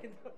কিন্তু 0.00 0.28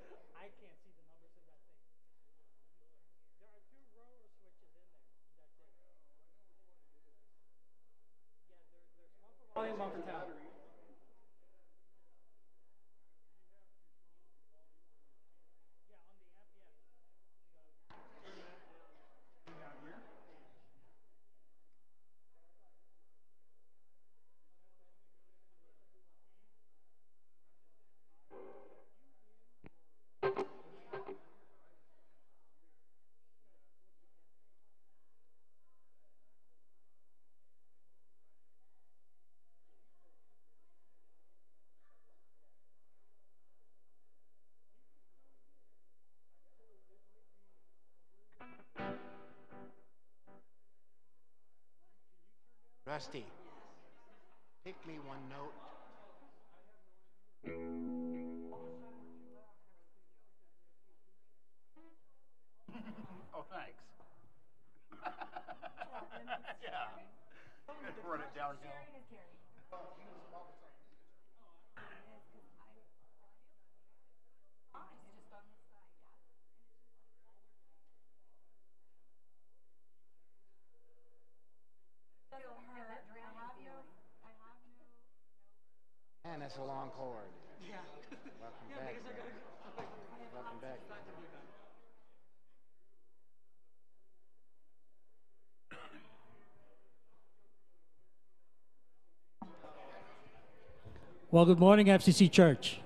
Rusty, 52.92 53.24
pick 54.66 54.76
me 54.86 54.98
one 55.08 55.16
note. 55.30 55.54
oh, 63.34 63.44
thanks. 63.50 63.82
yeah. 66.62 66.84
Run 68.04 68.20
it 68.20 68.34
downhill. 68.36 68.82
And 86.24 86.40
that's 86.40 86.56
a 86.56 86.62
long 86.62 86.88
chord. 86.96 87.28
Yeah. 87.60 87.76
Welcome 88.40 88.68
yeah, 88.70 88.76
back. 88.76 88.94
Go. 88.94 89.10
Welcome 90.34 90.58
back. 90.62 90.78
Well, 101.30 101.44
good 101.44 101.58
morning, 101.58 101.86
FCC 101.86 102.30
Church. 102.30 102.80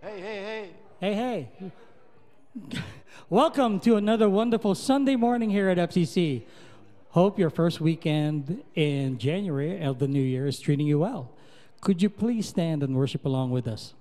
Hey, 0.00 0.20
hey, 0.20 0.70
hey. 1.00 1.14
Hey, 1.14 1.14
hey. 1.14 2.80
Welcome 3.30 3.80
to 3.80 3.96
another 3.96 4.28
wonderful 4.28 4.76
Sunday 4.76 5.16
morning 5.16 5.50
here 5.50 5.68
at 5.68 5.78
FCC. 5.78 6.42
Hope 7.12 7.38
your 7.38 7.50
first 7.50 7.78
weekend 7.78 8.62
in 8.74 9.18
January 9.18 9.82
of 9.82 9.98
the 9.98 10.08
new 10.08 10.22
year 10.22 10.46
is 10.46 10.58
treating 10.58 10.86
you 10.86 10.98
well. 10.98 11.30
Could 11.82 12.00
you 12.00 12.08
please 12.08 12.48
stand 12.48 12.82
and 12.82 12.96
worship 12.96 13.26
along 13.26 13.50
with 13.50 13.68
us? 13.68 13.92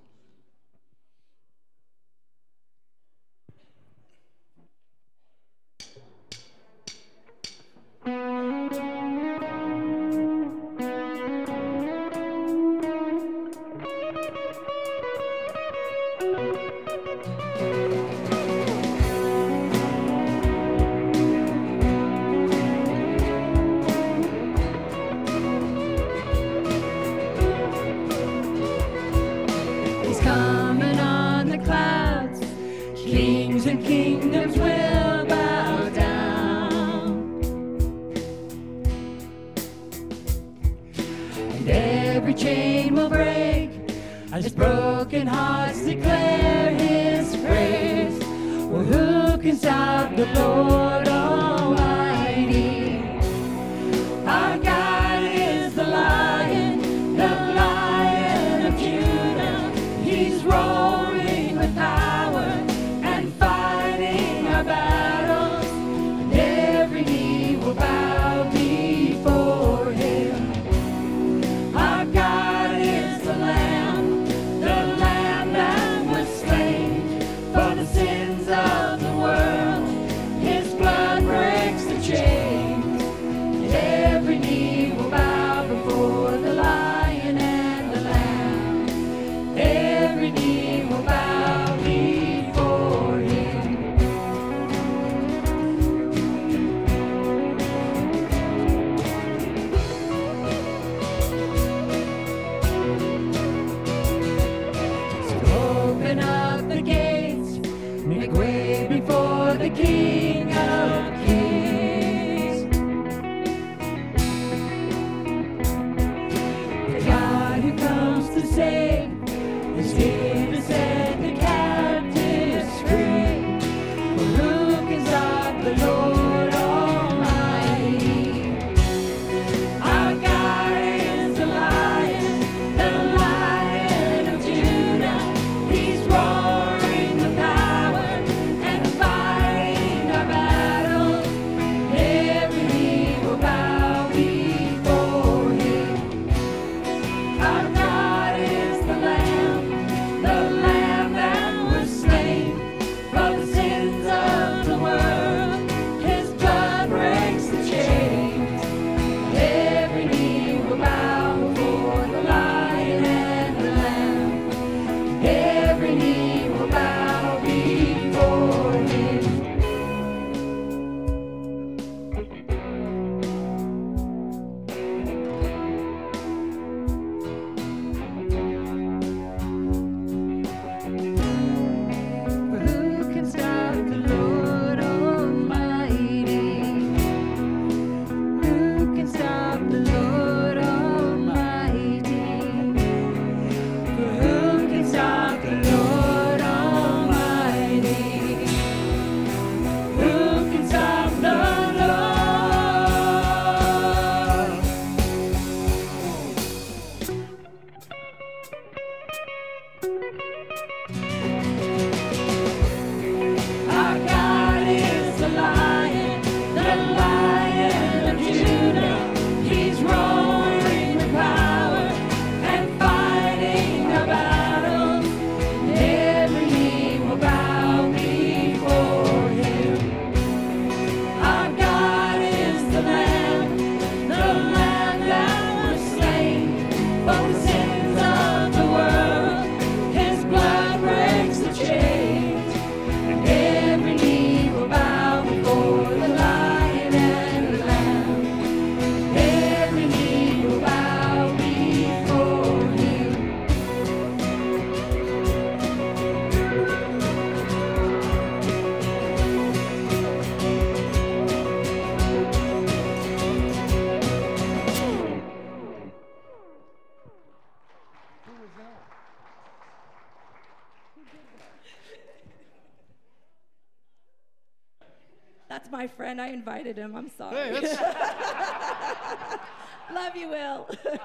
Invited 276.33 276.77
him. 276.77 276.95
I'm 276.95 277.09
sorry. 277.09 277.35
Hey, 277.35 277.59
that's, 277.61 277.77
Love 279.93 280.15
you, 280.15 280.29
Will. 280.29 280.69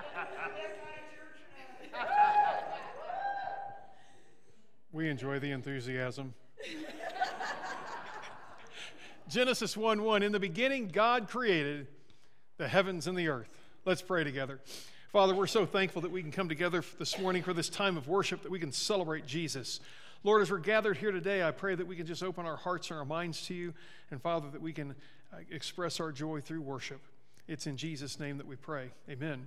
we 4.93 5.08
enjoy 5.08 5.38
the 5.38 5.50
enthusiasm. 5.50 6.34
Genesis 9.28 9.76
1 9.76 10.02
1. 10.02 10.23
In 10.23 10.31
the 10.32 10.38
beginning, 10.38 10.88
God 10.88 11.28
created 11.28 11.88
the 12.58 12.69
heavens 12.69 13.06
and 13.06 13.19
the 13.19 13.28
earth. 13.28 13.50
Let's 13.84 14.02
pray 14.02 14.25
together. 14.25 14.61
Father, 15.12 15.34
we're 15.34 15.46
so 15.46 15.67
thankful 15.67 16.02
that 16.02 16.11
we 16.11 16.23
can 16.23 16.31
come 16.31 16.49
together 16.49 16.84
this 16.99 17.19
morning 17.19 17.43
for 17.43 17.52
this 17.52 17.69
time 17.69 17.96
of 17.96 18.06
worship, 18.06 18.43
that 18.43 18.52
we 18.52 18.61
can 18.61 18.70
celebrate 18.70 19.26
Jesus. 19.26 19.81
Lord, 20.23 20.43
as 20.43 20.50
we're 20.50 20.58
gathered 20.58 20.96
here 20.96 21.12
today, 21.12 21.43
I 21.43 21.50
pray 21.50 21.75
that 21.75 21.87
we 21.87 21.96
can 21.96 22.06
just 22.06 22.23
open 22.23 22.46
our 22.46 22.56
hearts 22.56 22.90
and 22.90 22.99
our 22.99 23.05
minds 23.05 23.46
to 23.46 23.55
you, 23.55 23.75
and 24.11 24.20
Father, 24.20 24.49
that 24.50 24.61
we 24.61 24.73
can 24.73 24.94
express 25.50 26.00
our 26.00 26.12
joy 26.12 26.41
through 26.41 26.62
worship. 26.62 27.00
It's 27.49 27.67
in 27.67 27.77
Jesus' 27.77 28.19
name 28.19 28.38
that 28.38 28.47
we 28.47 28.56
pray. 28.56 28.91
Amen. 29.09 29.47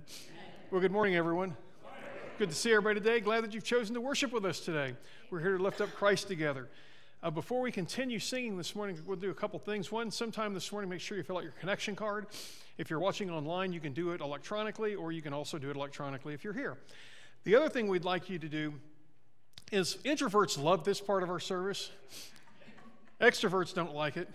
Well, 0.70 0.80
good 0.80 0.92
morning, 0.92 1.16
everyone. 1.16 1.56
Good 2.38 2.48
to 2.48 2.54
see 2.54 2.70
everybody 2.70 3.00
today. 3.00 3.20
Glad 3.20 3.44
that 3.44 3.52
you've 3.52 3.64
chosen 3.64 3.94
to 3.94 4.00
worship 4.00 4.32
with 4.32 4.46
us 4.46 4.60
today. 4.60 4.94
We're 5.30 5.40
here 5.40 5.58
to 5.58 5.62
lift 5.62 5.80
up 5.80 5.92
Christ 5.94 6.26
together. 6.26 6.68
Uh, 7.22 7.30
before 7.30 7.60
we 7.60 7.70
continue 7.70 8.18
singing 8.18 8.56
this 8.56 8.74
morning, 8.74 8.98
we'll 9.04 9.18
do 9.18 9.28
a 9.30 9.34
couple 9.34 9.58
things. 9.58 9.92
One, 9.92 10.10
sometime 10.10 10.54
this 10.54 10.72
morning, 10.72 10.88
make 10.88 11.00
sure 11.00 11.18
you 11.18 11.22
fill 11.22 11.36
out 11.36 11.42
your 11.42 11.52
connection 11.60 11.94
card. 11.94 12.28
If 12.78 12.88
you're 12.88 12.98
watching 12.98 13.28
online, 13.28 13.74
you 13.74 13.80
can 13.80 13.92
do 13.92 14.12
it 14.12 14.22
electronically, 14.22 14.94
or 14.94 15.12
you 15.12 15.20
can 15.20 15.34
also 15.34 15.58
do 15.58 15.68
it 15.68 15.76
electronically 15.76 16.32
if 16.32 16.42
you're 16.42 16.54
here. 16.54 16.78
The 17.44 17.54
other 17.56 17.68
thing 17.68 17.88
we'd 17.88 18.06
like 18.06 18.30
you 18.30 18.38
to 18.38 18.48
do 18.48 18.72
is 19.70 19.98
introverts 20.06 20.58
love 20.58 20.84
this 20.84 20.98
part 20.98 21.22
of 21.22 21.28
our 21.28 21.40
service, 21.40 21.90
extroverts 23.20 23.74
don't 23.74 23.94
like 23.94 24.16
it. 24.16 24.28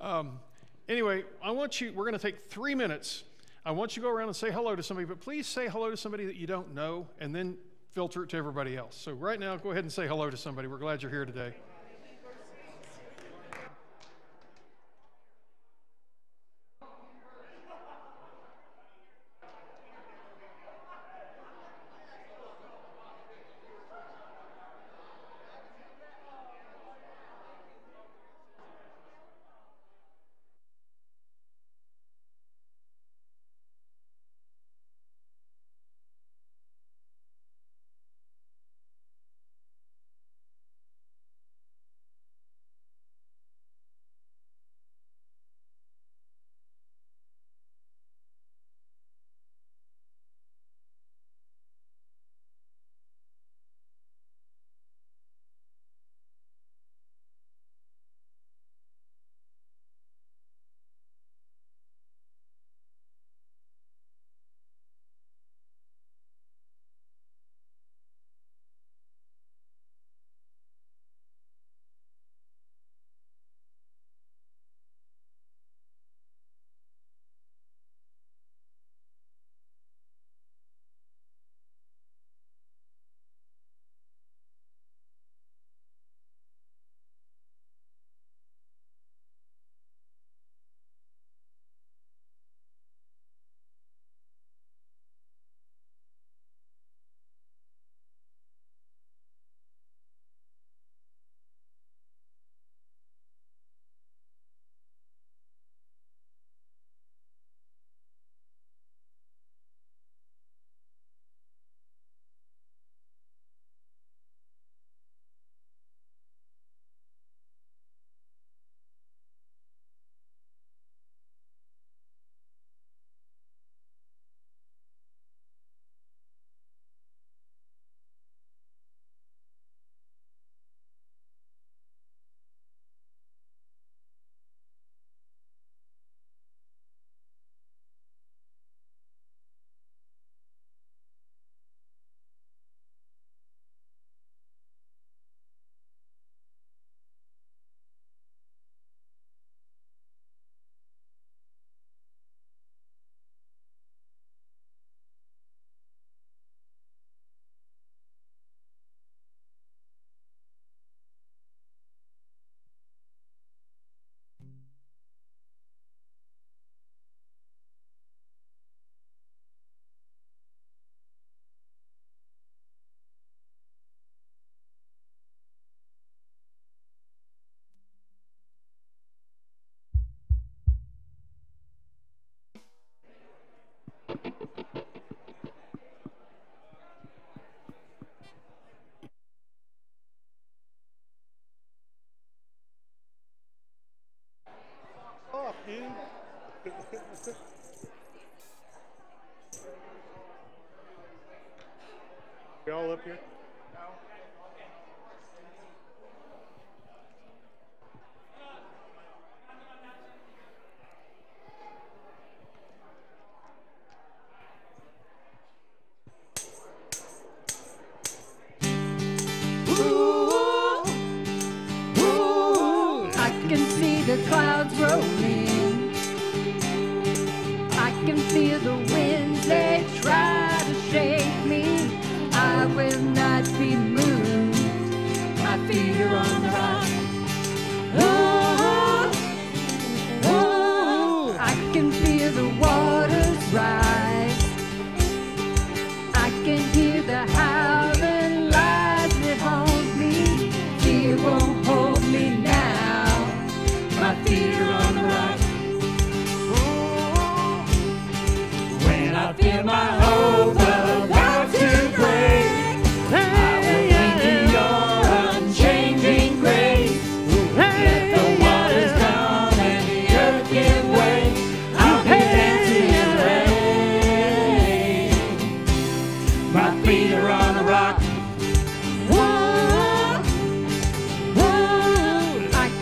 Um, 0.00 0.40
anyway, 0.88 1.24
I 1.42 1.50
want 1.50 1.80
you, 1.80 1.92
we're 1.92 2.04
going 2.04 2.18
to 2.18 2.18
take 2.18 2.48
three 2.48 2.74
minutes. 2.74 3.24
I 3.64 3.72
want 3.72 3.96
you 3.96 4.02
to 4.02 4.08
go 4.08 4.14
around 4.14 4.28
and 4.28 4.36
say 4.36 4.50
hello 4.50 4.74
to 4.74 4.82
somebody, 4.82 5.06
but 5.06 5.20
please 5.20 5.46
say 5.46 5.68
hello 5.68 5.90
to 5.90 5.96
somebody 5.96 6.24
that 6.26 6.36
you 6.36 6.46
don't 6.46 6.74
know 6.74 7.06
and 7.18 7.34
then 7.34 7.56
filter 7.92 8.22
it 8.22 8.30
to 8.30 8.36
everybody 8.36 8.76
else. 8.76 8.96
So, 8.96 9.12
right 9.12 9.38
now, 9.38 9.56
go 9.56 9.72
ahead 9.72 9.84
and 9.84 9.92
say 9.92 10.06
hello 10.06 10.30
to 10.30 10.36
somebody. 10.36 10.68
We're 10.68 10.78
glad 10.78 11.02
you're 11.02 11.10
here 11.10 11.26
today. 11.26 11.54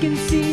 can 0.08 0.16
see 0.16 0.47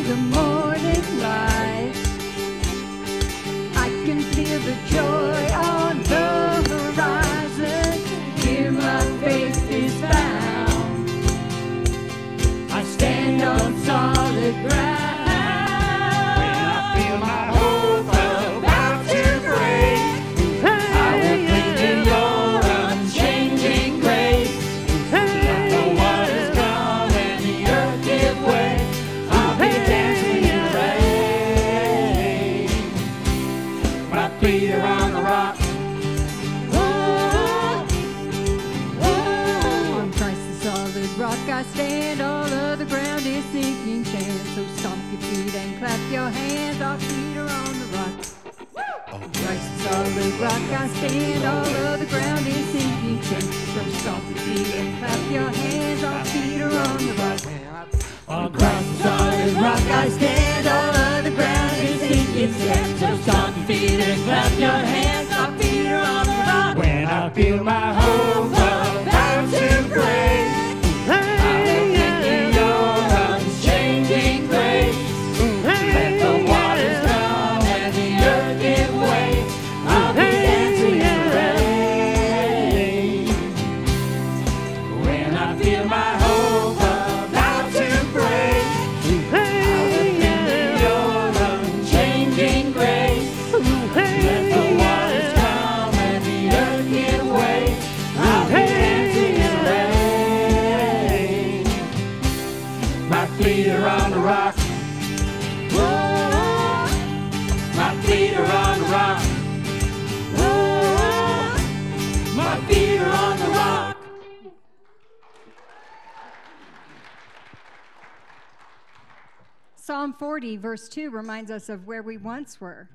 40, 120.35 120.57
verse 120.57 120.89
2, 120.89 121.11
reminds 121.11 121.49
us 121.49 121.69
of 121.69 121.87
where 121.87 122.03
we 122.03 122.17
once 122.17 122.59
were. 122.59 122.89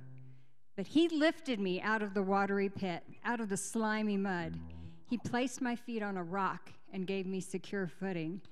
But 0.77 0.87
he 0.87 1.09
lifted 1.09 1.59
me 1.59 1.81
out 1.81 2.03
of 2.03 2.13
the 2.13 2.23
watery 2.23 2.69
pit, 2.69 3.03
out 3.25 3.41
of 3.41 3.49
the 3.49 3.57
slimy 3.57 4.19
mud. 4.19 4.59
He 5.07 5.17
placed 5.17 5.63
my 5.63 5.75
feet 5.75 6.03
on 6.03 6.19
a 6.19 6.23
rock 6.23 6.71
and 6.93 7.07
gave 7.07 7.25
me 7.25 7.41
secure 7.41 7.87
footing. 7.87 8.43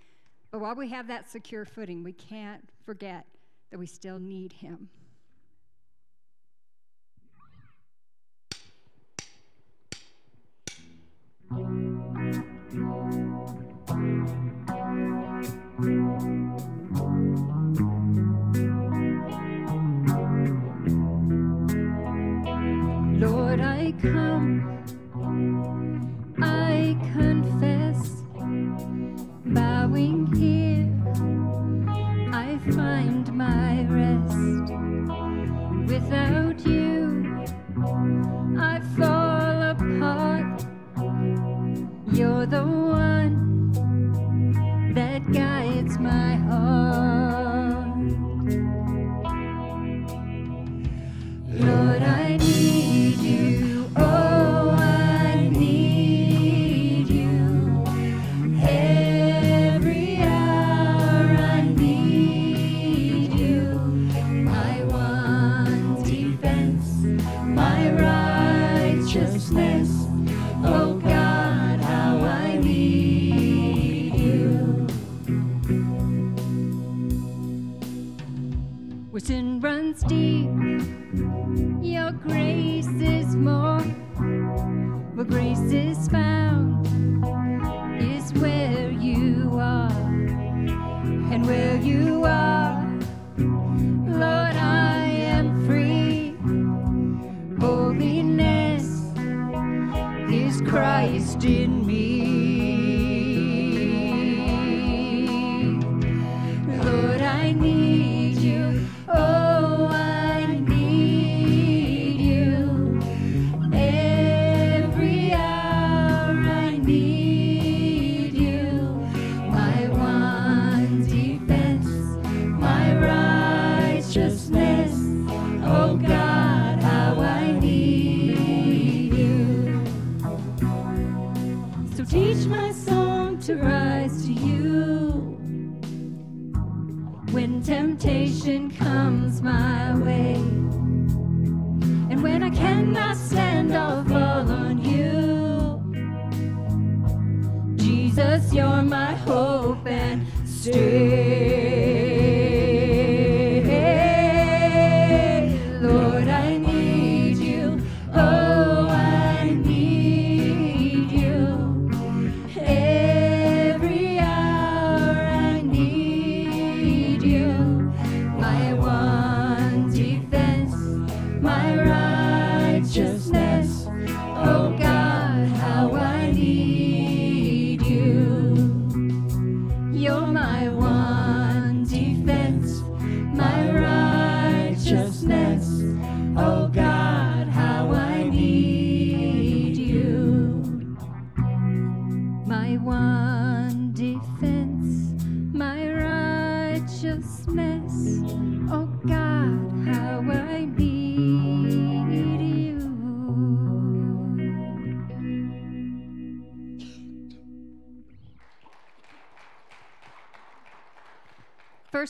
But 0.51 0.63
while 0.63 0.75
we 0.75 0.89
have 0.89 1.07
that 1.09 1.31
secure 1.31 1.67
footing, 1.67 2.03
we 2.03 2.15
can't 2.15 2.67
forget 2.87 3.27
that 3.71 3.79
we 3.79 3.85
still 3.85 4.19
need 4.19 4.55
him. 4.55 4.89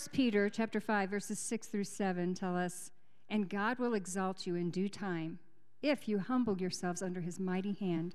Peter 0.07 0.49
chapter 0.49 0.81
5 0.81 1.11
verses 1.11 1.39
6 1.41 1.67
through 1.67 1.85
7 1.85 2.35
tell 2.35 2.55
us, 2.57 2.93
"And 3.29 3.49
God 3.49 3.79
will 3.79 3.95
exalt 3.95 4.47
you 4.47 4.55
in 4.55 4.71
due 4.71 4.89
time 4.89 5.41
if 5.83 6.07
you 6.07 6.19
humble 6.19 6.61
yourselves 6.61 7.03
under 7.03 7.23
his 7.23 7.41
mighty 7.41 7.73
hand 7.73 8.15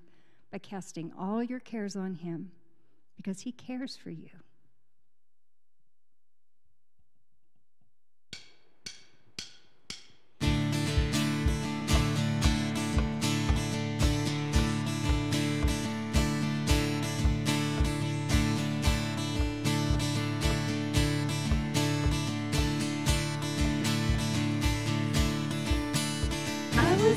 by 0.52 0.60
casting 0.60 1.12
all 1.14 1.44
your 1.44 1.60
cares 1.60 1.96
on 1.96 2.16
him, 2.16 2.52
because 3.18 3.42
he 3.42 3.52
cares 3.52 3.98
for 3.98 4.12
you." 4.12 4.43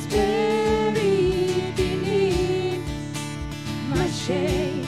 buried 0.07 1.75
beneath 1.77 2.87
my 3.89 4.07
shame. 4.09 4.85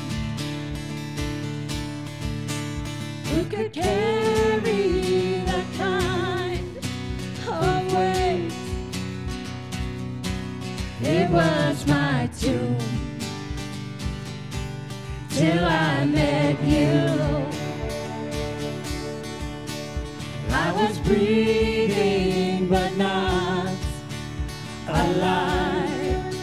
Who 3.31 3.45
could 3.45 3.73
carry 3.73 5.41
that 5.47 5.67
kind 5.77 6.77
of 7.49 7.95
weight? 7.95 8.53
It 11.01 11.31
was 11.31 11.87
my 11.87 12.29
tomb 12.39 12.77
till 15.31 15.65
I 15.65 16.05
met 16.05 16.63
you. 16.65 17.47
I 20.51 20.73
was 20.73 20.99
breathing, 20.99 22.69
but 22.69 22.97
now 22.97 23.38
alive. 24.89 26.35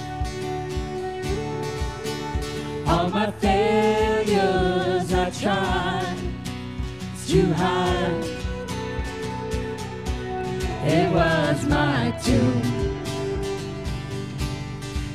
All 2.87 3.09
my 3.09 3.31
failures 3.31 5.13
I 5.13 5.29
tried 5.31 6.17
to 7.27 7.53
hide. 7.53 8.23
It 10.87 11.11
was 11.11 11.65
my 11.65 12.11
tomb 12.23 12.61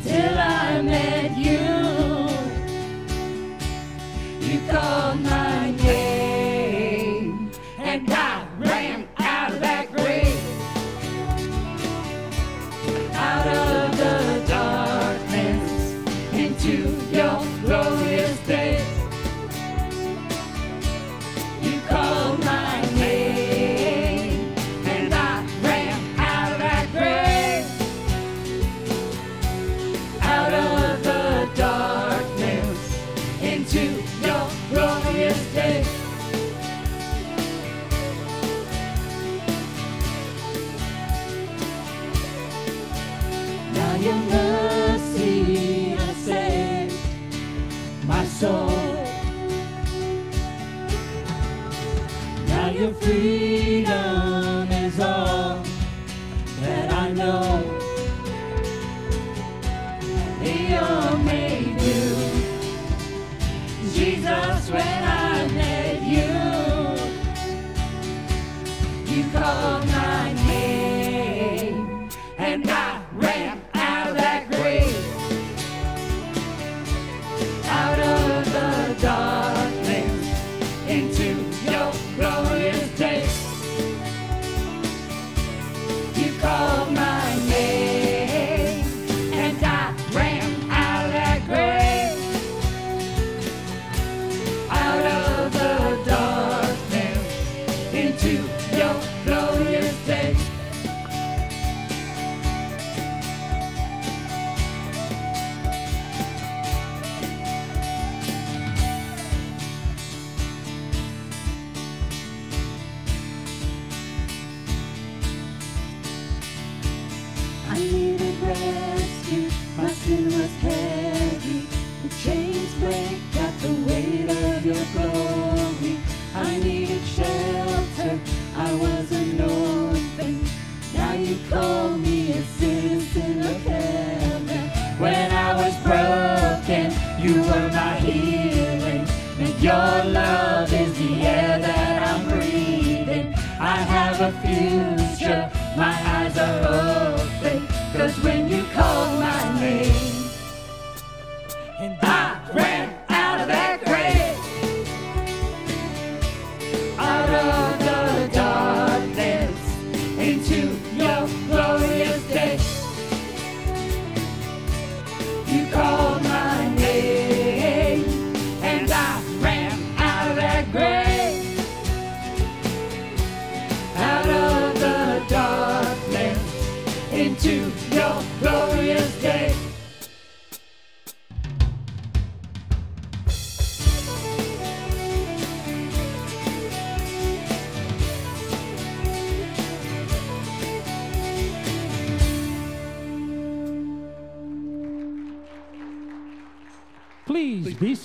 till 0.02 0.38
I 0.38 0.82
met 0.82 1.36
you. 1.38 1.68
You 4.46 4.60
called 4.68 5.20
my 5.22 5.70
name. 5.70 6.29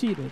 Seated. 0.06 0.30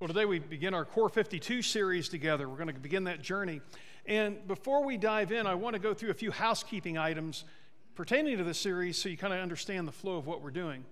Well, 0.00 0.08
today 0.08 0.24
we 0.24 0.40
begin 0.40 0.74
our 0.74 0.84
Core 0.84 1.08
52 1.08 1.62
series 1.62 2.08
together. 2.08 2.48
We're 2.48 2.56
going 2.56 2.66
to 2.66 2.74
begin 2.74 3.04
that 3.04 3.22
journey. 3.22 3.60
And 4.06 4.48
before 4.48 4.82
we 4.82 4.96
dive 4.96 5.30
in, 5.30 5.46
I 5.46 5.54
want 5.54 5.74
to 5.74 5.78
go 5.78 5.94
through 5.94 6.10
a 6.10 6.14
few 6.14 6.32
housekeeping 6.32 6.98
items 6.98 7.44
pertaining 7.98 8.38
to 8.38 8.44
this 8.44 8.60
series 8.60 8.96
so 8.96 9.08
you 9.08 9.16
kind 9.16 9.34
of 9.34 9.40
understand 9.40 9.88
the 9.88 9.90
flow 9.90 10.18
of 10.18 10.24
what 10.24 10.40
we're 10.40 10.52
doing. 10.52 10.84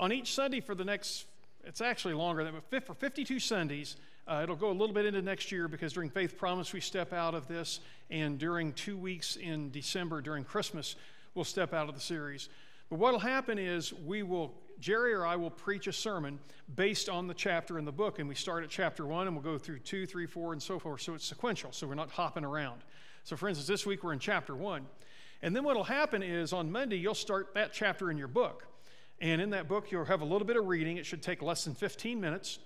On 0.00 0.10
each 0.10 0.34
Sunday 0.34 0.58
for 0.58 0.74
the 0.74 0.84
next, 0.84 1.26
it's 1.62 1.80
actually 1.80 2.12
longer 2.12 2.42
than, 2.42 2.54
but 2.70 2.84
for 2.84 2.92
52 2.92 3.38
Sundays, 3.38 3.94
uh, 4.26 4.40
it'll 4.42 4.56
go 4.56 4.72
a 4.72 4.74
little 4.74 4.92
bit 4.92 5.06
into 5.06 5.22
next 5.22 5.52
year 5.52 5.68
because 5.68 5.92
during 5.92 6.10
Faith 6.10 6.36
Promise 6.36 6.72
we 6.72 6.80
step 6.80 7.12
out 7.12 7.36
of 7.36 7.46
this, 7.46 7.78
and 8.10 8.36
during 8.36 8.72
two 8.72 8.96
weeks 8.96 9.36
in 9.36 9.70
December, 9.70 10.20
during 10.20 10.42
Christmas, 10.42 10.96
we'll 11.36 11.44
step 11.44 11.72
out 11.72 11.88
of 11.88 11.94
the 11.94 12.00
series. 12.00 12.48
But 12.90 12.98
what'll 12.98 13.20
happen 13.20 13.56
is 13.56 13.92
we 13.92 14.24
will 14.24 14.52
Jerry 14.80 15.14
or 15.14 15.24
I 15.24 15.36
will 15.36 15.50
preach 15.50 15.86
a 15.86 15.92
sermon 15.92 16.40
based 16.74 17.08
on 17.08 17.28
the 17.28 17.34
chapter 17.34 17.78
in 17.78 17.84
the 17.84 17.92
book, 17.92 18.18
and 18.18 18.28
we 18.28 18.34
start 18.34 18.64
at 18.64 18.70
chapter 18.70 19.06
one 19.06 19.28
and 19.28 19.36
we'll 19.36 19.44
go 19.44 19.56
through 19.56 19.78
two, 19.78 20.04
three, 20.04 20.26
four, 20.26 20.52
and 20.52 20.60
so 20.60 20.80
forth. 20.80 21.00
So 21.00 21.14
it's 21.14 21.26
sequential, 21.26 21.70
so 21.70 21.86
we're 21.86 21.94
not 21.94 22.10
hopping 22.10 22.44
around. 22.44 22.80
So, 23.22 23.36
for 23.36 23.48
instance, 23.48 23.68
this 23.68 23.86
week 23.86 24.02
we're 24.02 24.14
in 24.14 24.18
chapter 24.18 24.56
one. 24.56 24.84
And 25.42 25.54
then 25.54 25.64
what'll 25.64 25.84
happen 25.84 26.22
is 26.22 26.52
on 26.52 26.70
Monday, 26.72 26.96
you'll 26.96 27.14
start 27.14 27.54
that 27.54 27.72
chapter 27.72 28.10
in 28.10 28.18
your 28.18 28.28
book. 28.28 28.66
And 29.20 29.40
in 29.40 29.50
that 29.50 29.68
book, 29.68 29.90
you'll 29.90 30.04
have 30.04 30.20
a 30.20 30.24
little 30.24 30.46
bit 30.46 30.56
of 30.56 30.66
reading. 30.66 30.96
It 30.96 31.06
should 31.06 31.22
take 31.22 31.42
less 31.42 31.64
than 31.64 31.74
15 31.74 32.20
minutes. 32.20 32.58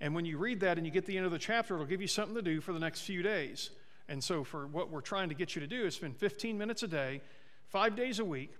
And 0.00 0.14
when 0.14 0.24
you 0.24 0.38
read 0.38 0.60
that 0.60 0.76
and 0.76 0.86
you 0.86 0.92
get 0.92 1.06
the 1.06 1.16
end 1.16 1.26
of 1.26 1.32
the 1.32 1.38
chapter, 1.38 1.74
it'll 1.74 1.86
give 1.86 2.00
you 2.00 2.06
something 2.06 2.34
to 2.34 2.42
do 2.42 2.60
for 2.60 2.72
the 2.72 2.78
next 2.78 3.02
few 3.02 3.22
days. 3.22 3.70
And 4.08 4.22
so, 4.22 4.42
for 4.42 4.66
what 4.66 4.90
we're 4.90 5.02
trying 5.02 5.28
to 5.28 5.34
get 5.34 5.54
you 5.54 5.60
to 5.60 5.66
do 5.66 5.84
is 5.84 5.94
spend 5.96 6.16
15 6.16 6.56
minutes 6.56 6.82
a 6.82 6.88
day, 6.88 7.20
five 7.66 7.94
days 7.94 8.20
a 8.20 8.24
week 8.24 8.52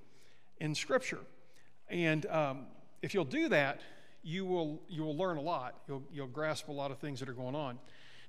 in 0.60 0.74
Scripture. 0.74 1.20
And 1.88 2.26
um, 2.26 2.66
if 3.00 3.14
you'll 3.14 3.24
do 3.24 3.48
that, 3.48 3.80
you 4.22 4.44
will, 4.44 4.82
you 4.88 5.02
will 5.02 5.16
learn 5.16 5.38
a 5.38 5.40
lot. 5.40 5.76
You'll, 5.88 6.02
you'll 6.12 6.26
grasp 6.26 6.68
a 6.68 6.72
lot 6.72 6.90
of 6.90 6.98
things 6.98 7.20
that 7.20 7.28
are 7.30 7.34
going 7.34 7.54
on. 7.54 7.78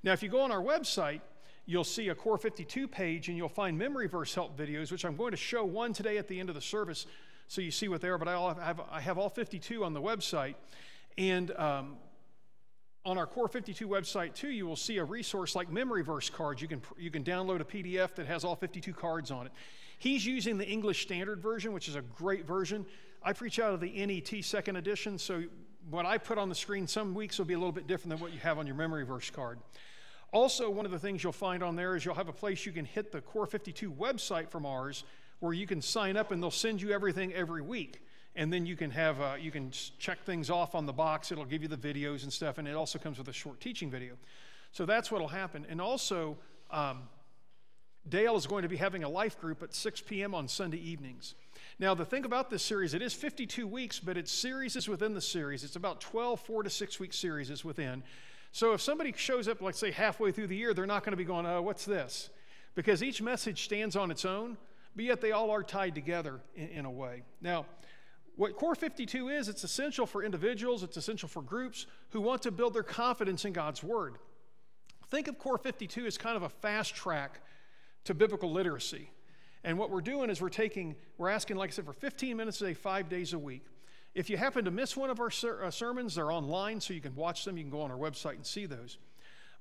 Now, 0.02 0.14
if 0.14 0.24
you 0.24 0.30
go 0.30 0.42
on 0.42 0.52
our 0.52 0.62
website, 0.62 1.20
you'll 1.70 1.84
see 1.84 2.10
a 2.10 2.16
Core 2.16 2.40
52 2.40 2.88
page 2.88 3.28
and 3.28 3.38
you'll 3.38 3.48
find 3.48 3.78
memory 3.78 4.08
verse 4.08 4.34
help 4.34 4.58
videos, 4.58 4.92
which 4.92 5.06
I'm 5.06 5.16
going 5.16 5.30
to 5.32 5.38
show 5.38 5.64
one 5.64 5.94
today 5.94 6.18
at 6.18 6.28
the 6.28 6.40
end 6.40 6.50
of 6.50 6.56
the 6.56 6.62
service 6.62 7.06
so 7.48 7.62
you 7.62 7.70
see 7.70 7.88
what 7.88 8.02
they 8.02 8.08
are. 8.08 8.18
But 8.18 8.28
I 8.28 8.54
have, 8.64 8.82
I 8.90 9.00
have 9.00 9.20
all 9.20 9.30
52 9.30 9.86
on 9.86 9.94
the 9.94 10.02
website. 10.02 10.56
And 11.20 11.52
um, 11.52 11.98
on 13.06 13.20
our 13.20 13.28
Core 13.28 13.48
52 13.48 13.88
website, 13.88 14.34
too, 14.34 14.50
you 14.50 14.66
will 14.66 14.76
see 14.76 14.98
a 14.98 15.04
resource 15.04 15.56
like 15.56 15.72
memory 15.72 16.02
verse 16.02 16.28
cards. 16.28 16.60
You 16.60 16.68
can, 16.68 16.82
you 16.98 17.12
can 17.12 17.24
download 17.24 17.62
a 17.62 17.66
PDF 17.66 18.16
that 18.16 18.26
has 18.26 18.44
all 18.44 18.56
52 18.56 18.92
cards 18.92 19.30
on 19.30 19.46
it. 19.46 19.52
He's 20.00 20.26
using 20.26 20.58
the 20.58 20.68
English 20.68 21.04
Standard 21.04 21.40
Version, 21.40 21.72
which 21.72 21.88
is 21.88 21.94
a 21.94 22.02
great 22.02 22.48
version. 22.48 22.84
I 23.22 23.34
preach 23.34 23.60
out 23.60 23.76
of 23.76 23.80
the 23.80 24.04
NET 24.04 24.44
second 24.44 24.76
edition, 24.78 25.20
so 25.20 25.44
what 25.92 26.08
I 26.08 26.18
put 26.18 26.40
on 26.40 26.50
the 26.50 26.56
screen 26.56 26.88
some 26.88 27.14
weeks 27.14 27.38
will 27.38 27.46
be 27.46 27.54
a 27.54 27.60
little 27.60 27.72
bit 27.72 27.86
different 27.86 28.10
than 28.10 28.20
what 28.20 28.34
you 28.34 28.40
have 28.40 28.58
on 28.58 28.66
your 28.66 28.76
memory 28.76 29.06
verse 29.06 29.30
card. 29.30 29.60
Also, 30.32 30.70
one 30.70 30.86
of 30.86 30.92
the 30.92 31.00
things 31.00 31.24
you'll 31.24 31.32
find 31.32 31.64
on 31.64 31.76
there 31.76 31.96
is 31.96 32.06
you'll 32.06 32.16
have 32.16 32.30
a 32.30 32.34
place 32.34 32.66
you 32.66 32.72
can 32.72 32.86
hit 32.86 33.12
the 33.12 33.22
Core 33.22 33.48
52 33.48 33.92
website 33.92 34.50
from 34.50 34.66
ours 34.66 35.04
where 35.40 35.54
you 35.54 35.66
can 35.66 35.82
sign 35.82 36.18
up 36.18 36.32
and 36.32 36.42
they'll 36.42 36.52
send 36.52 36.82
you 36.82 36.92
everything 36.92 37.34
every 37.34 37.62
week. 37.62 38.02
And 38.36 38.54
then 38.54 38.66
you 38.66 38.76
can 38.76 38.92
have, 38.92 39.20
uh, 39.20 39.36
you 39.40 39.52
can 39.52 39.72
check 39.72 40.24
things 40.24 40.50
off 40.50 40.76
on 40.76 40.86
the 40.86 40.94
box. 40.94 41.32
It'll 41.32 41.46
give 41.46 41.64
you 41.64 41.68
the 41.68 41.78
videos 41.78 42.24
and 42.24 42.32
stuff, 42.32 42.58
and 42.58 42.68
it 42.68 42.76
also 42.76 43.00
comes 43.00 43.18
with 43.18 43.28
a 43.28 43.34
short 43.34 43.60
teaching 43.60 43.90
video. 43.90 44.14
So 44.72 44.86
that's 44.86 45.12
what'll 45.12 45.28
happen. 45.28 45.66
And 45.68 45.82
also, 45.82 46.38
um, 46.70 47.10
Dale 48.08 48.36
is 48.36 48.46
going 48.48 48.64
to 48.64 48.70
be 48.70 48.78
having 48.78 49.04
a 49.04 49.10
life 49.10 49.40
group 49.40 49.64
at 49.64 49.74
6 49.74 50.02
p.m. 50.02 50.36
on 50.36 50.48
Sunday 50.48 50.78
evenings. 50.78 51.34
Now, 51.80 51.94
the 51.96 52.06
thing 52.06 52.26
about 52.26 52.50
this 52.50 52.64
series, 52.64 52.94
it 52.94 53.02
is 53.02 53.14
52 53.14 53.68
weeks, 53.68 54.00
but 54.00 54.18
it's 54.18 54.32
series 54.32 54.76
is 54.76 54.88
within 54.88 55.14
the 55.14 55.22
series. 55.22 55.64
It's 55.64 55.76
about 55.76 56.00
12, 56.02 56.40
four 56.40 56.64
to 56.64 56.70
six 56.70 57.00
week 57.00 57.14
series 57.14 57.50
is 57.50 57.66
within. 57.66 58.04
So 58.52 58.74
if 58.74 58.82
somebody 58.82 59.14
shows 59.16 59.48
up, 59.48 59.62
like 59.62 59.76
say 59.76 59.92
halfway 59.92 60.32
through 60.32 60.48
the 60.48 60.56
year, 60.56 60.74
they're 60.74 60.86
not 60.86 61.04
going 61.04 61.12
to 61.12 61.18
be 61.18 61.26
going, 61.26 61.46
oh, 61.46 61.62
what's 61.62 61.86
this? 61.86 62.30
Because 62.76 63.04
each 63.04 63.22
message 63.22 63.64
stands 63.66 63.96
on 63.96 64.12
its 64.12 64.26
own, 64.26 64.58
but 64.96 65.06
yet 65.06 65.22
they 65.22 65.32
all 65.32 65.52
are 65.52 65.64
tied 65.64 65.96
together 65.96 66.42
in, 66.56 66.68
in 66.70 66.86
a 66.86 66.92
way. 66.92 67.24
Now, 67.42 67.66
what 68.36 68.56
Core 68.56 68.76
52 68.76 69.30
is, 69.30 69.50
it's 69.50 69.64
essential 69.64 70.06
for 70.06 70.24
individuals, 70.24 70.82
it's 70.82 70.96
essential 70.98 71.28
for 71.28 71.42
groups 71.42 71.88
who 72.12 72.22
want 72.22 72.42
to 72.44 72.52
build 72.52 72.74
their 72.74 72.84
confidence 72.84 73.44
in 73.44 73.54
God's 73.54 73.84
Word. 73.84 74.18
Think 75.10 75.28
of 75.28 75.38
Core 75.38 75.58
52 75.58 76.06
as 76.06 76.18
kind 76.18 76.38
of 76.38 76.44
a 76.44 76.50
fast 76.50 76.96
track 76.96 77.42
to 78.06 78.14
biblical 78.14 78.52
literacy. 78.52 79.10
And 79.64 79.78
what 79.78 79.90
we're 79.90 80.02
doing 80.02 80.30
is 80.30 80.42
we're 80.42 80.50
taking, 80.50 80.96
we're 81.18 81.30
asking, 81.30 81.58
like 81.58 81.72
I 81.72 81.74
said, 81.74 81.86
for 81.86 81.94
15 81.94 82.38
minutes 82.38 82.62
a 82.62 82.68
day, 82.68 82.74
five 82.74 83.10
days 83.10 83.34
a 83.34 83.40
week. 83.40 83.66
If 84.20 84.30
you 84.30 84.36
happen 84.36 84.66
to 84.66 84.72
miss 84.72 84.98
one 84.98 85.10
of 85.10 85.22
our 85.22 85.30
ser- 85.30 85.64
uh, 85.64 85.72
sermons, 85.72 86.16
they're 86.16 86.30
online, 86.30 86.82
so 86.82 86.94
you 86.94 87.00
can 87.00 87.16
watch 87.16 87.46
them. 87.46 87.56
You 87.56 87.64
can 87.64 87.72
go 87.72 87.80
on 87.80 87.90
our 87.90 87.98
website 87.98 88.34
and 88.34 88.46
see 88.46 88.66
those. 88.66 88.98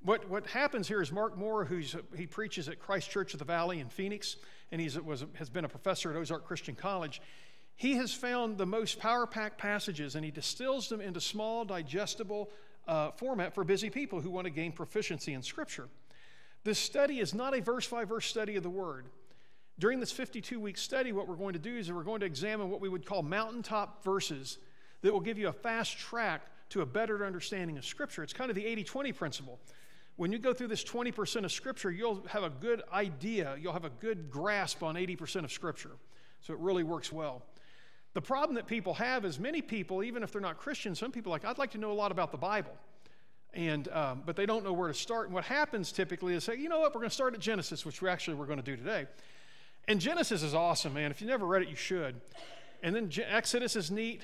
What, 0.03 0.29
what 0.29 0.49
happens 0.49 0.89
here 0.89 1.01
is 1.01 1.13
Mark 1.13 1.39
Moore, 1.39 1.65
who's, 1.65 1.95
he 2.17 2.27
preaches 2.27 2.69
at 2.69 2.81
Christ 2.81 3.09
Church 3.09 3.35
of 3.35 3.39
the 3.39 3.45
Valley 3.45 3.79
in 3.79 3.89
Phoenix, 3.89 4.35
and 4.73 4.81
he 4.81 4.89
has 4.89 5.49
been 5.49 5.65
a 5.65 5.69
professor 5.69 6.11
at 6.11 6.17
Ozark 6.17 6.45
Christian 6.45 6.75
College. 6.75 7.23
He 7.77 7.95
has 7.99 8.13
found 8.13 8.59
the 8.59 8.67
most 8.67 8.99
power 8.99 9.29
packed 9.29 9.59
passages 9.59 10.17
and 10.17 10.25
he 10.25 10.33
distills 10.33 10.89
them 10.89 11.01
into 11.01 11.21
small, 11.21 11.65
digestible 11.65 12.51
uh, 12.89 13.13
format 13.13 13.55
for 13.55 13.63
busy 13.63 13.91
people 13.91 14.21
who 14.21 14.31
want 14.31 14.47
to 14.47 14.51
gain 14.51 14.73
proficiency 14.73 15.35
in 15.35 15.43
Scripture. 15.45 15.89
This 16.65 16.81
study 16.81 17.21
is 17.21 17.33
not 17.33 17.57
a 17.57 17.63
verse 17.63 17.87
by 17.87 18.05
verse 18.05 18.27
study 18.27 18.57
of 18.57 18.65
the 18.65 18.71
Word. 18.71 19.07
During 19.79 20.01
this 20.01 20.11
52 20.11 20.59
week 20.59 20.77
study, 20.77 21.13
what 21.13 21.29
we're 21.29 21.37
going 21.37 21.53
to 21.53 21.59
do 21.59 21.77
is 21.77 21.93
we're 21.93 22.03
going 22.03 22.21
to 22.21 22.27
examine 22.27 22.69
what 22.69 22.81
we 22.81 22.89
would 22.89 23.07
call 23.07 23.23
mountaintop 23.23 24.03
verses 24.03 24.59
that 25.03 25.13
will 25.13 25.21
give 25.21 25.39
you 25.39 25.49
a 25.49 25.53
fast 25.53 25.97
track 25.97 26.43
to 26.71 26.81
a 26.81 26.87
better 26.87 27.25
understanding 27.25 27.79
of 27.79 27.85
Scripture. 27.85 28.23
It's 28.23 28.33
kind 28.33 28.51
of 28.51 28.57
the 28.57 28.67
80 28.67 28.85
20 28.85 29.13
principle. 29.13 29.59
When 30.17 30.33
you 30.33 30.39
go 30.39 30.53
through 30.53 30.67
this 30.67 30.83
20% 30.83 31.45
of 31.45 31.53
Scripture, 31.53 31.93
you'll 31.93 32.25
have 32.27 32.43
a 32.43 32.51
good 32.51 32.83
idea, 32.93 33.57
you'll 33.61 33.73
have 33.73 33.85
a 33.85 33.91
good 33.91 34.31
grasp 34.31 34.83
on 34.83 34.97
80% 34.97 35.45
of 35.45 35.53
Scripture. 35.53 35.93
So 36.41 36.53
it 36.53 36.59
really 36.59 36.83
works 36.83 37.13
well. 37.13 37.43
The 38.15 38.21
problem 38.21 38.57
that 38.57 38.67
people 38.67 38.95
have 38.95 39.25
is 39.25 39.39
many 39.39 39.63
people, 39.63 40.03
even 40.03 40.25
if 40.25 40.33
they're 40.33 40.43
not 40.43 40.59
Christians, 40.59 40.99
some 40.99 41.13
people 41.13 41.31
are 41.31 41.37
like, 41.37 41.45
I'd 41.45 41.59
like 41.59 41.71
to 41.73 41.79
know 41.79 41.93
a 41.93 41.95
lot 41.95 42.11
about 42.11 42.33
the 42.33 42.39
Bible. 42.39 42.73
And, 43.55 43.87
um, 43.89 44.25
but 44.27 44.35
they 44.35 44.45
don't 44.45 44.65
know 44.65 44.73
where 44.73 44.89
to 44.89 44.95
start. 44.95 45.27
And 45.27 45.35
what 45.35 45.45
happens 45.45 45.93
typically 45.93 46.35
is 46.35 46.43
say, 46.43 46.57
you 46.57 46.69
know 46.69 46.81
what, 46.81 46.93
we're 46.93 47.01
going 47.01 47.11
to 47.11 47.15
start 47.15 47.35
at 47.35 47.41
Genesis, 47.41 47.87
which 47.87 48.03
we 48.03 48.09
actually 48.09 48.35
we're 48.35 48.47
going 48.47 48.59
to 48.59 48.65
do 48.65 48.77
today. 48.77 49.07
And 49.89 50.01
Genesis 50.01 50.43
is 50.43 50.55
awesome, 50.55 50.93
man. 50.93 51.11
If 51.11 51.23
you 51.23 51.27
never 51.27 51.47
read 51.47 51.63
it, 51.63 51.69
you 51.71 51.77
should. 51.77 52.21
And 52.83 52.95
then 52.95 53.11
Exodus 53.27 53.75
is 53.75 53.91
neat. 53.91 54.23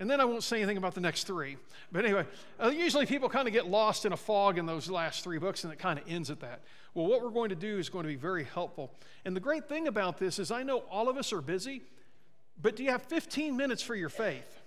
And 0.00 0.10
then 0.10 0.20
I 0.20 0.24
won't 0.24 0.42
say 0.42 0.58
anything 0.58 0.76
about 0.76 0.94
the 0.94 1.00
next 1.00 1.24
three. 1.24 1.56
But 1.92 2.04
anyway, 2.04 2.26
uh, 2.62 2.68
usually 2.68 3.06
people 3.06 3.28
kind 3.28 3.46
of 3.46 3.54
get 3.54 3.68
lost 3.68 4.04
in 4.04 4.12
a 4.12 4.16
fog 4.16 4.58
in 4.58 4.66
those 4.66 4.90
last 4.90 5.22
three 5.22 5.38
books, 5.38 5.62
and 5.64 5.72
it 5.72 5.78
kind 5.78 6.00
of 6.00 6.04
ends 6.08 6.30
at 6.30 6.40
that. 6.40 6.62
Well, 6.94 7.06
what 7.06 7.22
we're 7.22 7.30
going 7.30 7.50
to 7.50 7.56
do 7.56 7.78
is 7.78 7.88
going 7.88 8.04
to 8.04 8.08
be 8.08 8.16
very 8.16 8.44
helpful. 8.44 8.92
And 9.24 9.34
the 9.34 9.40
great 9.40 9.68
thing 9.68 9.86
about 9.86 10.18
this 10.18 10.40
is 10.40 10.50
I 10.50 10.64
know 10.64 10.78
all 10.90 11.08
of 11.08 11.16
us 11.16 11.32
are 11.32 11.40
busy, 11.40 11.82
but 12.60 12.74
do 12.74 12.82
you 12.82 12.90
have 12.90 13.02
15 13.02 13.56
minutes 13.56 13.82
for 13.82 13.94
your 13.94 14.08
faith? 14.08 14.60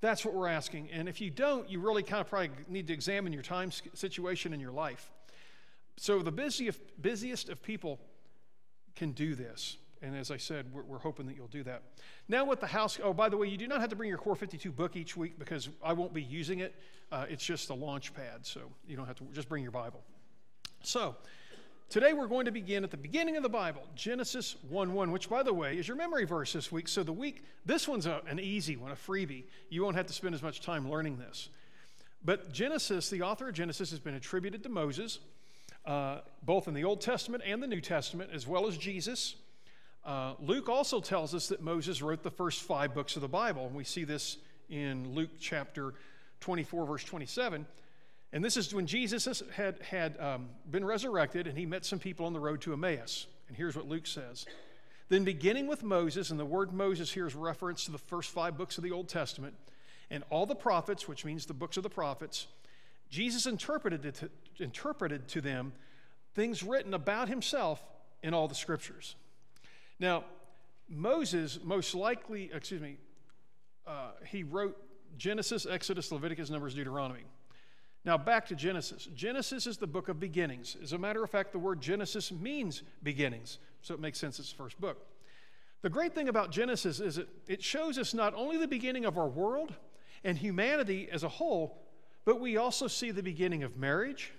That's 0.00 0.24
what 0.24 0.32
we're 0.34 0.48
asking. 0.48 0.90
And 0.92 1.08
if 1.08 1.20
you 1.20 1.30
don't, 1.30 1.68
you 1.68 1.80
really 1.80 2.02
kind 2.02 2.20
of 2.20 2.28
probably 2.28 2.50
need 2.68 2.86
to 2.88 2.92
examine 2.92 3.32
your 3.32 3.42
time 3.42 3.70
situation 3.94 4.52
in 4.52 4.60
your 4.60 4.72
life. 4.72 5.10
So 5.96 6.22
the 6.22 6.32
busiest, 6.32 6.80
busiest 7.00 7.48
of 7.48 7.62
people 7.62 8.00
can 8.96 9.12
do 9.12 9.34
this. 9.34 9.76
And 10.02 10.14
as 10.14 10.30
I 10.30 10.36
said, 10.36 10.66
we're, 10.72 10.82
we're, 10.82 10.98
hoping 10.98 11.26
that 11.26 11.36
you'll 11.36 11.46
do 11.46 11.62
that. 11.62 11.82
Now, 12.28 12.44
with 12.44 12.60
the 12.60 12.66
house, 12.66 12.98
oh, 13.02 13.14
by 13.14 13.30
the 13.30 13.38
way, 13.38 13.48
you 13.48 13.56
do 13.56 13.66
not 13.66 13.80
have 13.80 13.88
to 13.90 13.96
bring 13.96 14.08
your 14.08 14.18
Core 14.18 14.36
52 14.36 14.70
book 14.70 14.96
each 14.96 15.16
week 15.16 15.38
because 15.38 15.70
I 15.82 15.94
won't 15.94 16.12
be 16.12 16.22
using 16.22 16.58
it. 16.58 16.74
Uh, 17.10 17.24
it's 17.28 17.44
just 17.44 17.70
a 17.70 17.74
launch 17.74 18.12
pad, 18.12 18.44
so 18.44 18.60
you 18.86 18.96
don't 18.96 19.06
have 19.06 19.16
to 19.16 19.24
just 19.32 19.48
bring 19.48 19.62
your 19.62 19.72
Bible. 19.72 20.02
So, 20.82 21.16
today 21.88 22.12
we're 22.12 22.26
going 22.26 22.44
to 22.44 22.50
begin 22.50 22.84
at 22.84 22.90
the 22.90 22.98
beginning 22.98 23.36
of 23.38 23.42
the 23.42 23.48
Bible, 23.48 23.82
Genesis 23.94 24.56
1 24.68 24.92
1, 24.92 25.10
which, 25.10 25.30
by 25.30 25.42
the 25.42 25.54
way, 25.54 25.78
is 25.78 25.88
your 25.88 25.96
memory 25.96 26.26
verse 26.26 26.52
this 26.52 26.70
week. 26.70 26.86
So, 26.86 27.02
the 27.02 27.12
week, 27.12 27.42
this 27.64 27.88
one's 27.88 28.04
a, 28.04 28.20
an 28.28 28.38
easy 28.38 28.76
one, 28.76 28.90
a 28.90 28.96
freebie. 28.96 29.44
You 29.70 29.82
won't 29.82 29.96
have 29.96 30.06
to 30.06 30.12
spend 30.12 30.34
as 30.34 30.42
much 30.42 30.60
time 30.60 30.90
learning 30.90 31.16
this. 31.16 31.48
But 32.22 32.52
Genesis, 32.52 33.08
the 33.08 33.22
author 33.22 33.48
of 33.48 33.54
Genesis, 33.54 33.90
has 33.90 34.00
been 34.00 34.14
attributed 34.14 34.62
to 34.64 34.68
Moses 34.68 35.18
uh, 35.86 36.20
both 36.42 36.68
in 36.68 36.74
the 36.74 36.84
Old 36.84 37.00
Testament 37.00 37.42
and 37.46 37.62
the 37.62 37.66
New 37.66 37.80
Testament, 37.80 38.30
as 38.32 38.46
well 38.46 38.66
as 38.66 38.76
Jesus. 38.76 39.36
Uh, 40.04 40.34
Luke 40.38 40.68
also 40.68 41.00
tells 41.00 41.34
us 41.34 41.48
that 41.48 41.62
Moses 41.62 42.02
wrote 42.02 42.22
the 42.22 42.30
first 42.30 42.62
five 42.62 42.94
books 42.94 43.16
of 43.16 43.22
the 43.22 43.28
Bible, 43.28 43.66
and 43.66 43.74
we 43.74 43.84
see 43.84 44.04
this 44.04 44.36
in 44.68 45.14
Luke 45.14 45.30
chapter 45.40 45.94
24, 46.40 46.86
verse 46.86 47.04
27. 47.04 47.66
And 48.32 48.44
this 48.44 48.56
is 48.56 48.74
when 48.74 48.86
Jesus 48.86 49.42
had, 49.54 49.80
had 49.80 50.20
um, 50.20 50.48
been 50.70 50.84
resurrected 50.84 51.46
and 51.46 51.56
he 51.56 51.66
met 51.66 51.84
some 51.84 52.00
people 52.00 52.26
on 52.26 52.32
the 52.32 52.40
road 52.40 52.60
to 52.62 52.72
Emmaus. 52.72 53.26
And 53.48 53.56
here's 53.56 53.76
what 53.76 53.88
Luke 53.88 54.06
says 54.06 54.44
Then, 55.08 55.24
beginning 55.24 55.66
with 55.68 55.82
Moses, 55.82 56.30
and 56.30 56.40
the 56.40 56.44
word 56.44 56.72
Moses 56.72 57.12
here 57.12 57.26
is 57.26 57.34
reference 57.34 57.84
to 57.84 57.92
the 57.92 57.98
first 57.98 58.30
five 58.30 58.58
books 58.58 58.76
of 58.76 58.84
the 58.84 58.90
Old 58.90 59.08
Testament, 59.08 59.54
and 60.10 60.24
all 60.30 60.46
the 60.46 60.54
prophets, 60.54 61.06
which 61.06 61.24
means 61.24 61.46
the 61.46 61.54
books 61.54 61.76
of 61.76 61.82
the 61.82 61.90
prophets, 61.90 62.46
Jesus 63.14 63.46
interpreted, 63.46 64.04
it 64.04 64.14
to, 64.16 64.28
interpreted 64.58 65.28
to 65.28 65.40
them 65.40 65.72
things 66.34 66.64
written 66.64 66.94
about 66.94 67.28
himself 67.28 67.80
in 68.24 68.34
all 68.34 68.48
the 68.48 68.56
scriptures. 68.56 69.14
Now, 70.00 70.24
Moses 70.88 71.60
most 71.62 71.94
likely, 71.94 72.50
excuse 72.52 72.80
me, 72.80 72.96
uh, 73.86 74.10
he 74.26 74.42
wrote 74.42 74.76
Genesis, 75.16 75.64
Exodus, 75.64 76.10
Leviticus, 76.10 76.50
Numbers, 76.50 76.74
Deuteronomy. 76.74 77.22
Now, 78.04 78.18
back 78.18 78.48
to 78.48 78.56
Genesis. 78.56 79.08
Genesis 79.14 79.68
is 79.68 79.76
the 79.76 79.86
book 79.86 80.08
of 80.08 80.18
beginnings. 80.18 80.76
As 80.82 80.92
a 80.92 80.98
matter 80.98 81.22
of 81.22 81.30
fact, 81.30 81.52
the 81.52 81.58
word 81.60 81.80
Genesis 81.80 82.32
means 82.32 82.82
beginnings, 83.04 83.58
so 83.80 83.94
it 83.94 84.00
makes 84.00 84.18
sense 84.18 84.40
it's 84.40 84.50
the 84.50 84.56
first 84.56 84.80
book. 84.80 85.06
The 85.82 85.88
great 85.88 86.16
thing 86.16 86.28
about 86.28 86.50
Genesis 86.50 86.98
is 86.98 87.18
it, 87.18 87.28
it 87.46 87.62
shows 87.62 87.96
us 87.96 88.12
not 88.12 88.34
only 88.34 88.56
the 88.56 88.66
beginning 88.66 89.04
of 89.04 89.16
our 89.16 89.28
world 89.28 89.72
and 90.24 90.36
humanity 90.36 91.08
as 91.12 91.22
a 91.22 91.28
whole, 91.28 91.83
but 92.24 92.40
we 92.40 92.56
also 92.56 92.88
see 92.88 93.10
the 93.10 93.22
beginning 93.22 93.62
of 93.62 93.76
marriage, 93.76 94.32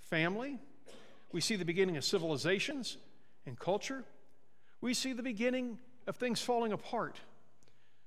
family, 0.00 0.58
we 1.32 1.40
see 1.40 1.56
the 1.56 1.64
beginning 1.64 1.96
of 1.96 2.04
civilizations 2.04 2.96
and 3.46 3.58
culture, 3.58 4.04
we 4.80 4.94
see 4.94 5.12
the 5.12 5.22
beginning 5.22 5.78
of 6.06 6.16
things 6.16 6.40
falling 6.40 6.72
apart. 6.72 7.18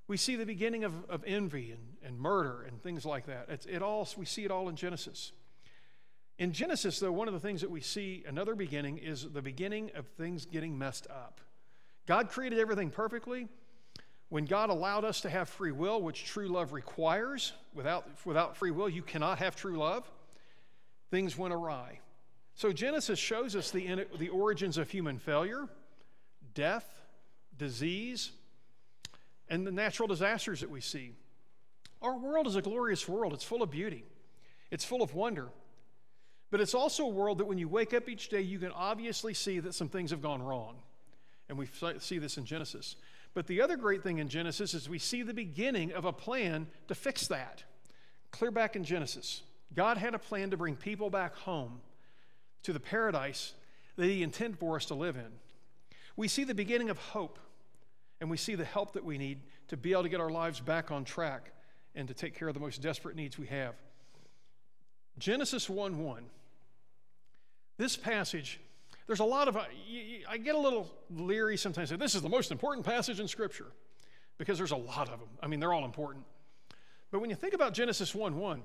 We 0.08 0.18
see 0.18 0.36
the 0.36 0.46
beginning 0.46 0.84
of, 0.84 0.94
of 1.10 1.24
envy 1.26 1.72
and, 1.72 1.82
and 2.04 2.20
murder 2.20 2.64
and 2.68 2.82
things 2.82 3.06
like 3.06 3.28
that. 3.28 3.66
It 3.70 3.82
all, 3.82 4.08
we 4.18 4.26
see 4.26 4.44
it 4.44 4.52
all 4.52 4.68
in 4.68 4.76
Genesis. 4.76 5.32
In 6.40 6.52
Genesis, 6.52 7.00
though, 7.00 7.12
one 7.12 7.28
of 7.28 7.34
the 7.34 7.40
things 7.40 7.62
that 7.62 7.70
we 7.70 7.80
see, 7.80 8.24
another 8.28 8.56
beginning, 8.56 8.98
is 8.98 9.30
the 9.32 9.42
beginning 9.42 9.92
of 9.96 10.08
things 10.08 10.46
getting 10.46 10.78
messed 10.78 11.08
up. 11.10 11.40
God 12.06 12.30
created 12.30 12.60
everything 12.60 12.90
perfectly. 12.90 13.48
When 14.34 14.46
God 14.46 14.72
allowed 14.72 15.06
us 15.06 15.22
to 15.22 15.30
have 15.30 15.48
free 15.48 15.72
will, 15.72 16.02
which 16.02 16.26
true 16.26 16.48
love 16.48 16.74
requires, 16.74 17.54
without, 17.76 18.08
without 18.26 18.58
free 18.58 18.72
will, 18.72 18.90
you 18.90 19.04
cannot 19.04 19.38
have 19.38 19.56
true 19.56 19.78
love, 19.78 20.10
things 21.12 21.38
went 21.38 21.54
awry. 21.54 22.00
So 22.56 22.74
Genesis 22.74 23.20
shows 23.20 23.56
us 23.56 23.70
the, 23.70 24.08
the 24.18 24.30
origins 24.30 24.80
of 24.80 24.90
human 24.90 25.20
failure, 25.20 25.68
death, 26.56 26.84
disease, 27.60 28.32
and 29.50 29.68
the 29.68 29.72
natural 29.72 30.08
disasters 30.08 30.62
that 30.62 30.70
we 30.72 30.82
see. 30.82 31.12
Our 32.02 32.18
world 32.18 32.48
is 32.48 32.56
a 32.56 32.62
glorious 32.64 33.08
world. 33.08 33.34
It's 33.34 33.44
full 33.44 33.62
of 33.62 33.70
beauty, 33.70 34.04
it's 34.72 34.84
full 34.84 35.04
of 35.04 35.14
wonder. 35.14 35.50
But 36.50 36.60
it's 36.60 36.74
also 36.74 37.04
a 37.04 37.10
world 37.10 37.38
that 37.38 37.46
when 37.46 37.60
you 37.60 37.68
wake 37.68 37.94
up 37.94 38.10
each 38.10 38.30
day, 38.30 38.42
you 38.42 38.58
can 38.58 38.72
obviously 38.72 39.36
see 39.36 39.60
that 39.60 39.76
some 39.76 39.90
things 39.90 40.10
have 40.10 40.24
gone 40.24 40.42
wrong. 40.42 40.78
And 41.50 41.56
we 41.56 41.68
see 42.00 42.18
this 42.18 42.40
in 42.40 42.46
Genesis. 42.46 42.96
But 43.34 43.48
the 43.48 43.62
other 43.62 43.78
great 43.78 44.04
thing 44.04 44.20
in 44.20 44.30
Genesis 44.30 44.74
is 44.74 44.88
we 44.88 45.00
see 45.00 45.24
the 45.24 45.34
beginning 45.34 45.92
of 45.94 46.06
a 46.06 46.14
plan 46.14 46.68
to 46.88 46.96
fix 46.96 47.28
that. 47.28 47.64
Clear 48.32 48.52
back 48.52 48.76
in 48.76 48.84
Genesis, 48.84 49.42
God 49.74 49.98
had 49.98 50.14
a 50.14 50.20
plan 50.20 50.52
to 50.52 50.58
bring 50.58 50.76
people 50.76 51.10
back 51.10 51.36
home 51.36 51.82
to 52.64 52.74
the 52.74 52.80
paradise 52.80 53.54
that 53.96 54.06
He 54.06 54.24
intended 54.24 54.60
for 54.60 54.76
us 54.76 54.86
to 54.86 54.96
live 54.96 55.16
in. 55.16 55.32
We 56.16 56.28
see 56.28 56.44
the 56.44 56.54
beginning 56.54 56.90
of 56.90 56.98
hope, 56.98 57.40
and 58.22 58.30
we 58.30 58.38
see 58.38 58.56
the 58.56 58.66
help 58.66 58.94
that 58.94 59.04
we 59.04 59.18
need 59.18 59.40
to 59.70 59.78
be 59.78 59.92
able 59.92 60.04
to 60.04 60.10
get 60.10 60.20
our 60.20 60.30
lives 60.30 60.60
back 60.60 60.92
on 60.92 61.04
track 61.04 61.52
and 61.96 62.08
to 62.08 62.14
take 62.14 62.36
care 62.36 62.48
of 62.48 62.54
the 62.54 62.60
most 62.60 62.82
desperate 62.82 63.16
needs 63.16 63.38
we 63.38 63.48
have. 63.48 63.74
Genesis 65.18 65.70
1 65.70 66.04
1. 66.04 66.24
This 67.78 67.98
passage, 67.98 68.60
there's 69.08 69.20
a 69.20 69.26
lot 69.26 69.48
of, 69.48 69.58
uh, 69.58 69.66
I 70.30 70.38
get 70.38 70.56
a 70.56 70.60
little 70.60 70.92
leery 71.10 71.58
sometimes. 71.58 71.90
This 71.90 72.16
is 72.16 72.22
the 72.22 72.30
most 72.30 72.52
important 72.52 72.86
passage 72.86 73.20
in 73.20 73.28
Scripture 73.28 73.68
because 74.38 74.58
there's 74.58 74.72
a 74.72 74.78
lot 74.78 75.10
of 75.10 75.20
them. 75.20 75.30
I 75.42 75.48
mean, 75.48 75.60
they're 75.60 75.74
all 75.74 75.86
important. 75.86 76.26
But 77.12 77.20
when 77.20 77.30
you 77.30 77.36
think 77.36 77.54
about 77.54 77.74
Genesis 77.74 78.16
1 78.16 78.38
1, 78.38 78.62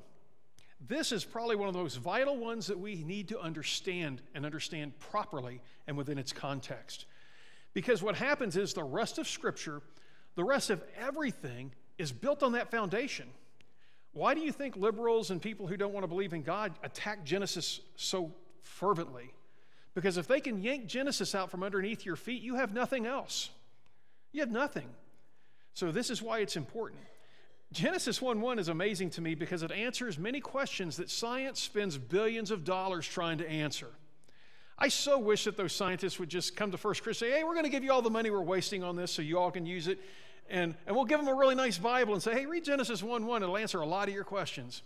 this 0.86 1.10
is 1.10 1.24
probably 1.24 1.56
one 1.56 1.68
of 1.68 1.74
those 1.74 1.96
vital 1.96 2.36
ones 2.36 2.68
that 2.68 2.78
we 2.78 3.02
need 3.02 3.28
to 3.28 3.40
understand 3.40 4.22
and 4.34 4.46
understand 4.46 4.98
properly 5.00 5.60
and 5.86 5.96
within 5.96 6.18
its 6.18 6.32
context. 6.32 7.06
Because 7.74 8.02
what 8.02 8.14
happens 8.14 8.56
is 8.56 8.74
the 8.74 8.84
rest 8.84 9.18
of 9.18 9.26
Scripture, 9.28 9.82
the 10.36 10.44
rest 10.44 10.70
of 10.70 10.82
everything, 10.96 11.72
is 11.98 12.12
built 12.12 12.44
on 12.44 12.52
that 12.52 12.70
foundation. 12.70 13.28
Why 14.12 14.34
do 14.34 14.40
you 14.40 14.52
think 14.52 14.76
liberals 14.76 15.30
and 15.30 15.42
people 15.42 15.66
who 15.66 15.76
don't 15.76 15.92
want 15.92 16.04
to 16.04 16.08
believe 16.08 16.32
in 16.32 16.42
God 16.42 16.72
attack 16.82 17.24
Genesis 17.24 17.80
so 17.96 18.32
fervently? 18.62 19.32
Because 19.94 20.16
if 20.16 20.26
they 20.26 20.40
can 20.40 20.62
yank 20.62 20.86
Genesis 20.86 21.34
out 21.34 21.50
from 21.50 21.62
underneath 21.62 22.06
your 22.06 22.16
feet, 22.16 22.42
you 22.42 22.56
have 22.56 22.72
nothing 22.72 23.06
else. 23.06 23.50
You 24.32 24.40
have 24.40 24.50
nothing. 24.50 24.88
So, 25.74 25.90
this 25.90 26.10
is 26.10 26.20
why 26.20 26.40
it's 26.40 26.56
important. 26.56 27.00
Genesis 27.72 28.22
1 28.22 28.40
1 28.40 28.58
is 28.58 28.68
amazing 28.68 29.10
to 29.10 29.20
me 29.20 29.34
because 29.34 29.62
it 29.62 29.70
answers 29.70 30.18
many 30.18 30.40
questions 30.40 30.96
that 30.96 31.10
science 31.10 31.60
spends 31.60 31.98
billions 31.98 32.50
of 32.50 32.64
dollars 32.64 33.06
trying 33.06 33.38
to 33.38 33.48
answer. 33.48 33.88
I 34.78 34.88
so 34.88 35.18
wish 35.18 35.44
that 35.44 35.56
those 35.56 35.72
scientists 35.72 36.18
would 36.18 36.28
just 36.28 36.56
come 36.56 36.70
to 36.70 36.78
First 36.78 37.02
Christian, 37.02 37.28
say, 37.28 37.34
hey, 37.34 37.44
we're 37.44 37.54
going 37.54 37.64
to 37.64 37.70
give 37.70 37.82
you 37.82 37.92
all 37.92 38.00
the 38.00 38.10
money 38.10 38.30
we're 38.30 38.40
wasting 38.40 38.84
on 38.84 38.94
this 38.94 39.10
so 39.10 39.22
you 39.22 39.38
all 39.38 39.50
can 39.50 39.66
use 39.66 39.88
it. 39.88 39.98
And, 40.48 40.76
and 40.86 40.94
we'll 40.94 41.04
give 41.04 41.18
them 41.18 41.28
a 41.28 41.34
really 41.34 41.56
nice 41.56 41.78
Bible 41.78 42.14
and 42.14 42.22
say, 42.22 42.32
hey, 42.32 42.46
read 42.46 42.64
Genesis 42.64 43.02
1 43.02 43.26
1. 43.26 43.42
It'll 43.42 43.58
answer 43.58 43.80
a 43.80 43.86
lot 43.86 44.08
of 44.08 44.14
your 44.14 44.24
questions. 44.24 44.82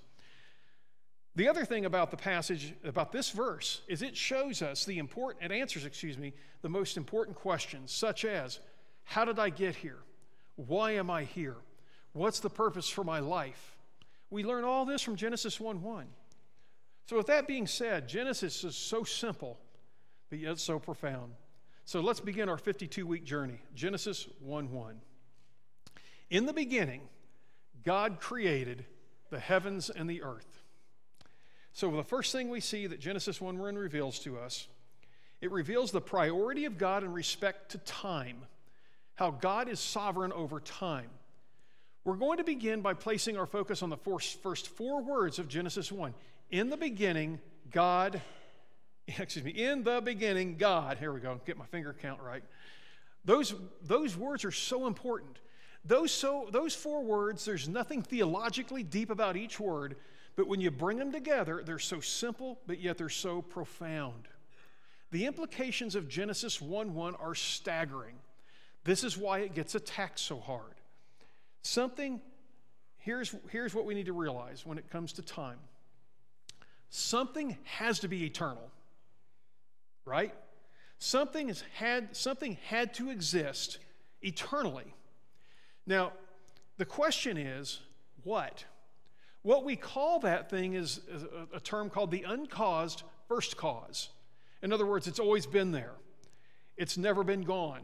The 1.34 1.48
other 1.48 1.64
thing 1.64 1.86
about 1.86 2.10
the 2.10 2.16
passage, 2.16 2.74
about 2.84 3.10
this 3.10 3.30
verse, 3.30 3.80
is 3.88 4.02
it 4.02 4.16
shows 4.16 4.60
us 4.60 4.84
the 4.84 4.98
important, 4.98 5.50
it 5.50 5.54
answers, 5.54 5.86
excuse 5.86 6.18
me, 6.18 6.34
the 6.60 6.68
most 6.68 6.96
important 6.96 7.36
questions, 7.36 7.90
such 7.90 8.24
as, 8.24 8.58
how 9.04 9.24
did 9.24 9.38
I 9.38 9.48
get 9.48 9.74
here? 9.76 9.98
Why 10.56 10.92
am 10.92 11.10
I 11.10 11.24
here? 11.24 11.56
What's 12.12 12.40
the 12.40 12.50
purpose 12.50 12.88
for 12.88 13.02
my 13.02 13.20
life? 13.20 13.76
We 14.28 14.44
learn 14.44 14.64
all 14.64 14.84
this 14.84 15.00
from 15.00 15.16
Genesis 15.16 15.58
1 15.58 15.82
1. 15.82 16.06
So, 17.06 17.16
with 17.16 17.26
that 17.26 17.46
being 17.46 17.66
said, 17.66 18.08
Genesis 18.08 18.62
is 18.64 18.76
so 18.76 19.02
simple 19.02 19.58
but 20.32 20.38
yet 20.38 20.58
so 20.58 20.78
profound. 20.78 21.34
So 21.84 22.00
let's 22.00 22.18
begin 22.18 22.48
our 22.48 22.56
52 22.56 23.06
week 23.06 23.22
journey. 23.22 23.58
Genesis 23.74 24.26
1 24.40 24.72
1. 24.72 24.98
In 26.30 26.46
the 26.46 26.54
beginning, 26.54 27.02
God 27.84 28.18
created 28.18 28.86
the 29.28 29.38
heavens 29.38 29.90
and 29.90 30.08
the 30.08 30.22
earth. 30.22 30.61
So, 31.72 31.90
the 31.90 32.04
first 32.04 32.32
thing 32.32 32.50
we 32.50 32.60
see 32.60 32.86
that 32.86 33.00
Genesis 33.00 33.40
1 33.40 33.58
1 33.58 33.76
reveals 33.76 34.18
to 34.20 34.38
us, 34.38 34.68
it 35.40 35.50
reveals 35.50 35.90
the 35.90 36.00
priority 36.00 36.64
of 36.66 36.78
God 36.78 37.02
in 37.02 37.12
respect 37.12 37.72
to 37.72 37.78
time, 37.78 38.38
how 39.14 39.30
God 39.30 39.68
is 39.68 39.80
sovereign 39.80 40.32
over 40.32 40.60
time. 40.60 41.08
We're 42.04 42.16
going 42.16 42.38
to 42.38 42.44
begin 42.44 42.80
by 42.80 42.94
placing 42.94 43.36
our 43.36 43.46
focus 43.46 43.82
on 43.82 43.90
the 43.90 43.96
first 43.96 44.68
four 44.68 45.02
words 45.02 45.38
of 45.38 45.48
Genesis 45.48 45.90
1. 45.90 46.14
In 46.50 46.68
the 46.68 46.76
beginning, 46.76 47.38
God 47.70 48.20
excuse 49.18 49.44
me, 49.44 49.50
in 49.50 49.82
the 49.82 50.00
beginning, 50.00 50.56
God, 50.56 50.98
here 50.98 51.12
we 51.12 51.20
go, 51.20 51.40
get 51.44 51.56
my 51.56 51.66
finger 51.66 51.94
count 52.00 52.20
right. 52.22 52.42
Those, 53.24 53.54
those 53.82 54.16
words 54.16 54.44
are 54.44 54.52
so 54.52 54.86
important. 54.86 55.38
Those, 55.84 56.12
so, 56.12 56.48
those 56.50 56.74
four 56.74 57.02
words, 57.02 57.44
there's 57.44 57.68
nothing 57.68 58.02
theologically 58.02 58.82
deep 58.82 59.10
about 59.10 59.36
each 59.36 59.58
word, 59.58 59.96
but 60.36 60.48
when 60.48 60.60
you 60.60 60.70
bring 60.70 60.98
them 60.98 61.12
together, 61.12 61.62
they're 61.64 61.78
so 61.78 62.00
simple, 62.00 62.60
but 62.66 62.80
yet 62.80 62.98
they're 62.98 63.08
so 63.08 63.42
profound. 63.42 64.28
The 65.10 65.26
implications 65.26 65.94
of 65.94 66.08
Genesis 66.08 66.60
1 66.60 66.94
1 66.94 67.14
are 67.16 67.34
staggering. 67.34 68.16
This 68.84 69.04
is 69.04 69.16
why 69.16 69.40
it 69.40 69.54
gets 69.54 69.74
attacked 69.74 70.18
so 70.18 70.40
hard. 70.40 70.74
Something, 71.62 72.20
here's, 72.98 73.34
here's 73.50 73.74
what 73.74 73.84
we 73.84 73.94
need 73.94 74.06
to 74.06 74.12
realize 74.12 74.66
when 74.66 74.78
it 74.78 74.90
comes 74.90 75.12
to 75.14 75.22
time 75.22 75.58
something 76.94 77.56
has 77.64 78.00
to 78.00 78.08
be 78.08 78.24
eternal 78.24 78.70
right? 80.04 80.34
Something 80.98 81.48
has 81.48 81.64
had 81.74 82.16
something 82.16 82.58
had 82.66 82.94
to 82.94 83.10
exist 83.10 83.78
eternally. 84.22 84.94
Now, 85.86 86.12
the 86.78 86.84
question 86.84 87.36
is 87.36 87.80
what? 88.22 88.64
What 89.42 89.64
we 89.64 89.76
call 89.76 90.20
that 90.20 90.50
thing 90.50 90.74
is 90.74 91.00
a, 91.52 91.60
term 91.60 91.90
called 91.90 92.10
the 92.10 92.22
uncaused 92.22 93.02
first 93.26 93.56
cause. 93.56 94.10
In 94.62 94.72
other 94.72 94.86
words, 94.86 95.08
it's 95.08 95.18
always 95.18 95.46
been 95.46 95.72
there. 95.72 95.94
It's 96.76 96.96
never 96.96 97.24
been 97.24 97.42
gone. 97.42 97.82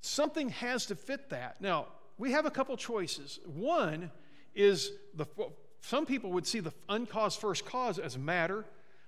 Something 0.00 0.48
has 0.50 0.86
to 0.86 0.96
fit 0.96 1.30
that. 1.30 1.60
Now, 1.60 1.86
we 2.18 2.32
have 2.32 2.44
a 2.44 2.50
couple 2.50 2.76
choices. 2.76 3.38
One 3.46 4.10
is 4.54 4.90
the 5.14 5.26
some 5.80 6.06
people 6.06 6.32
would 6.32 6.46
see 6.46 6.60
the 6.60 6.72
uncaused 6.88 7.38
first 7.40 7.66
cause 7.66 7.98
as 7.98 8.16
matter 8.16 8.64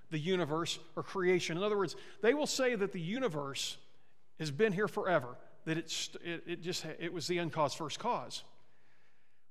the 0.09 0.19
universe 0.19 0.79
or 0.95 1.03
creation. 1.03 1.57
In 1.57 1.63
other 1.63 1.77
words, 1.77 1.95
they 2.21 2.33
will 2.33 2.47
say 2.47 2.75
that 2.75 2.93
the 2.93 3.01
universe 3.01 3.77
has 4.39 4.51
been 4.51 4.71
here 4.71 4.87
forever, 4.87 5.35
that 5.65 5.77
it's, 5.77 6.11
it, 6.23 6.43
it 6.45 6.61
just 6.61 6.85
it 6.99 7.11
was 7.11 7.27
the 7.27 7.39
uncaused 7.39 7.77
first 7.77 7.99
cause. 7.99 8.43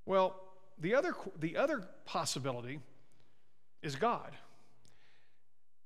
Well, 0.07 0.41
the 0.79 0.95
other, 0.95 1.15
the 1.39 1.57
other 1.57 1.83
possibility 2.05 2.81
is 3.83 3.97
God. 3.97 4.33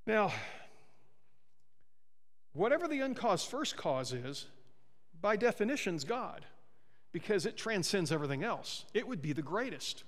Now, 0.06 0.32
whatever 2.52 2.88
the 2.88 3.00
uncaused 3.00 3.48
first 3.48 3.76
cause 3.76 4.12
is, 4.12 4.46
by 5.20 5.36
definition, 5.36 5.96
is 5.96 6.04
God 6.04 6.44
because 7.12 7.46
it 7.46 7.56
transcends 7.56 8.12
everything 8.12 8.42
else. 8.42 8.84
It 8.94 9.06
would 9.06 9.20
be 9.20 9.32
the 9.32 9.42
greatest. 9.42 10.04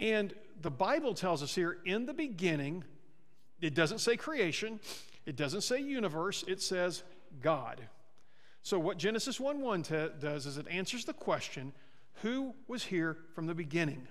And 0.00 0.34
the 0.60 0.70
Bible 0.70 1.14
tells 1.14 1.42
us 1.42 1.54
here 1.54 1.78
in 1.84 2.06
the 2.06 2.14
beginning, 2.14 2.84
it 3.60 3.74
doesn't 3.74 3.98
say 3.98 4.16
creation, 4.16 4.80
it 5.26 5.36
doesn't 5.36 5.60
say 5.62 5.80
universe, 5.80 6.44
it 6.48 6.60
says 6.60 7.02
God. 7.40 7.80
So, 8.62 8.78
what 8.78 8.98
Genesis 8.98 9.40
1 9.40 9.60
1 9.60 9.82
t- 9.82 10.08
does 10.20 10.46
is 10.46 10.56
it 10.56 10.66
answers 10.68 11.04
the 11.04 11.12
question 11.12 11.72
who 12.16 12.54
was 12.68 12.84
here 12.84 13.16
from 13.34 13.46
the 13.46 13.54
beginning? 13.54 14.06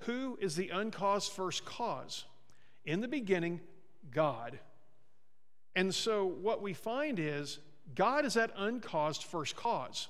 Who 0.00 0.36
is 0.40 0.56
the 0.56 0.70
uncaused 0.70 1.32
first 1.32 1.64
cause? 1.64 2.24
In 2.84 3.00
the 3.00 3.08
beginning, 3.08 3.60
God. 4.10 4.58
And 5.76 5.94
so, 5.94 6.26
what 6.26 6.60
we 6.60 6.72
find 6.72 7.18
is 7.18 7.58
God 7.94 8.24
is 8.24 8.34
that 8.34 8.52
uncaused 8.56 9.24
first 9.24 9.56
cause. 9.56 10.08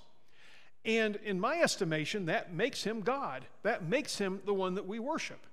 And 0.85 1.17
in 1.25 1.39
my 1.39 1.61
estimation, 1.61 2.27
that 2.27 2.53
makes 2.53 2.83
him 2.83 3.03
God. 3.03 3.45
That 3.63 3.85
makes 3.89 4.19
him 4.19 4.41
the 4.45 4.55
one 4.55 4.75
that 4.75 4.87
we 4.87 4.99
worship. 4.99 5.47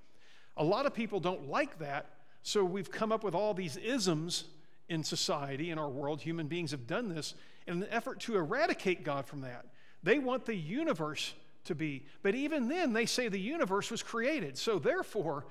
A 0.57 0.63
lot 0.63 0.85
of 0.85 0.93
people 0.93 1.19
don't 1.19 1.47
like 1.49 1.79
that, 1.79 2.07
so 2.41 2.63
we've 2.63 2.91
come 2.91 3.11
up 3.11 3.23
with 3.23 3.35
all 3.35 3.53
these 3.53 3.77
isms 3.77 4.45
in 4.87 5.03
society, 5.03 5.69
in 5.69 5.77
our 5.77 5.89
world. 5.89 6.21
Human 6.21 6.47
beings 6.47 6.71
have 6.71 6.87
done 6.87 7.09
this 7.09 7.35
in 7.67 7.83
an 7.83 7.89
effort 7.91 8.19
to 8.21 8.35
eradicate 8.35 9.03
God 9.03 9.27
from 9.27 9.41
that. 9.41 9.65
They 10.03 10.19
want 10.19 10.45
the 10.45 10.55
universe 10.55 11.33
to 11.65 11.75
be, 11.75 12.05
but 12.23 12.35
even 12.35 12.67
then, 12.67 12.93
they 12.93 13.05
say 13.05 13.27
the 13.27 13.39
universe 13.39 13.91
was 13.91 14.01
created. 14.01 14.57
So, 14.57 14.79
therefore, 14.79 15.45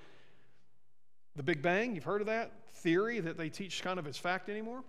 the 1.36 1.42
Big 1.42 1.62
Bang, 1.62 1.94
you've 1.94 2.04
heard 2.04 2.20
of 2.20 2.26
that 2.26 2.52
theory 2.74 3.20
that 3.20 3.36
they 3.36 3.48
teach 3.48 3.82
kind 3.82 3.98
of 3.98 4.06
as 4.06 4.16
fact 4.16 4.48
anymore? 4.48 4.82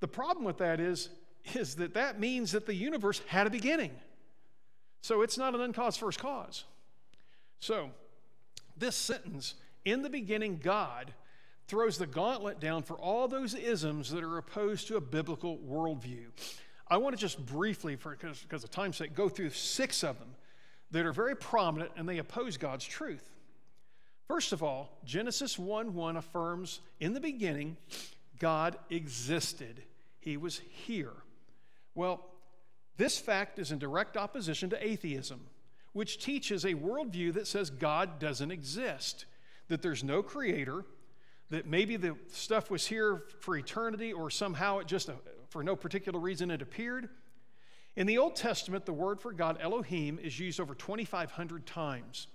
The 0.00 0.08
problem 0.08 0.44
with 0.44 0.58
that 0.58 0.80
is, 0.80 1.10
is 1.54 1.76
that 1.76 1.94
that 1.94 2.18
means 2.18 2.52
that 2.52 2.66
the 2.66 2.74
universe 2.74 3.20
had 3.26 3.46
a 3.46 3.50
beginning. 3.50 3.92
So 5.02 5.22
it's 5.22 5.36
not 5.36 5.54
an 5.54 5.60
uncaused 5.60 5.98
first 5.98 6.18
cause. 6.18 6.64
So, 7.60 7.90
this 8.76 8.96
sentence, 8.96 9.54
in 9.84 10.02
the 10.02 10.10
beginning, 10.10 10.60
God, 10.62 11.12
throws 11.68 11.98
the 11.98 12.06
gauntlet 12.06 12.60
down 12.60 12.82
for 12.82 12.94
all 12.94 13.28
those 13.28 13.54
isms 13.54 14.10
that 14.10 14.24
are 14.24 14.38
opposed 14.38 14.88
to 14.88 14.96
a 14.96 15.00
biblical 15.00 15.58
worldview. 15.58 16.26
I 16.92 16.98
want 16.98 17.16
to 17.16 17.20
just 17.20 17.44
briefly, 17.46 17.96
for 17.96 18.14
because 18.14 18.64
of 18.64 18.70
time's 18.70 18.98
sake, 18.98 19.14
go 19.14 19.30
through 19.30 19.48
six 19.48 20.04
of 20.04 20.18
them 20.18 20.28
that 20.90 21.06
are 21.06 21.12
very 21.14 21.34
prominent 21.34 21.90
and 21.96 22.06
they 22.06 22.18
oppose 22.18 22.58
God's 22.58 22.84
truth. 22.84 23.30
First 24.28 24.52
of 24.52 24.62
all, 24.62 24.98
Genesis 25.02 25.58
1 25.58 25.94
1 25.94 26.16
affirms 26.18 26.80
in 27.00 27.14
the 27.14 27.20
beginning, 27.20 27.78
God 28.38 28.76
existed. 28.90 29.82
He 30.20 30.36
was 30.36 30.60
here. 30.68 31.14
Well, 31.94 32.26
this 32.98 33.18
fact 33.18 33.58
is 33.58 33.72
in 33.72 33.78
direct 33.78 34.18
opposition 34.18 34.68
to 34.68 34.86
atheism, 34.86 35.40
which 35.94 36.22
teaches 36.22 36.66
a 36.66 36.74
worldview 36.74 37.32
that 37.32 37.46
says 37.46 37.70
God 37.70 38.18
doesn't 38.18 38.50
exist, 38.50 39.24
that 39.68 39.80
there's 39.80 40.04
no 40.04 40.22
creator, 40.22 40.84
that 41.48 41.66
maybe 41.66 41.96
the 41.96 42.16
stuff 42.32 42.70
was 42.70 42.86
here 42.86 43.22
for 43.40 43.56
eternity 43.56 44.12
or 44.12 44.28
somehow 44.28 44.80
it 44.80 44.86
just, 44.86 45.08
for 45.52 45.62
no 45.62 45.76
particular 45.76 46.18
reason, 46.18 46.50
it 46.50 46.62
appeared. 46.62 47.10
In 47.94 48.06
the 48.06 48.16
Old 48.16 48.36
Testament, 48.36 48.86
the 48.86 48.92
word 48.94 49.20
for 49.20 49.34
God, 49.34 49.58
Elohim, 49.60 50.18
is 50.18 50.40
used 50.40 50.58
over 50.58 50.74
2,500 50.74 51.66
times. 51.66 52.26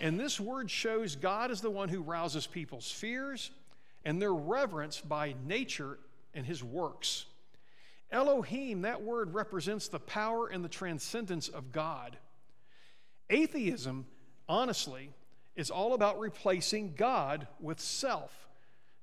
And 0.00 0.18
this 0.18 0.40
word 0.40 0.70
shows 0.70 1.14
God 1.14 1.50
is 1.50 1.60
the 1.60 1.70
one 1.70 1.90
who 1.90 2.00
rouses 2.00 2.46
people's 2.46 2.90
fears 2.90 3.50
and 4.02 4.20
their 4.20 4.32
reverence 4.32 4.98
by 4.98 5.34
nature 5.46 5.98
and 6.32 6.46
his 6.46 6.64
works. 6.64 7.26
Elohim, 8.10 8.80
that 8.80 9.02
word 9.02 9.34
represents 9.34 9.88
the 9.88 10.00
power 10.00 10.46
and 10.46 10.64
the 10.64 10.70
transcendence 10.70 11.48
of 11.48 11.70
God. 11.70 12.16
Atheism, 13.28 14.06
honestly, 14.48 15.10
is 15.54 15.70
all 15.70 15.92
about 15.92 16.18
replacing 16.18 16.94
God 16.94 17.46
with 17.60 17.78
self. 17.78 18.47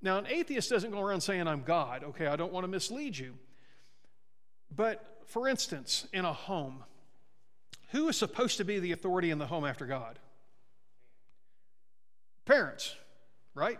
Now, 0.05 0.19
an 0.19 0.27
atheist 0.27 0.69
doesn't 0.69 0.91
go 0.91 1.01
around 1.01 1.21
saying, 1.21 1.47
I'm 1.47 1.63
God. 1.63 2.03
Okay, 2.03 2.27
I 2.27 2.35
don't 2.35 2.53
want 2.53 2.63
to 2.63 2.67
mislead 2.67 3.17
you. 3.17 3.33
But 4.73 5.23
for 5.25 5.47
instance, 5.47 6.05
in 6.13 6.25
a 6.25 6.31
home, 6.31 6.83
who 7.89 8.07
is 8.07 8.15
supposed 8.15 8.57
to 8.57 8.65
be 8.65 8.77
the 8.79 8.91
authority 8.91 9.31
in 9.31 9.39
the 9.39 9.47
home 9.47 9.65
after 9.65 9.87
God? 9.87 10.19
Parents, 12.45 12.95
right? 13.55 13.79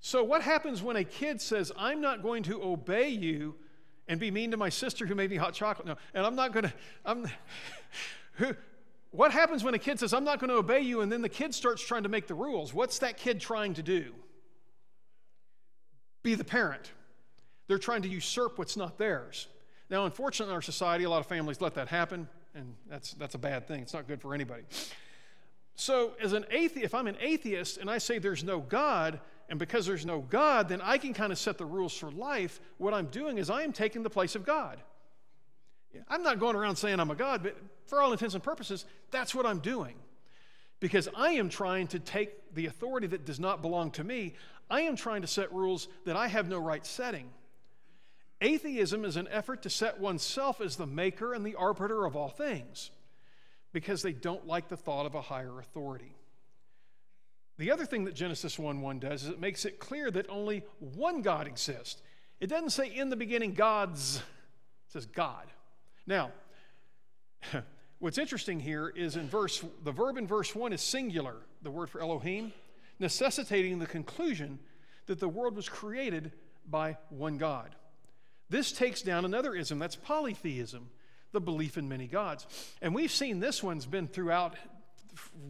So, 0.00 0.24
what 0.24 0.42
happens 0.42 0.82
when 0.82 0.96
a 0.96 1.04
kid 1.04 1.40
says, 1.40 1.70
I'm 1.78 2.00
not 2.00 2.24
going 2.24 2.42
to 2.44 2.60
obey 2.60 3.10
you 3.10 3.54
and 4.08 4.18
be 4.18 4.32
mean 4.32 4.50
to 4.50 4.56
my 4.56 4.70
sister 4.70 5.06
who 5.06 5.14
made 5.14 5.30
me 5.30 5.36
hot 5.36 5.54
chocolate? 5.54 5.86
No, 5.86 5.94
and 6.14 6.26
I'm 6.26 6.34
not 6.34 6.52
going 6.52 6.64
to, 6.64 6.72
I'm, 7.04 7.30
who, 8.32 8.56
what 9.12 9.30
happens 9.30 9.62
when 9.62 9.74
a 9.74 9.78
kid 9.78 10.00
says, 10.00 10.12
I'm 10.12 10.24
not 10.24 10.40
going 10.40 10.50
to 10.50 10.56
obey 10.56 10.80
you, 10.80 11.00
and 11.00 11.12
then 11.12 11.22
the 11.22 11.28
kid 11.28 11.54
starts 11.54 11.80
trying 11.80 12.02
to 12.02 12.08
make 12.08 12.26
the 12.26 12.34
rules? 12.34 12.74
What's 12.74 12.98
that 12.98 13.16
kid 13.16 13.40
trying 13.40 13.74
to 13.74 13.84
do? 13.84 14.14
Be 16.22 16.34
the 16.34 16.44
parent. 16.44 16.92
They're 17.68 17.78
trying 17.78 18.02
to 18.02 18.08
usurp 18.08 18.58
what's 18.58 18.76
not 18.76 18.98
theirs. 18.98 19.48
Now, 19.90 20.04
unfortunately, 20.04 20.52
in 20.52 20.54
our 20.54 20.62
society, 20.62 21.04
a 21.04 21.10
lot 21.10 21.20
of 21.20 21.26
families 21.26 21.60
let 21.60 21.74
that 21.74 21.88
happen, 21.88 22.28
and 22.54 22.74
that's, 22.88 23.12
that's 23.14 23.34
a 23.34 23.38
bad 23.38 23.66
thing. 23.66 23.82
It's 23.82 23.94
not 23.94 24.08
good 24.08 24.20
for 24.20 24.34
anybody. 24.34 24.62
So, 25.74 26.12
as 26.20 26.32
an 26.32 26.44
atheist, 26.50 26.84
if 26.84 26.94
I'm 26.94 27.06
an 27.06 27.16
atheist 27.20 27.78
and 27.78 27.90
I 27.90 27.98
say 27.98 28.18
there's 28.18 28.44
no 28.44 28.60
God, 28.60 29.20
and 29.48 29.58
because 29.58 29.84
there's 29.86 30.06
no 30.06 30.20
God, 30.20 30.68
then 30.68 30.80
I 30.80 30.98
can 30.98 31.12
kind 31.12 31.32
of 31.32 31.38
set 31.38 31.58
the 31.58 31.64
rules 31.66 31.96
for 31.96 32.10
life. 32.10 32.60
What 32.78 32.94
I'm 32.94 33.06
doing 33.06 33.38
is 33.38 33.50
I 33.50 33.62
am 33.62 33.72
taking 33.72 34.02
the 34.02 34.10
place 34.10 34.34
of 34.34 34.46
God. 34.46 34.80
I'm 36.08 36.22
not 36.22 36.38
going 36.38 36.56
around 36.56 36.76
saying 36.76 37.00
I'm 37.00 37.10
a 37.10 37.14
God, 37.14 37.42
but 37.42 37.56
for 37.86 38.00
all 38.00 38.12
intents 38.12 38.34
and 38.34 38.42
purposes, 38.42 38.86
that's 39.10 39.34
what 39.34 39.44
I'm 39.44 39.58
doing. 39.58 39.94
Because 40.80 41.08
I 41.14 41.32
am 41.32 41.48
trying 41.48 41.86
to 41.88 41.98
take 41.98 42.54
the 42.54 42.66
authority 42.66 43.06
that 43.08 43.26
does 43.26 43.38
not 43.38 43.62
belong 43.62 43.90
to 43.92 44.04
me, 44.04 44.34
I 44.72 44.80
am 44.80 44.96
trying 44.96 45.20
to 45.20 45.28
set 45.28 45.52
rules 45.52 45.86
that 46.06 46.16
I 46.16 46.28
have 46.28 46.48
no 46.48 46.58
right 46.58 46.84
setting. 46.84 47.28
Atheism 48.40 49.04
is 49.04 49.16
an 49.16 49.28
effort 49.30 49.60
to 49.62 49.70
set 49.70 50.00
oneself 50.00 50.62
as 50.62 50.76
the 50.76 50.86
maker 50.86 51.34
and 51.34 51.44
the 51.44 51.56
arbiter 51.56 52.06
of 52.06 52.16
all 52.16 52.30
things 52.30 52.90
because 53.74 54.00
they 54.00 54.14
don't 54.14 54.46
like 54.46 54.68
the 54.68 54.76
thought 54.78 55.04
of 55.04 55.14
a 55.14 55.20
higher 55.20 55.58
authority. 55.60 56.16
The 57.58 57.70
other 57.70 57.84
thing 57.84 58.06
that 58.06 58.14
Genesis 58.14 58.58
1 58.58 58.80
1 58.80 58.98
does 58.98 59.24
is 59.24 59.28
it 59.28 59.38
makes 59.38 59.66
it 59.66 59.78
clear 59.78 60.10
that 60.10 60.30
only 60.30 60.62
one 60.78 61.20
God 61.20 61.46
exists. 61.46 62.00
It 62.40 62.46
doesn't 62.46 62.70
say 62.70 62.86
in 62.86 63.10
the 63.10 63.16
beginning 63.16 63.52
God's, 63.52 64.16
it 64.16 64.22
says 64.88 65.04
God. 65.04 65.48
Now, 66.06 66.30
what's 67.98 68.16
interesting 68.16 68.58
here 68.58 68.88
is 68.88 69.16
in 69.16 69.28
verse, 69.28 69.62
the 69.84 69.92
verb 69.92 70.16
in 70.16 70.26
verse 70.26 70.54
1 70.54 70.72
is 70.72 70.80
singular, 70.80 71.36
the 71.60 71.70
word 71.70 71.90
for 71.90 72.00
Elohim, 72.00 72.52
necessitating 73.02 73.78
the 73.78 73.86
conclusion 73.86 74.58
that 75.06 75.20
the 75.20 75.28
world 75.28 75.54
was 75.54 75.68
created 75.68 76.32
by 76.66 76.96
one 77.10 77.36
God. 77.36 77.74
This 78.48 78.72
takes 78.72 79.02
down 79.02 79.24
another 79.24 79.54
ism, 79.54 79.78
that's 79.78 79.96
polytheism, 79.96 80.88
the 81.32 81.40
belief 81.40 81.76
in 81.76 81.88
many 81.88 82.06
gods. 82.06 82.46
And 82.80 82.94
we've 82.94 83.10
seen 83.10 83.40
this 83.40 83.62
one's 83.62 83.84
been 83.84 84.08
throughout 84.08 84.54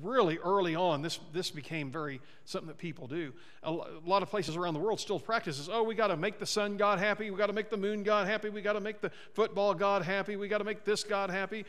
really 0.00 0.38
early 0.38 0.74
on. 0.74 1.02
This, 1.02 1.20
this 1.32 1.50
became 1.50 1.90
very 1.90 2.20
something 2.44 2.68
that 2.68 2.78
people 2.78 3.06
do. 3.06 3.32
A 3.62 3.70
lot 3.70 4.22
of 4.22 4.30
places 4.30 4.56
around 4.56 4.74
the 4.74 4.80
world 4.80 4.98
still 4.98 5.20
practices, 5.20 5.68
oh, 5.70 5.82
we 5.82 5.94
got 5.94 6.08
to 6.08 6.16
make 6.16 6.38
the 6.38 6.46
sun 6.46 6.76
god 6.76 6.98
happy, 6.98 7.30
we 7.30 7.36
got 7.36 7.46
to 7.46 7.52
make 7.52 7.70
the 7.70 7.76
moon 7.76 8.02
god 8.02 8.26
happy, 8.26 8.48
we 8.48 8.62
got 8.62 8.72
to 8.72 8.80
make 8.80 9.00
the 9.00 9.10
football 9.34 9.74
god 9.74 10.02
happy, 10.02 10.36
we 10.36 10.48
got 10.48 10.58
to 10.58 10.64
make 10.64 10.84
this 10.84 11.04
god 11.04 11.30
happy, 11.30 11.64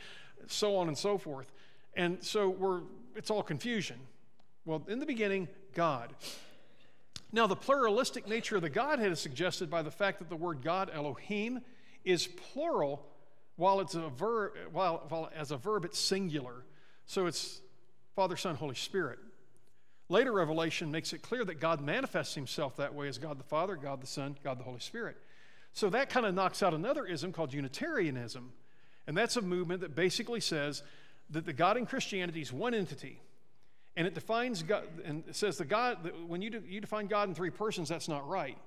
so 0.46 0.76
on 0.76 0.88
and 0.88 0.96
so 0.96 1.18
forth. 1.18 1.52
And 1.94 2.22
so 2.24 2.48
we're, 2.48 2.80
it's 3.14 3.30
all 3.30 3.42
confusion. 3.42 3.98
Well, 4.64 4.82
in 4.88 4.98
the 4.98 5.06
beginning, 5.06 5.48
God. 5.74 6.14
Now, 7.32 7.46
the 7.46 7.56
pluralistic 7.56 8.28
nature 8.28 8.56
of 8.56 8.62
the 8.62 8.70
Godhead 8.70 9.10
is 9.10 9.20
suggested 9.20 9.68
by 9.68 9.82
the 9.82 9.90
fact 9.90 10.20
that 10.20 10.28
the 10.28 10.36
word 10.36 10.62
God, 10.62 10.90
Elohim, 10.92 11.60
is 12.04 12.26
plural 12.26 13.04
while, 13.56 13.80
it's 13.80 13.94
a 13.94 14.08
verb, 14.08 14.52
while, 14.72 15.04
while 15.08 15.30
as 15.34 15.50
a 15.50 15.56
verb 15.56 15.84
it's 15.84 15.98
singular. 15.98 16.64
So 17.06 17.26
it's 17.26 17.60
Father, 18.14 18.36
Son, 18.36 18.54
Holy 18.54 18.74
Spirit. 18.74 19.18
Later 20.08 20.32
revelation 20.32 20.90
makes 20.90 21.12
it 21.12 21.22
clear 21.22 21.44
that 21.44 21.60
God 21.60 21.80
manifests 21.80 22.34
himself 22.34 22.76
that 22.76 22.94
way 22.94 23.08
as 23.08 23.18
God 23.18 23.38
the 23.38 23.44
Father, 23.44 23.74
God 23.74 24.00
the 24.00 24.06
Son, 24.06 24.36
God 24.44 24.58
the 24.58 24.64
Holy 24.64 24.80
Spirit. 24.80 25.16
So 25.72 25.90
that 25.90 26.10
kind 26.10 26.26
of 26.26 26.34
knocks 26.34 26.62
out 26.62 26.74
another 26.74 27.04
ism 27.06 27.32
called 27.32 27.52
Unitarianism. 27.52 28.52
And 29.06 29.16
that's 29.16 29.36
a 29.36 29.42
movement 29.42 29.80
that 29.80 29.96
basically 29.96 30.40
says 30.40 30.82
that 31.30 31.46
the 31.46 31.52
God 31.52 31.76
in 31.76 31.86
Christianity 31.86 32.42
is 32.42 32.52
one 32.52 32.74
entity. 32.74 33.20
And 33.96 34.06
it 34.06 34.14
defines 34.14 34.62
God, 34.62 34.84
and 35.04 35.22
it 35.28 35.36
says 35.36 35.56
the 35.56 35.64
God, 35.64 36.12
when 36.26 36.42
you, 36.42 36.62
you 36.68 36.80
define 36.80 37.06
God 37.06 37.28
in 37.28 37.34
three 37.34 37.50
persons, 37.50 37.88
that's 37.88 38.08
not 38.08 38.28
right. 38.28 38.58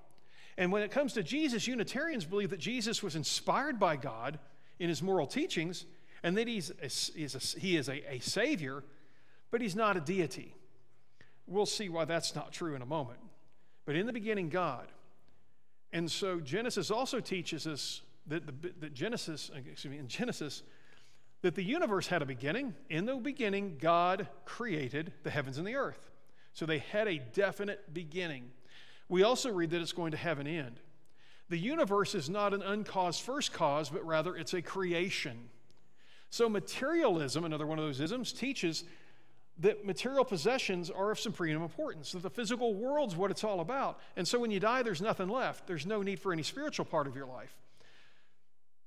And 0.57 0.71
when 0.71 0.83
it 0.83 0.91
comes 0.91 1.13
to 1.13 1.23
Jesus, 1.23 1.67
Unitarians 1.67 2.25
believe 2.25 2.49
that 2.51 2.59
Jesus 2.59 3.03
was 3.03 3.15
inspired 3.15 3.79
by 3.79 3.97
God 3.97 4.39
in 4.79 4.89
his 4.89 5.03
moral 5.03 5.27
teachings, 5.27 5.85
and 6.23 6.37
that 6.37 6.47
he's 6.47 6.71
a, 6.81 6.87
he's 7.17 7.35
a, 7.35 7.59
he 7.59 7.77
is 7.77 7.89
a, 7.89 8.13
a 8.13 8.19
savior, 8.19 8.83
but 9.51 9.61
he's 9.61 9.75
not 9.75 9.97
a 9.97 9.99
deity. 9.99 10.55
We'll 11.45 11.65
see 11.65 11.89
why 11.89 12.05
that's 12.05 12.35
not 12.35 12.51
true 12.51 12.75
in 12.75 12.81
a 12.81 12.85
moment. 12.85 13.19
But 13.85 13.95
in 13.95 14.05
the 14.05 14.13
beginning, 14.13 14.49
God. 14.49 14.87
And 15.93 16.11
so 16.11 16.39
Genesis 16.39 16.91
also 16.91 17.19
teaches 17.19 17.67
us 17.67 18.01
that, 18.27 18.45
the, 18.45 18.73
that 18.79 18.93
Genesis, 18.93 19.51
excuse 19.55 19.91
me, 19.91 19.97
in 19.97 20.07
Genesis, 20.07 20.63
that 21.41 21.55
the 21.55 21.63
universe 21.63 22.07
had 22.07 22.21
a 22.21 22.25
beginning. 22.25 22.73
In 22.89 23.05
the 23.05 23.15
beginning, 23.15 23.77
God 23.79 24.27
created 24.45 25.13
the 25.23 25.29
heavens 25.29 25.57
and 25.57 25.67
the 25.67 25.75
earth. 25.75 26.09
So 26.53 26.65
they 26.65 26.79
had 26.79 27.07
a 27.07 27.19
definite 27.19 27.93
beginning. 27.93 28.49
We 29.09 29.23
also 29.23 29.51
read 29.51 29.69
that 29.71 29.81
it's 29.81 29.93
going 29.93 30.11
to 30.11 30.17
have 30.17 30.39
an 30.39 30.47
end. 30.47 30.79
The 31.49 31.57
universe 31.57 32.15
is 32.15 32.29
not 32.29 32.53
an 32.53 32.61
uncaused 32.61 33.21
first 33.21 33.53
cause, 33.53 33.89
but 33.89 34.05
rather 34.05 34.35
it's 34.35 34.53
a 34.53 34.61
creation. 34.61 35.49
So 36.29 36.49
materialism, 36.49 37.45
another 37.45 37.65
one 37.65 37.79
of 37.79 37.85
those 37.85 38.01
isms, 38.01 38.33
teaches 38.33 38.83
that 39.59 39.85
material 39.85 40.25
possessions 40.25 40.89
are 40.89 41.11
of 41.11 41.19
supreme 41.19 41.61
importance, 41.61 42.11
that 42.11 42.21
the 42.21 42.29
physical 42.29 42.73
world's 42.75 43.15
what 43.15 43.31
it's 43.31 43.43
all 43.43 43.59
about. 43.59 43.99
And 44.15 44.27
so 44.27 44.39
when 44.39 44.51
you 44.51 44.59
die, 44.59 44.83
there's 44.83 45.01
nothing 45.01 45.29
left. 45.29 45.67
There's 45.67 45.85
no 45.85 46.01
need 46.01 46.19
for 46.19 46.33
any 46.33 46.43
spiritual 46.43 46.85
part 46.85 47.07
of 47.07 47.15
your 47.15 47.25
life. 47.25 47.55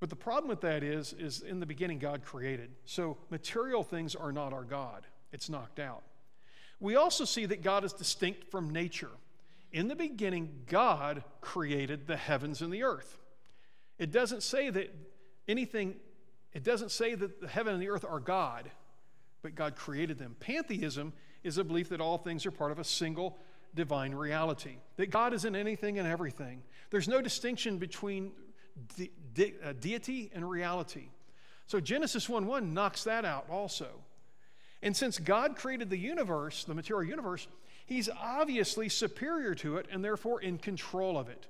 But 0.01 0.09
the 0.09 0.15
problem 0.15 0.49
with 0.49 0.61
that 0.61 0.83
is, 0.83 1.13
is 1.13 1.41
in 1.41 1.59
the 1.59 1.65
beginning, 1.67 1.99
God 1.99 2.25
created. 2.25 2.71
So 2.85 3.17
material 3.29 3.83
things 3.83 4.15
are 4.15 4.31
not 4.31 4.51
our 4.51 4.63
God. 4.63 5.05
It's 5.31 5.47
knocked 5.47 5.79
out. 5.79 6.01
We 6.79 6.95
also 6.95 7.23
see 7.23 7.45
that 7.45 7.61
God 7.61 7.85
is 7.85 7.93
distinct 7.93 8.49
from 8.49 8.71
nature. 8.71 9.11
In 9.71 9.87
the 9.87 9.95
beginning, 9.95 10.63
God 10.67 11.23
created 11.39 12.07
the 12.07 12.17
heavens 12.17 12.63
and 12.63 12.73
the 12.73 12.81
earth. 12.81 13.19
It 13.99 14.11
doesn't 14.11 14.41
say 14.41 14.71
that 14.71 14.91
anything, 15.47 15.95
it 16.51 16.63
doesn't 16.63 16.89
say 16.89 17.13
that 17.13 17.39
the 17.39 17.47
heaven 17.47 17.75
and 17.75 17.81
the 17.81 17.89
earth 17.89 18.03
are 18.03 18.19
God, 18.19 18.71
but 19.43 19.53
God 19.53 19.75
created 19.75 20.17
them. 20.17 20.35
Pantheism 20.39 21.13
is 21.43 21.59
a 21.59 21.63
belief 21.63 21.89
that 21.89 22.01
all 22.01 22.17
things 22.17 22.47
are 22.47 22.51
part 22.51 22.71
of 22.71 22.79
a 22.79 22.83
single 22.83 23.37
divine 23.75 24.15
reality, 24.15 24.77
that 24.95 25.11
God 25.11 25.31
is 25.33 25.45
in 25.45 25.55
anything 25.55 25.99
and 25.99 26.07
everything. 26.07 26.63
There's 26.89 27.07
no 27.07 27.21
distinction 27.21 27.77
between 27.77 28.31
de- 28.97 29.11
de- 29.33 29.53
uh, 29.63 29.73
deity 29.79 30.31
and 30.33 30.49
reality. 30.49 31.09
So 31.67 31.79
Genesis 31.79 32.27
1 32.27 32.45
1 32.45 32.73
knocks 32.73 33.03
that 33.05 33.25
out 33.25 33.45
also. 33.49 33.87
And 34.81 34.95
since 34.95 35.19
God 35.19 35.55
created 35.55 35.89
the 35.89 35.97
universe, 35.97 36.63
the 36.63 36.73
material 36.73 37.09
universe, 37.09 37.47
He's 37.91 38.07
obviously 38.07 38.87
superior 38.87 39.53
to 39.55 39.75
it 39.75 39.85
and 39.91 40.01
therefore 40.01 40.41
in 40.41 40.57
control 40.57 41.17
of 41.17 41.27
it. 41.27 41.45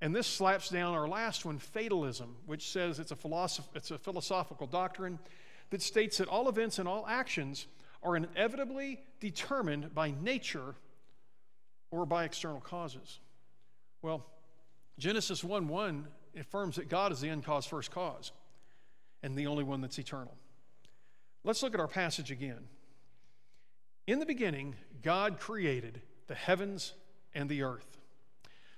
And 0.00 0.14
this 0.14 0.28
slaps 0.28 0.68
down 0.68 0.94
our 0.94 1.08
last 1.08 1.44
one, 1.44 1.58
fatalism, 1.58 2.36
which 2.46 2.70
says 2.70 3.00
it's 3.00 3.10
a, 3.10 3.16
philosoph- 3.16 3.68
it's 3.74 3.90
a 3.90 3.98
philosophical 3.98 4.68
doctrine 4.68 5.18
that 5.70 5.82
states 5.82 6.18
that 6.18 6.28
all 6.28 6.48
events 6.48 6.78
and 6.78 6.86
all 6.86 7.04
actions 7.08 7.66
are 8.04 8.14
inevitably 8.14 9.00
determined 9.18 9.92
by 9.94 10.12
nature 10.22 10.76
or 11.90 12.06
by 12.06 12.24
external 12.24 12.60
causes. 12.60 13.18
Well, 14.02 14.24
Genesis 15.00 15.42
1 15.42 15.66
1 15.66 16.06
affirms 16.38 16.76
that 16.76 16.88
God 16.88 17.10
is 17.10 17.20
the 17.20 17.30
uncaused 17.30 17.68
first 17.68 17.90
cause 17.90 18.32
and 19.22 19.34
the 19.34 19.46
only 19.46 19.64
one 19.64 19.80
that's 19.80 19.98
eternal. 19.98 20.36
Let's 21.42 21.62
look 21.62 21.74
at 21.74 21.80
our 21.80 21.88
passage 21.88 22.30
again. 22.30 22.68
In 24.06 24.18
the 24.18 24.26
beginning, 24.26 24.76
God 25.02 25.40
created 25.40 26.02
the 26.26 26.34
heavens 26.34 26.92
and 27.34 27.48
the 27.48 27.62
earth. 27.62 27.98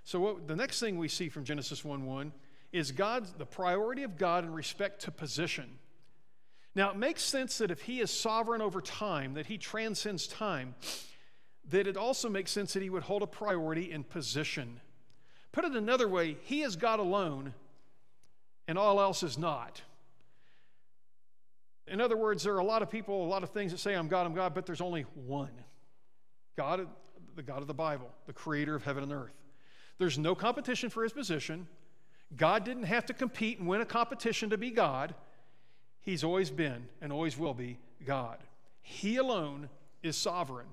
So, 0.04 0.20
what, 0.20 0.48
the 0.48 0.56
next 0.56 0.78
thing 0.78 0.96
we 0.96 1.08
see 1.08 1.28
from 1.28 1.44
Genesis 1.44 1.84
1 1.84 2.06
1 2.06 2.32
is 2.72 2.92
God's, 2.92 3.32
the 3.32 3.44
priority 3.44 4.04
of 4.04 4.16
God 4.16 4.44
in 4.44 4.52
respect 4.52 5.02
to 5.02 5.10
position. 5.10 5.78
Now, 6.74 6.90
it 6.90 6.96
makes 6.96 7.22
sense 7.22 7.58
that 7.58 7.70
if 7.70 7.82
He 7.82 8.00
is 8.00 8.10
sovereign 8.10 8.62
over 8.62 8.80
time, 8.80 9.34
that 9.34 9.46
He 9.46 9.58
transcends 9.58 10.26
time, 10.26 10.76
that 11.68 11.86
it 11.86 11.96
also 11.96 12.28
makes 12.28 12.52
sense 12.52 12.72
that 12.74 12.82
He 12.82 12.90
would 12.90 13.02
hold 13.02 13.22
a 13.22 13.26
priority 13.26 13.90
in 13.90 14.04
position. 14.04 14.80
Put 15.52 15.64
it 15.64 15.72
another 15.72 16.08
way, 16.08 16.36
He 16.42 16.62
is 16.62 16.76
God 16.76 16.98
alone, 16.98 17.54
and 18.66 18.78
all 18.78 19.00
else 19.00 19.22
is 19.22 19.36
not. 19.36 19.82
In 21.86 22.00
other 22.00 22.16
words, 22.16 22.42
there 22.42 22.54
are 22.54 22.58
a 22.58 22.64
lot 22.64 22.82
of 22.82 22.90
people, 22.90 23.24
a 23.24 23.28
lot 23.28 23.42
of 23.42 23.50
things 23.50 23.72
that 23.72 23.78
say, 23.78 23.94
I'm 23.94 24.08
God, 24.08 24.24
I'm 24.26 24.34
God, 24.34 24.54
but 24.54 24.66
there's 24.66 24.80
only 24.80 25.04
one 25.26 25.50
God, 26.56 26.86
the 27.34 27.42
God 27.42 27.60
of 27.60 27.66
the 27.66 27.74
Bible, 27.74 28.08
the 28.26 28.32
creator 28.32 28.74
of 28.74 28.84
heaven 28.84 29.02
and 29.02 29.12
earth. 29.12 29.34
There's 29.98 30.18
no 30.18 30.34
competition 30.34 30.90
for 30.90 31.02
his 31.02 31.12
position. 31.12 31.66
God 32.36 32.64
didn't 32.64 32.84
have 32.84 33.06
to 33.06 33.14
compete 33.14 33.58
and 33.58 33.68
win 33.68 33.80
a 33.80 33.86
competition 33.86 34.50
to 34.50 34.58
be 34.58 34.70
God. 34.70 35.14
He's 36.00 36.24
always 36.24 36.50
been 36.50 36.88
and 37.00 37.12
always 37.12 37.38
will 37.38 37.54
be 37.54 37.78
God. 38.04 38.38
He 38.80 39.16
alone 39.16 39.68
is 40.02 40.16
sovereign. 40.16 40.66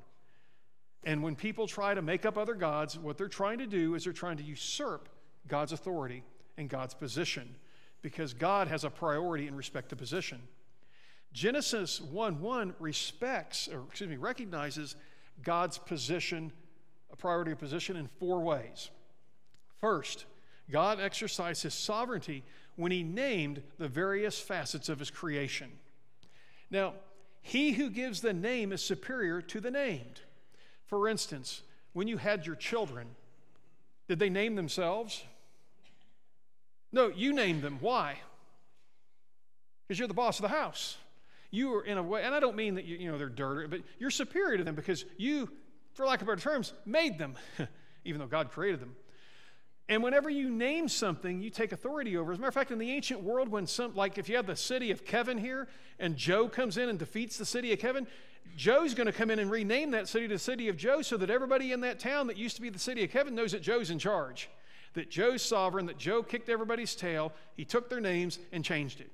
And 1.03 1.23
when 1.23 1.35
people 1.35 1.67
try 1.67 1.93
to 1.93 2.01
make 2.01 2.25
up 2.25 2.37
other 2.37 2.53
gods, 2.53 2.97
what 2.97 3.17
they're 3.17 3.27
trying 3.27 3.59
to 3.59 3.67
do 3.67 3.95
is 3.95 4.03
they're 4.03 4.13
trying 4.13 4.37
to 4.37 4.43
usurp 4.43 5.07
God's 5.47 5.71
authority 5.71 6.23
and 6.57 6.69
God's 6.69 6.93
position 6.93 7.55
because 8.01 8.33
God 8.33 8.67
has 8.67 8.83
a 8.83 8.89
priority 8.89 9.47
in 9.47 9.55
respect 9.55 9.89
to 9.89 9.95
position. 9.95 10.41
Genesis 11.31 12.01
1 12.01 12.41
1 12.41 12.75
respects, 12.79 13.67
or 13.67 13.83
excuse 13.87 14.09
me, 14.09 14.17
recognizes 14.17 14.95
God's 15.43 15.77
position, 15.77 16.51
a 17.11 17.15
priority 17.15 17.51
of 17.51 17.59
position, 17.59 17.95
in 17.95 18.07
four 18.19 18.41
ways. 18.41 18.89
First, 19.79 20.25
God 20.71 20.99
exercised 20.99 21.63
his 21.63 21.73
sovereignty 21.73 22.43
when 22.75 22.91
he 22.91 23.03
named 23.03 23.61
the 23.77 23.87
various 23.87 24.39
facets 24.39 24.89
of 24.89 24.99
his 24.99 25.09
creation. 25.09 25.71
Now, 26.69 26.93
he 27.41 27.71
who 27.71 27.89
gives 27.89 28.21
the 28.21 28.33
name 28.33 28.71
is 28.71 28.81
superior 28.81 29.41
to 29.41 29.59
the 29.59 29.71
named. 29.71 30.21
For 30.89 31.07
instance, 31.07 31.61
when 31.93 32.07
you 32.07 32.17
had 32.17 32.45
your 32.45 32.55
children, 32.55 33.07
did 34.07 34.17
they 34.17 34.29
name 34.29 34.55
themselves? 34.55 35.23
No, 36.91 37.09
you 37.09 37.31
named 37.31 37.61
them. 37.61 37.77
Why? 37.79 38.17
Because 39.87 39.99
you're 39.99 40.07
the 40.07 40.15
boss 40.15 40.39
of 40.39 40.43
the 40.43 40.49
house. 40.49 40.97
You 41.51 41.75
are 41.75 41.83
in 41.83 41.97
a 41.97 42.03
way, 42.03 42.23
and 42.23 42.33
I 42.33 42.39
don't 42.39 42.55
mean 42.55 42.75
that 42.75 42.85
you, 42.85 42.97
you 42.97 43.11
know 43.11 43.17
they're 43.17 43.29
dirty, 43.29 43.67
but 43.67 43.81
you're 43.99 44.09
superior 44.09 44.57
to 44.57 44.63
them 44.63 44.75
because 44.75 45.05
you, 45.17 45.49
for 45.93 46.05
lack 46.05 46.21
of 46.21 46.27
better 46.27 46.41
terms, 46.41 46.73
made 46.85 47.19
them, 47.19 47.35
even 48.03 48.19
though 48.19 48.27
God 48.27 48.51
created 48.51 48.79
them. 48.79 48.95
And 49.87 50.03
whenever 50.03 50.29
you 50.29 50.51
name 50.51 50.87
something, 50.87 51.41
you 51.41 51.49
take 51.49 51.71
authority 51.71 52.17
over. 52.17 52.31
As 52.31 52.37
a 52.37 52.41
matter 52.41 52.49
of 52.49 52.53
fact, 52.53 52.69
in 52.69 52.77
the 52.77 52.91
ancient 52.91 53.21
world, 53.21 53.49
when 53.49 53.65
some, 53.65 53.95
like 53.95 54.19
if 54.19 54.29
you 54.29 54.35
have 54.35 54.45
the 54.45 54.55
city 54.55 54.91
of 54.91 55.05
Kevin 55.05 55.37
here, 55.37 55.67
and 55.99 56.15
Joe 56.15 56.47
comes 56.47 56.77
in 56.77 56.89
and 56.89 56.99
defeats 56.99 57.37
the 57.37 57.45
city 57.45 57.73
of 57.73 57.79
Kevin, 57.79 58.05
Joe's 58.55 58.93
going 58.93 59.07
to 59.07 59.13
come 59.13 59.31
in 59.31 59.39
and 59.39 59.49
rename 59.49 59.91
that 59.91 60.07
city 60.07 60.27
to 60.27 60.35
the 60.35 60.39
city 60.39 60.67
of 60.67 60.75
Joe 60.75 61.01
so 61.01 61.15
that 61.17 61.29
everybody 61.29 61.71
in 61.71 61.81
that 61.81 61.99
town 61.99 62.27
that 62.27 62.37
used 62.37 62.57
to 62.57 62.61
be 62.61 62.69
the 62.69 62.79
city 62.79 63.03
of 63.03 63.09
Kevin 63.09 63.33
knows 63.33 63.53
that 63.53 63.61
Joe's 63.61 63.89
in 63.89 63.99
charge, 63.99 64.49
that 64.95 65.09
Joe's 65.09 65.41
sovereign, 65.41 65.85
that 65.85 65.97
Joe 65.97 66.21
kicked 66.23 66.49
everybody's 66.49 66.93
tail. 66.93 67.31
He 67.55 67.63
took 67.63 67.89
their 67.89 68.01
names 68.01 68.37
and 68.51 68.63
changed 68.63 68.99
it. 68.99 69.11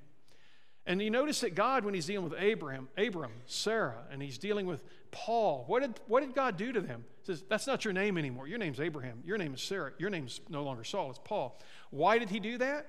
And 0.86 1.02
you 1.02 1.10
notice 1.10 1.40
that 1.40 1.54
God, 1.54 1.84
when 1.84 1.94
he's 1.94 2.06
dealing 2.06 2.28
with 2.28 2.38
Abraham, 2.40 2.88
Abram, 2.96 3.32
Sarah, 3.46 4.04
and 4.10 4.22
he's 4.22 4.38
dealing 4.38 4.66
with 4.66 4.84
Paul, 5.10 5.64
what 5.66 5.82
did, 5.82 6.00
what 6.06 6.20
did 6.20 6.34
God 6.34 6.56
do 6.56 6.72
to 6.72 6.80
them? 6.80 7.04
He 7.22 7.26
says, 7.26 7.44
That's 7.48 7.66
not 7.66 7.84
your 7.84 7.92
name 7.92 8.16
anymore. 8.16 8.46
Your 8.46 8.58
name's 8.58 8.78
Abraham. 8.78 9.22
Your 9.24 9.36
name 9.36 9.52
is 9.54 9.62
Sarah. 9.62 9.92
Your 9.98 10.10
name's 10.10 10.40
no 10.48 10.62
longer 10.62 10.84
Saul, 10.84 11.10
it's 11.10 11.20
Paul. 11.22 11.58
Why 11.90 12.18
did 12.18 12.30
he 12.30 12.38
do 12.38 12.58
that? 12.58 12.86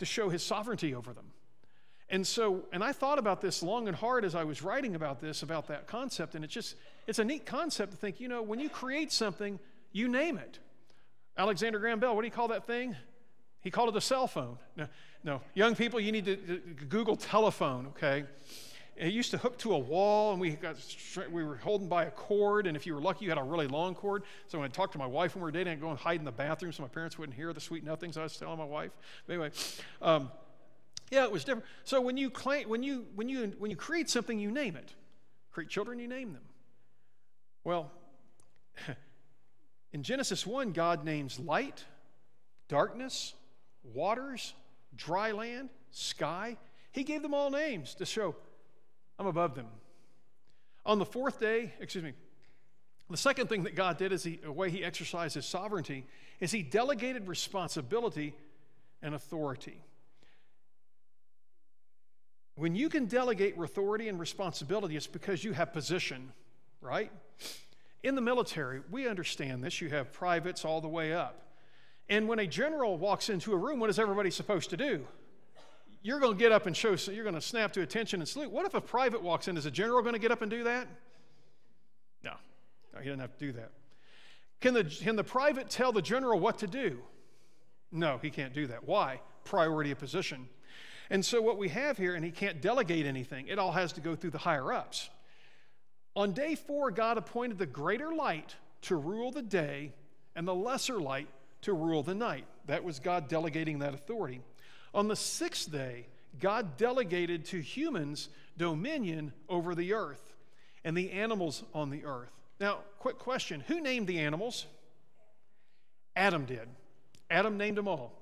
To 0.00 0.04
show 0.04 0.28
his 0.28 0.42
sovereignty 0.42 0.94
over 0.94 1.14
them. 1.14 1.32
And 2.10 2.26
so, 2.26 2.62
and 2.72 2.82
I 2.82 2.92
thought 2.92 3.18
about 3.18 3.40
this 3.40 3.62
long 3.62 3.86
and 3.86 3.96
hard 3.96 4.24
as 4.24 4.34
I 4.34 4.44
was 4.44 4.62
writing 4.62 4.94
about 4.94 5.20
this, 5.20 5.42
about 5.42 5.68
that 5.68 5.86
concept, 5.86 6.34
and 6.34 6.42
it's 6.42 6.54
just, 6.54 6.74
it's 7.06 7.18
a 7.18 7.24
neat 7.24 7.44
concept 7.44 7.92
to 7.92 7.98
think, 7.98 8.18
you 8.18 8.28
know, 8.28 8.40
when 8.40 8.58
you 8.58 8.70
create 8.70 9.12
something, 9.12 9.58
you 9.92 10.08
name 10.08 10.38
it. 10.38 10.58
Alexander 11.36 11.78
Graham 11.78 12.00
Bell, 12.00 12.14
what 12.16 12.22
do 12.22 12.26
you 12.26 12.32
call 12.32 12.48
that 12.48 12.66
thing? 12.66 12.96
He 13.60 13.70
called 13.70 13.90
it 13.90 13.96
a 13.96 14.00
cell 14.00 14.26
phone. 14.26 14.56
No, 14.76 14.86
no. 15.22 15.40
young 15.54 15.74
people, 15.74 16.00
you 16.00 16.12
need 16.12 16.24
to 16.24 16.36
Google 16.88 17.16
telephone, 17.16 17.88
okay? 17.88 18.24
It 18.96 19.12
used 19.12 19.30
to 19.30 19.38
hook 19.38 19.58
to 19.58 19.74
a 19.74 19.78
wall, 19.78 20.32
and 20.32 20.40
we 20.40 20.50
got 20.50 20.76
we 21.30 21.44
were 21.44 21.56
holding 21.56 21.88
by 21.88 22.04
a 22.04 22.10
cord, 22.10 22.66
and 22.66 22.76
if 22.76 22.84
you 22.84 22.94
were 22.94 23.00
lucky, 23.00 23.24
you 23.24 23.30
had 23.30 23.38
a 23.38 23.42
really 23.42 23.68
long 23.68 23.94
cord. 23.94 24.24
So 24.48 24.58
when 24.58 24.64
I 24.64 24.72
talked 24.72 24.92
to 24.94 24.98
my 24.98 25.06
wife 25.06 25.36
when 25.36 25.42
we 25.42 25.46
were 25.46 25.52
dating, 25.52 25.74
I'd 25.74 25.80
go 25.80 25.90
and 25.90 25.98
hide 25.98 26.18
in 26.18 26.24
the 26.24 26.32
bathroom 26.32 26.72
so 26.72 26.82
my 26.82 26.88
parents 26.88 27.16
wouldn't 27.16 27.36
hear 27.36 27.52
the 27.52 27.60
sweet 27.60 27.84
nothings 27.84 28.16
I 28.16 28.24
was 28.24 28.36
telling 28.36 28.58
my 28.58 28.64
wife. 28.64 28.90
But 29.26 29.34
anyway, 29.34 29.50
um, 30.02 30.32
yeah, 31.10 31.24
it 31.24 31.32
was 31.32 31.44
different. 31.44 31.66
So 31.84 32.00
when 32.00 32.16
you 32.16 32.30
claim, 32.30 32.68
when 32.68 32.82
you 32.82 33.06
when 33.14 33.28
you 33.28 33.52
when 33.58 33.70
you 33.70 33.76
create 33.76 34.10
something, 34.10 34.38
you 34.38 34.50
name 34.50 34.76
it. 34.76 34.94
Create 35.50 35.70
children, 35.70 35.98
you 35.98 36.08
name 36.08 36.32
them. 36.32 36.42
Well, 37.64 37.90
in 39.92 40.02
Genesis 40.02 40.46
one, 40.46 40.72
God 40.72 41.04
names 41.04 41.38
light, 41.38 41.84
darkness, 42.68 43.34
waters, 43.82 44.54
dry 44.94 45.32
land, 45.32 45.70
sky. 45.90 46.56
He 46.92 47.04
gave 47.04 47.22
them 47.22 47.34
all 47.34 47.50
names 47.50 47.94
to 47.96 48.06
show 48.06 48.34
I'm 49.18 49.26
above 49.26 49.54
them. 49.54 49.66
On 50.86 50.98
the 50.98 51.04
fourth 51.04 51.40
day, 51.40 51.72
excuse 51.80 52.04
me, 52.04 52.12
the 53.10 53.16
second 53.16 53.48
thing 53.48 53.64
that 53.64 53.74
God 53.74 53.98
did 53.98 54.12
is 54.12 54.22
the 54.22 54.38
way 54.46 54.70
he 54.70 54.84
exercised 54.84 55.34
his 55.34 55.46
sovereignty 55.46 56.06
is 56.40 56.52
he 56.52 56.62
delegated 56.62 57.26
responsibility 57.26 58.34
and 59.02 59.14
authority. 59.14 59.82
When 62.58 62.74
you 62.74 62.88
can 62.88 63.06
delegate 63.06 63.56
authority 63.56 64.08
and 64.08 64.18
responsibility, 64.18 64.96
it's 64.96 65.06
because 65.06 65.44
you 65.44 65.52
have 65.52 65.72
position, 65.72 66.32
right? 66.80 67.12
In 68.02 68.16
the 68.16 68.20
military, 68.20 68.80
we 68.90 69.08
understand 69.08 69.62
this. 69.62 69.80
You 69.80 69.90
have 69.90 70.12
privates 70.12 70.64
all 70.64 70.80
the 70.80 70.88
way 70.88 71.12
up. 71.12 71.46
And 72.08 72.26
when 72.26 72.40
a 72.40 72.48
general 72.48 72.98
walks 72.98 73.28
into 73.28 73.52
a 73.52 73.56
room, 73.56 73.78
what 73.78 73.90
is 73.90 74.00
everybody 74.00 74.32
supposed 74.32 74.70
to 74.70 74.76
do? 74.76 75.06
You're 76.02 76.18
going 76.18 76.32
to 76.32 76.38
get 76.38 76.50
up 76.50 76.66
and 76.66 76.76
show, 76.76 76.96
you're 77.12 77.22
going 77.22 77.36
to 77.36 77.40
snap 77.40 77.72
to 77.74 77.82
attention 77.82 78.20
and 78.20 78.28
salute. 78.28 78.50
What 78.50 78.66
if 78.66 78.74
a 78.74 78.80
private 78.80 79.22
walks 79.22 79.46
in? 79.46 79.56
Is 79.56 79.66
a 79.66 79.70
general 79.70 80.02
going 80.02 80.14
to 80.14 80.20
get 80.20 80.32
up 80.32 80.42
and 80.42 80.50
do 80.50 80.64
that? 80.64 80.88
No, 82.24 82.32
no 82.92 83.00
he 83.00 83.06
doesn't 83.06 83.20
have 83.20 83.38
to 83.38 83.46
do 83.46 83.52
that. 83.52 83.70
Can 84.60 84.74
the, 84.74 84.82
can 84.82 85.14
the 85.14 85.22
private 85.22 85.70
tell 85.70 85.92
the 85.92 86.02
general 86.02 86.40
what 86.40 86.58
to 86.58 86.66
do? 86.66 86.98
No, 87.92 88.18
he 88.20 88.30
can't 88.30 88.52
do 88.52 88.66
that. 88.66 88.82
Why? 88.82 89.20
Priority 89.44 89.92
of 89.92 89.98
position. 89.98 90.48
And 91.10 91.24
so, 91.24 91.40
what 91.40 91.58
we 91.58 91.68
have 91.70 91.96
here, 91.96 92.14
and 92.14 92.24
he 92.24 92.30
can't 92.30 92.60
delegate 92.60 93.06
anything, 93.06 93.48
it 93.48 93.58
all 93.58 93.72
has 93.72 93.92
to 93.94 94.00
go 94.00 94.14
through 94.14 94.30
the 94.30 94.38
higher 94.38 94.72
ups. 94.72 95.08
On 96.14 96.32
day 96.32 96.54
four, 96.54 96.90
God 96.90 97.16
appointed 97.16 97.58
the 97.58 97.66
greater 97.66 98.12
light 98.12 98.56
to 98.82 98.96
rule 98.96 99.30
the 99.30 99.42
day 99.42 99.92
and 100.36 100.46
the 100.46 100.54
lesser 100.54 101.00
light 101.00 101.28
to 101.62 101.72
rule 101.72 102.02
the 102.02 102.14
night. 102.14 102.44
That 102.66 102.84
was 102.84 102.98
God 102.98 103.28
delegating 103.28 103.78
that 103.80 103.94
authority. 103.94 104.40
On 104.94 105.08
the 105.08 105.16
sixth 105.16 105.70
day, 105.70 106.06
God 106.40 106.76
delegated 106.76 107.44
to 107.46 107.60
humans 107.60 108.28
dominion 108.56 109.32
over 109.48 109.74
the 109.74 109.92
earth 109.94 110.34
and 110.84 110.96
the 110.96 111.12
animals 111.12 111.62
on 111.74 111.90
the 111.90 112.04
earth. 112.04 112.32
Now, 112.60 112.78
quick 112.98 113.18
question 113.18 113.62
who 113.66 113.80
named 113.80 114.06
the 114.06 114.18
animals? 114.18 114.66
Adam 116.16 116.44
did. 116.44 116.68
Adam 117.30 117.56
named 117.56 117.76
them 117.76 117.88
all. 117.88 118.12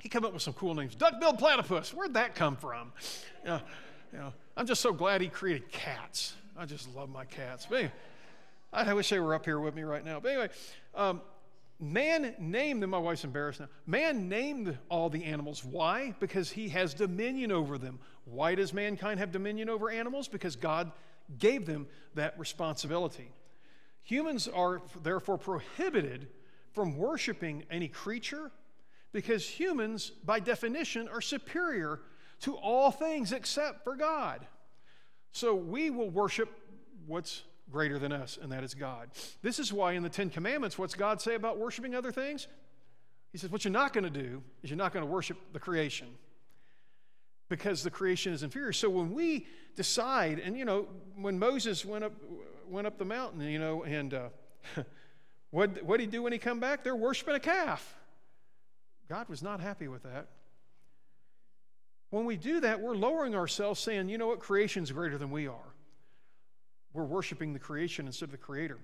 He 0.00 0.08
came 0.08 0.24
up 0.24 0.32
with 0.32 0.42
some 0.42 0.54
cool 0.54 0.74
names. 0.74 0.94
Duck-billed 0.94 1.38
platypus. 1.38 1.92
Where'd 1.92 2.14
that 2.14 2.34
come 2.34 2.56
from? 2.56 2.92
You 3.44 3.50
know, 3.50 3.60
you 4.12 4.18
know, 4.18 4.32
I'm 4.56 4.66
just 4.66 4.80
so 4.80 4.92
glad 4.92 5.20
he 5.20 5.28
created 5.28 5.70
cats. 5.70 6.34
I 6.56 6.66
just 6.66 6.94
love 6.94 7.10
my 7.10 7.24
cats. 7.24 7.66
But 7.68 7.76
anyway, 7.76 7.92
I 8.72 8.94
wish 8.94 9.10
they 9.10 9.20
were 9.20 9.34
up 9.34 9.44
here 9.44 9.60
with 9.60 9.74
me 9.74 9.82
right 9.82 10.04
now. 10.04 10.20
But 10.20 10.28
anyway, 10.30 10.48
um, 10.94 11.20
man 11.78 12.34
named 12.38 12.82
them. 12.82 12.90
My 12.90 12.98
wife's 12.98 13.24
embarrassed 13.24 13.60
now. 13.60 13.68
Man 13.86 14.28
named 14.28 14.76
all 14.88 15.10
the 15.10 15.24
animals. 15.24 15.64
Why? 15.64 16.14
Because 16.18 16.50
he 16.50 16.68
has 16.70 16.94
dominion 16.94 17.52
over 17.52 17.78
them. 17.78 17.98
Why 18.24 18.54
does 18.54 18.72
mankind 18.72 19.20
have 19.20 19.32
dominion 19.32 19.68
over 19.68 19.90
animals? 19.90 20.28
Because 20.28 20.56
God 20.56 20.92
gave 21.38 21.66
them 21.66 21.86
that 22.14 22.38
responsibility. 22.38 23.30
Humans 24.02 24.48
are 24.48 24.82
therefore 25.02 25.38
prohibited 25.38 26.28
from 26.72 26.96
worshiping 26.96 27.64
any 27.70 27.88
creature 27.88 28.50
because 29.12 29.46
humans, 29.46 30.10
by 30.24 30.40
definition, 30.40 31.08
are 31.08 31.20
superior 31.20 32.00
to 32.40 32.54
all 32.56 32.90
things 32.90 33.32
except 33.32 33.84
for 33.84 33.96
God. 33.96 34.46
So 35.32 35.54
we 35.54 35.90
will 35.90 36.10
worship 36.10 36.48
what's 37.06 37.42
greater 37.70 37.98
than 37.98 38.12
us, 38.12 38.38
and 38.40 38.50
that 38.52 38.64
is 38.64 38.74
God. 38.74 39.10
This 39.42 39.58
is 39.58 39.72
why 39.72 39.92
in 39.92 40.02
the 40.02 40.08
Ten 40.08 40.30
Commandments, 40.30 40.78
what's 40.78 40.94
God 40.94 41.20
say 41.20 41.34
about 41.34 41.58
worshiping 41.58 41.94
other 41.94 42.12
things? 42.12 42.48
He 43.32 43.38
says, 43.38 43.50
What 43.50 43.64
you're 43.64 43.72
not 43.72 43.92
going 43.92 44.04
to 44.04 44.10
do 44.10 44.42
is 44.62 44.70
you're 44.70 44.76
not 44.76 44.92
going 44.92 45.04
to 45.04 45.10
worship 45.10 45.38
the 45.52 45.60
creation 45.60 46.08
because 47.48 47.82
the 47.82 47.90
creation 47.90 48.32
is 48.32 48.42
inferior. 48.42 48.72
So 48.72 48.88
when 48.88 49.12
we 49.12 49.46
decide, 49.76 50.40
and 50.40 50.56
you 50.56 50.64
know, 50.64 50.88
when 51.16 51.38
Moses 51.38 51.84
went 51.84 52.04
up, 52.04 52.12
went 52.68 52.86
up 52.86 52.98
the 52.98 53.04
mountain, 53.04 53.40
you 53.42 53.58
know, 53.58 53.84
and 53.84 54.14
uh, 54.14 54.28
what 55.50 55.82
what 55.84 55.98
did 55.98 56.04
he 56.04 56.10
do 56.10 56.22
when 56.22 56.32
he 56.32 56.38
come 56.38 56.58
back? 56.58 56.82
They're 56.82 56.96
worshiping 56.96 57.34
a 57.34 57.40
calf. 57.40 57.96
God 59.10 59.28
was 59.28 59.42
not 59.42 59.60
happy 59.60 59.88
with 59.88 60.04
that. 60.04 60.28
When 62.10 62.26
we 62.26 62.36
do 62.36 62.60
that, 62.60 62.80
we're 62.80 62.94
lowering 62.94 63.34
ourselves, 63.34 63.80
saying, 63.80 64.08
you 64.08 64.18
know 64.18 64.28
what, 64.28 64.38
creation's 64.38 64.92
greater 64.92 65.18
than 65.18 65.32
we 65.32 65.48
are. 65.48 65.74
We're 66.92 67.04
worshiping 67.04 67.52
the 67.52 67.58
creation 67.58 68.06
instead 68.06 68.26
of 68.26 68.30
the 68.30 68.36
creator. 68.36 68.78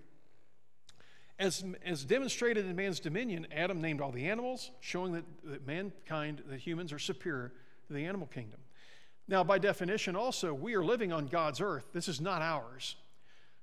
As, 1.38 1.64
as 1.84 2.04
demonstrated 2.04 2.66
in 2.66 2.74
man's 2.74 2.98
dominion, 2.98 3.46
Adam 3.54 3.80
named 3.80 4.00
all 4.00 4.10
the 4.10 4.28
animals, 4.28 4.72
showing 4.80 5.12
that, 5.12 5.24
that 5.44 5.64
mankind, 5.64 6.42
that 6.48 6.58
humans, 6.58 6.92
are 6.92 6.98
superior 6.98 7.52
to 7.86 7.92
the 7.92 8.04
animal 8.04 8.26
kingdom. 8.26 8.58
Now, 9.28 9.44
by 9.44 9.58
definition, 9.60 10.16
also, 10.16 10.52
we 10.52 10.74
are 10.74 10.84
living 10.84 11.12
on 11.12 11.26
God's 11.26 11.60
earth. 11.60 11.86
This 11.92 12.08
is 12.08 12.20
not 12.20 12.42
ours. 12.42 12.96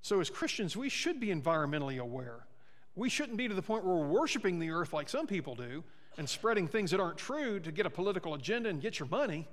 So, 0.01 0.21
as 0.21 0.29
Christians, 0.29 0.77
we 0.77 0.87
should 0.87 1.19
be 1.19 1.27
environmentally 1.27 1.99
aware. 1.99 2.47
We 2.95 3.09
shouldn't 3.09 3.37
be 3.37 3.49
to 3.49 3.53
the 3.53 3.61
point 3.61 3.83
where 3.83 3.95
we're 3.95 4.07
worshiping 4.07 4.59
the 4.59 4.71
earth 4.71 4.93
like 4.93 5.09
some 5.09 5.27
people 5.27 5.55
do 5.55 5.83
and 6.17 6.29
spreading 6.29 6.67
things 6.67 6.91
that 6.91 6.99
aren't 6.99 7.17
true 7.17 7.59
to 7.59 7.71
get 7.71 7.85
a 7.85 7.89
political 7.89 8.33
agenda 8.33 8.69
and 8.69 8.81
get 8.81 8.99
your 8.99 9.07
money. 9.09 9.47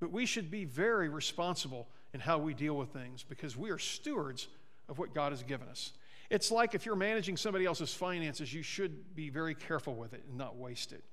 But 0.00 0.12
we 0.12 0.26
should 0.26 0.50
be 0.50 0.64
very 0.64 1.08
responsible 1.08 1.88
in 2.12 2.20
how 2.20 2.38
we 2.38 2.54
deal 2.54 2.74
with 2.74 2.90
things 2.90 3.24
because 3.26 3.56
we 3.56 3.70
are 3.70 3.78
stewards 3.78 4.48
of 4.88 4.98
what 4.98 5.14
God 5.14 5.32
has 5.32 5.42
given 5.42 5.68
us. 5.68 5.92
It's 6.28 6.50
like 6.50 6.74
if 6.74 6.84
you're 6.84 6.96
managing 6.96 7.36
somebody 7.36 7.64
else's 7.64 7.94
finances, 7.94 8.52
you 8.52 8.62
should 8.62 9.14
be 9.14 9.30
very 9.30 9.54
careful 9.54 9.94
with 9.94 10.12
it 10.12 10.24
and 10.28 10.36
not 10.36 10.56
waste 10.56 10.92
it. 10.92 11.04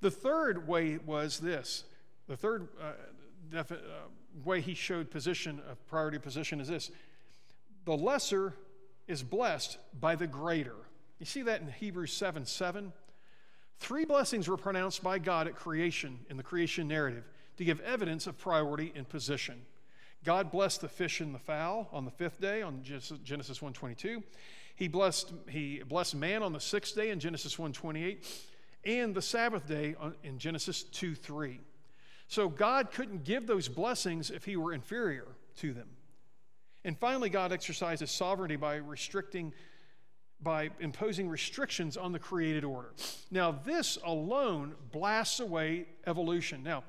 The 0.00 0.10
third 0.10 0.66
way 0.66 0.98
was 1.04 1.38
this 1.38 1.84
the 2.26 2.36
third 2.36 2.68
uh, 2.80 2.92
defi- 3.50 3.74
uh, 3.74 4.08
way 4.44 4.60
he 4.60 4.74
showed 4.74 5.10
position, 5.10 5.60
a 5.70 5.76
priority 5.88 6.18
position, 6.18 6.60
is 6.60 6.68
this 6.68 6.90
the 7.84 7.96
lesser 7.96 8.54
is 9.06 9.22
blessed 9.22 9.78
by 10.00 10.16
the 10.16 10.26
greater. 10.26 10.74
You 11.18 11.26
see 11.26 11.42
that 11.42 11.60
in 11.60 11.68
Hebrews 11.68 12.12
7 12.12 12.44
7? 12.44 12.92
Three 13.78 14.04
blessings 14.04 14.48
were 14.48 14.56
pronounced 14.56 15.02
by 15.02 15.18
God 15.18 15.46
at 15.46 15.54
creation 15.54 16.18
in 16.30 16.36
the 16.36 16.42
creation 16.42 16.88
narrative 16.88 17.24
to 17.56 17.64
give 17.64 17.80
evidence 17.80 18.26
of 18.26 18.38
priority 18.38 18.92
and 18.94 19.08
position. 19.08 19.62
God 20.24 20.50
blessed 20.50 20.80
the 20.80 20.88
fish 20.88 21.20
and 21.20 21.34
the 21.34 21.38
fowl 21.38 21.88
on 21.92 22.04
the 22.04 22.10
fifth 22.10 22.40
day 22.40 22.62
on 22.62 22.82
Genesis 22.82 23.60
1:22. 23.60 24.22
He 24.74 24.88
blessed 24.88 25.32
he 25.48 25.82
blessed 25.82 26.16
man 26.16 26.42
on 26.42 26.52
the 26.52 26.60
sixth 26.60 26.94
day 26.94 27.10
in 27.10 27.20
Genesis 27.20 27.56
1:28, 27.56 28.24
and 28.84 29.14
the 29.14 29.22
Sabbath 29.22 29.66
day 29.66 29.94
in 30.22 30.38
Genesis 30.38 30.82
2:3. 30.82 31.60
So 32.28 32.48
God 32.48 32.90
couldn't 32.90 33.24
give 33.24 33.46
those 33.46 33.68
blessings 33.68 34.30
if 34.30 34.44
he 34.44 34.56
were 34.56 34.72
inferior 34.72 35.36
to 35.58 35.72
them. 35.72 35.96
And 36.82 36.98
finally, 36.98 37.30
God 37.30 37.52
exercised 37.52 38.00
his 38.00 38.10
sovereignty 38.10 38.56
by 38.56 38.76
restricting 38.76 39.52
by 40.42 40.70
imposing 40.80 41.28
restrictions 41.28 41.96
on 41.96 42.12
the 42.12 42.18
created 42.18 42.64
order. 42.64 42.92
Now, 43.30 43.52
this 43.52 43.98
alone 44.04 44.74
blasts 44.92 45.40
away 45.40 45.86
evolution. 46.06 46.62
Now, 46.62 46.84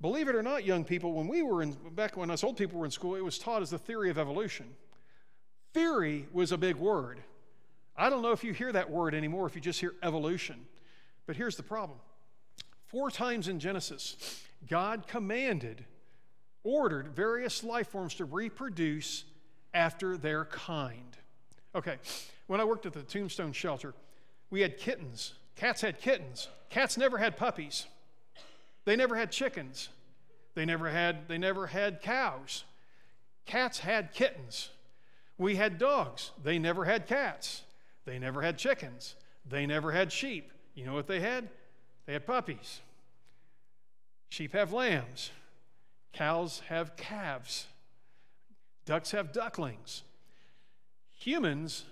believe 0.00 0.28
it 0.28 0.34
or 0.34 0.42
not, 0.42 0.64
young 0.64 0.84
people, 0.84 1.12
when 1.12 1.26
we 1.26 1.42
were 1.42 1.62
in, 1.62 1.76
back 1.92 2.16
when 2.16 2.30
us 2.30 2.44
old 2.44 2.56
people 2.56 2.78
were 2.78 2.84
in 2.84 2.90
school, 2.90 3.14
it 3.14 3.24
was 3.24 3.38
taught 3.38 3.62
as 3.62 3.70
the 3.70 3.78
theory 3.78 4.10
of 4.10 4.18
evolution. 4.18 4.66
Theory 5.72 6.28
was 6.32 6.52
a 6.52 6.58
big 6.58 6.76
word. 6.76 7.20
I 7.96 8.10
don't 8.10 8.22
know 8.22 8.32
if 8.32 8.44
you 8.44 8.52
hear 8.52 8.72
that 8.72 8.90
word 8.90 9.14
anymore, 9.14 9.46
if 9.46 9.54
you 9.54 9.60
just 9.60 9.80
hear 9.80 9.94
evolution. 10.02 10.66
But 11.26 11.36
here's 11.36 11.56
the 11.56 11.62
problem 11.62 11.98
four 12.86 13.10
times 13.10 13.48
in 13.48 13.58
Genesis, 13.58 14.42
God 14.68 15.06
commanded, 15.06 15.84
ordered 16.62 17.08
various 17.08 17.64
life 17.64 17.88
forms 17.88 18.14
to 18.16 18.24
reproduce 18.24 19.24
after 19.72 20.16
their 20.16 20.44
kind. 20.44 21.16
Okay, 21.74 21.96
when 22.46 22.60
I 22.60 22.64
worked 22.64 22.86
at 22.86 22.92
the 22.92 23.02
Tombstone 23.02 23.52
shelter, 23.52 23.94
we 24.50 24.60
had 24.60 24.78
kittens. 24.78 25.34
Cats 25.56 25.80
had 25.80 26.00
kittens. 26.00 26.48
Cats 26.70 26.96
never 26.96 27.18
had 27.18 27.36
puppies. 27.36 27.86
They 28.84 28.96
never 28.96 29.16
had 29.16 29.32
chickens. 29.32 29.88
They 30.54 30.64
never 30.64 30.90
had, 30.90 31.26
they 31.28 31.38
never 31.38 31.66
had 31.66 32.00
cows. 32.00 32.64
Cats 33.46 33.80
had 33.80 34.12
kittens. 34.12 34.70
We 35.36 35.56
had 35.56 35.78
dogs. 35.78 36.30
They 36.42 36.58
never 36.58 36.84
had 36.84 37.06
cats. 37.06 37.62
They 38.04 38.18
never 38.18 38.42
had 38.42 38.56
chickens. 38.56 39.16
They 39.48 39.66
never 39.66 39.90
had 39.90 40.12
sheep. 40.12 40.52
You 40.74 40.86
know 40.86 40.94
what 40.94 41.06
they 41.06 41.20
had? 41.20 41.48
They 42.06 42.12
had 42.12 42.26
puppies. 42.26 42.80
Sheep 44.28 44.52
have 44.52 44.72
lambs. 44.72 45.30
Cows 46.12 46.62
have 46.68 46.96
calves. 46.96 47.66
Ducks 48.84 49.10
have 49.10 49.32
ducklings. 49.32 50.02
Humans 51.24 51.84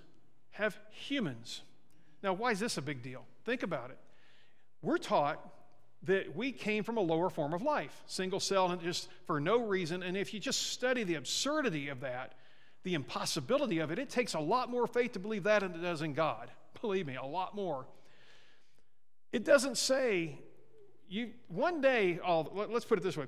have 0.51 0.78
humans. 0.91 1.62
Now, 2.22 2.35
why 2.35 2.51
is 2.51 2.61
this 2.61 2.76
a 2.76 2.83
big 2.83 3.03
deal? 3.03 3.24
Think 3.47 3.62
about 3.62 3.89
it. 3.89 3.97
We're 4.83 4.99
taught 4.99 5.41
that 6.03 6.37
we 6.37 6.53
came 6.53 6.85
from 6.85 6.99
a 6.99 7.01
lower 7.01 7.30
form 7.30 7.55
of 7.55 7.62
life, 7.62 8.03
single 8.05 8.41
cell, 8.41 8.70
and 8.70 8.83
just 8.83 9.09
for 9.26 9.41
no 9.41 9.64
reason. 9.64 10.03
And 10.03 10.18
if 10.18 10.35
you 10.35 10.41
just 10.41 10.72
study 10.72 11.03
the 11.03 11.14
absurdity 11.14 11.89
of 11.89 12.01
that, 12.01 12.35
the 12.83 12.93
impossibility 12.93 13.78
of 13.78 13.91
it, 13.91 13.99
it 13.99 14.11
takes 14.11 14.35
a 14.35 14.39
lot 14.39 14.68
more 14.68 14.87
faith 14.87 15.12
to 15.12 15.18
believe 15.18 15.45
that 15.45 15.61
than 15.61 15.76
it 15.76 15.80
does 15.80 16.03
in 16.03 16.12
God. 16.12 16.51
Believe 16.83 17.07
me, 17.07 17.16
a 17.16 17.24
lot 17.24 17.55
more. 17.55 17.87
It 19.33 19.45
doesn't 19.45 19.78
say 19.78 20.39
you 21.09 21.30
one 21.49 21.80
day, 21.80 22.20
oh, 22.22 22.66
let's 22.68 22.85
put 22.85 22.99
it 22.99 23.03
this 23.03 23.16
way. 23.16 23.26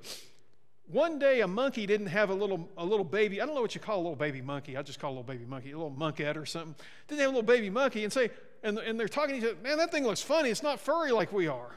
One 0.86 1.18
day 1.18 1.40
a 1.40 1.48
monkey 1.48 1.86
didn't 1.86 2.08
have 2.08 2.30
a 2.30 2.34
little, 2.34 2.68
a 2.76 2.84
little 2.84 3.04
baby. 3.04 3.40
I 3.40 3.46
don't 3.46 3.54
know 3.54 3.62
what 3.62 3.74
you 3.74 3.80
call 3.80 3.96
a 3.96 4.02
little 4.02 4.16
baby 4.16 4.42
monkey. 4.42 4.76
I 4.76 4.82
just 4.82 5.00
call 5.00 5.10
a 5.10 5.14
little 5.14 5.24
baby 5.24 5.46
monkey, 5.46 5.72
a 5.72 5.76
little 5.76 5.90
monkette 5.90 6.36
or 6.36 6.44
something. 6.44 6.74
Didn't 7.08 7.20
have 7.20 7.30
a 7.30 7.32
little 7.32 7.42
baby 7.42 7.70
monkey 7.70 8.04
and 8.04 8.12
say, 8.12 8.30
and, 8.62 8.78
and 8.78 9.00
they're 9.00 9.08
talking 9.08 9.40
to 9.40 9.46
each 9.46 9.52
other, 9.52 9.62
man, 9.62 9.78
that 9.78 9.90
thing 9.90 10.04
looks 10.04 10.20
funny. 10.22 10.50
It's 10.50 10.62
not 10.62 10.78
furry 10.78 11.10
like 11.10 11.32
we 11.32 11.48
are. 11.48 11.74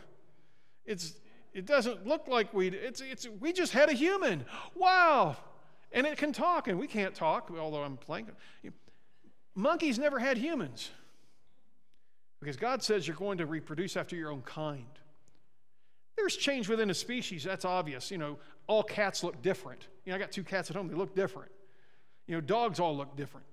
It's, 0.85 1.13
it 1.53 1.65
doesn't 1.65 2.05
look 2.05 2.27
like 2.27 2.53
we, 2.53 2.67
it's, 2.67 3.01
it's, 3.01 3.27
we 3.39 3.53
just 3.53 3.71
had 3.71 3.89
a 3.89 3.93
human. 3.93 4.45
Wow. 4.75 5.37
And 5.91 6.05
it 6.05 6.17
can 6.17 6.33
talk, 6.33 6.67
and 6.67 6.77
we 6.77 6.87
can't 6.87 7.15
talk, 7.15 7.49
although 7.57 7.83
I'm 7.83 7.97
playing. 7.97 8.27
Monkeys 9.55 9.97
never 9.97 10.19
had 10.19 10.37
humans. 10.37 10.91
Because 12.39 12.57
God 12.57 12.83
says 12.83 13.07
you're 13.07 13.17
going 13.17 13.39
to 13.39 13.45
reproduce 13.45 13.97
after 13.97 14.15
your 14.15 14.31
own 14.31 14.41
kind. 14.41 14.85
There's 16.15 16.35
change 16.35 16.67
within 16.67 16.89
a 16.89 16.93
species, 16.93 17.43
that's 17.43 17.65
obvious. 17.65 18.11
You 18.11 18.17
know, 18.17 18.37
all 18.67 18.83
cats 18.83 19.23
look 19.23 19.41
different. 19.41 19.87
You 20.05 20.11
know, 20.11 20.17
I 20.17 20.19
got 20.19 20.31
two 20.31 20.43
cats 20.43 20.69
at 20.69 20.75
home, 20.75 20.87
they 20.87 20.95
look 20.95 21.15
different. 21.15 21.51
You 22.27 22.35
know, 22.35 22.41
dogs 22.41 22.79
all 22.79 22.95
look 22.95 23.15
different. 23.15 23.45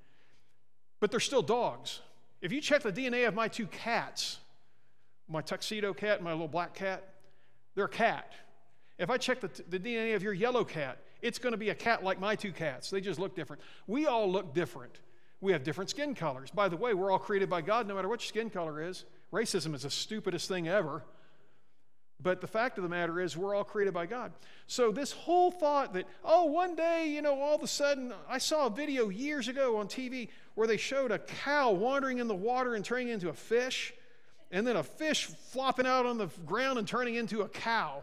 But 1.00 1.10
they're 1.10 1.20
still 1.20 1.42
dogs. 1.42 2.00
If 2.40 2.52
you 2.52 2.60
check 2.60 2.82
the 2.82 2.92
DNA 2.92 3.26
of 3.26 3.34
my 3.34 3.48
two 3.48 3.66
cats, 3.66 4.38
my 5.28 5.40
tuxedo 5.40 5.94
cat 5.94 6.16
and 6.16 6.24
my 6.24 6.32
little 6.32 6.48
black 6.48 6.74
cat, 6.74 7.04
they're 7.74 7.86
a 7.86 7.88
cat. 7.88 8.32
If 8.98 9.10
I 9.10 9.16
check 9.16 9.40
the, 9.40 9.50
the 9.68 9.78
DNA 9.78 10.14
of 10.14 10.22
your 10.22 10.32
yellow 10.32 10.64
cat, 10.64 10.98
it's 11.22 11.38
going 11.38 11.52
to 11.52 11.58
be 11.58 11.70
a 11.70 11.74
cat 11.74 12.04
like 12.04 12.20
my 12.20 12.36
two 12.36 12.52
cats. 12.52 12.90
They 12.90 13.00
just 13.00 13.18
look 13.18 13.34
different. 13.34 13.62
We 13.86 14.06
all 14.06 14.30
look 14.30 14.54
different. 14.54 15.00
We 15.40 15.52
have 15.52 15.64
different 15.64 15.90
skin 15.90 16.14
colors. 16.14 16.50
By 16.50 16.68
the 16.68 16.76
way, 16.76 16.94
we're 16.94 17.10
all 17.10 17.18
created 17.18 17.50
by 17.50 17.62
God 17.62 17.88
no 17.88 17.94
matter 17.94 18.08
what 18.08 18.20
your 18.20 18.28
skin 18.28 18.50
color 18.50 18.82
is. 18.82 19.04
Racism 19.32 19.74
is 19.74 19.82
the 19.82 19.90
stupidest 19.90 20.48
thing 20.48 20.68
ever. 20.68 21.02
But 22.24 22.40
the 22.40 22.46
fact 22.46 22.78
of 22.78 22.82
the 22.82 22.88
matter 22.88 23.20
is, 23.20 23.36
we're 23.36 23.54
all 23.54 23.64
created 23.64 23.92
by 23.92 24.06
God. 24.06 24.32
So, 24.66 24.90
this 24.90 25.12
whole 25.12 25.50
thought 25.50 25.92
that, 25.92 26.06
oh, 26.24 26.46
one 26.46 26.74
day, 26.74 27.06
you 27.08 27.20
know, 27.20 27.38
all 27.38 27.54
of 27.54 27.62
a 27.62 27.66
sudden, 27.68 28.14
I 28.26 28.38
saw 28.38 28.66
a 28.66 28.70
video 28.70 29.10
years 29.10 29.46
ago 29.46 29.76
on 29.76 29.88
TV 29.88 30.30
where 30.54 30.66
they 30.66 30.78
showed 30.78 31.12
a 31.12 31.18
cow 31.18 31.70
wandering 31.70 32.18
in 32.18 32.26
the 32.26 32.34
water 32.34 32.76
and 32.76 32.84
turning 32.84 33.08
into 33.08 33.28
a 33.28 33.34
fish, 33.34 33.92
and 34.50 34.66
then 34.66 34.74
a 34.74 34.82
fish 34.82 35.26
flopping 35.26 35.86
out 35.86 36.06
on 36.06 36.16
the 36.16 36.28
ground 36.46 36.78
and 36.78 36.88
turning 36.88 37.16
into 37.16 37.42
a 37.42 37.48
cow. 37.48 38.02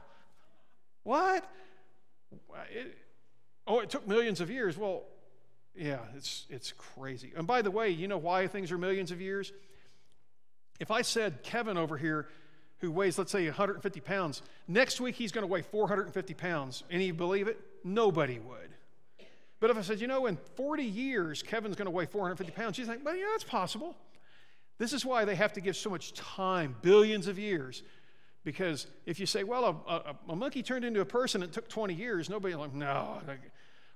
What? 1.02 1.44
It, 2.72 2.96
oh, 3.66 3.80
it 3.80 3.90
took 3.90 4.08
millions 4.08 4.40
of 4.40 4.52
years. 4.52 4.78
Well, 4.78 5.02
yeah, 5.76 5.98
it's, 6.16 6.46
it's 6.48 6.74
crazy. 6.74 7.34
And 7.36 7.48
by 7.48 7.64
the 7.64 7.72
way, 7.72 7.90
you 7.90 8.08
know 8.08 8.20
why 8.20 8.46
things 8.46 8.72
are 8.72 8.78
millions 8.78 9.10
of 9.10 9.20
years? 9.20 9.52
If 10.80 10.92
I 10.92 11.02
said 11.02 11.42
Kevin 11.42 11.76
over 11.76 11.98
here 11.98 12.28
who 12.82 12.92
weighs, 12.92 13.18
let's 13.18 13.32
say, 13.32 13.46
150 13.46 14.00
pounds, 14.02 14.42
next 14.68 15.00
week 15.00 15.16
he's 15.16 15.32
going 15.32 15.44
to 15.44 15.48
weigh 15.48 15.62
450 15.62 16.34
pounds. 16.34 16.84
Any 16.90 17.12
believe 17.12 17.48
it? 17.48 17.60
Nobody 17.84 18.40
would. 18.40 18.72
But 19.60 19.70
if 19.70 19.78
I 19.78 19.82
said, 19.82 20.02
you 20.02 20.08
know, 20.08 20.26
in 20.26 20.38
40 20.56 20.84
years, 20.84 21.44
Kevin's 21.44 21.76
going 21.76 21.86
to 21.86 21.92
weigh 21.92 22.08
450 22.08 22.52
pounds, 22.52 22.80
you 22.80 22.86
think, 22.86 23.06
well, 23.06 23.16
yeah, 23.16 23.28
that's 23.32 23.44
possible. 23.44 23.96
This 24.80 24.92
is 24.92 25.06
why 25.06 25.24
they 25.24 25.36
have 25.36 25.54
to 25.54 25.62
give 25.62 25.78
so 25.78 25.92
much 25.92 26.14
time, 26.14 26.76
billions 26.82 27.28
of 27.28 27.38
years. 27.38 27.84
Because 28.44 28.88
if 29.06 29.20
you 29.20 29.28
say, 29.28 29.44
well, 29.44 29.84
a, 29.88 29.92
a, 29.92 30.16
a 30.30 30.36
monkey 30.36 30.64
turned 30.64 30.84
into 30.84 31.02
a 31.02 31.06
person, 31.06 31.44
it 31.44 31.54
took 31.54 31.70
20 31.70 31.94
years, 31.94 32.28
nobody 32.28 32.56
like, 32.56 32.74
no. 32.74 33.22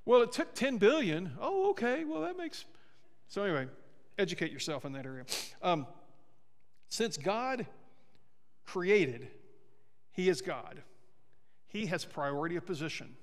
Well, 0.06 0.22
it 0.22 0.32
took 0.32 0.54
10 0.54 0.78
billion. 0.78 1.32
Oh, 1.42 1.72
okay. 1.72 2.04
Well, 2.04 2.22
that 2.22 2.38
makes. 2.38 2.66
So, 3.28 3.42
anyway, 3.42 3.66
educate 4.20 4.52
yourself 4.52 4.86
in 4.86 4.94
that 4.94 5.08
area. 5.08 5.26
Um, 5.64 5.88
since 6.90 7.18
God 7.18 7.66
created, 8.66 9.28
He 10.11 10.30
is 10.30 10.41
God. 10.41 10.82
He 11.68 11.88
has 11.88 12.05
priority 12.05 12.55
of 12.55 12.66
position. 12.66 13.16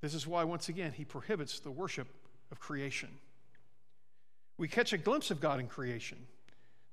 This 0.00 0.14
is 0.14 0.26
why, 0.26 0.44
once 0.44 0.68
again, 0.68 0.92
He 0.92 1.04
prohibits 1.04 1.60
the 1.60 1.70
worship 1.70 2.08
of 2.50 2.60
creation. 2.60 3.08
We 4.58 4.68
catch 4.68 4.92
a 4.92 4.98
glimpse 4.98 5.30
of 5.30 5.40
God 5.40 5.60
in 5.60 5.66
creation. 5.66 6.18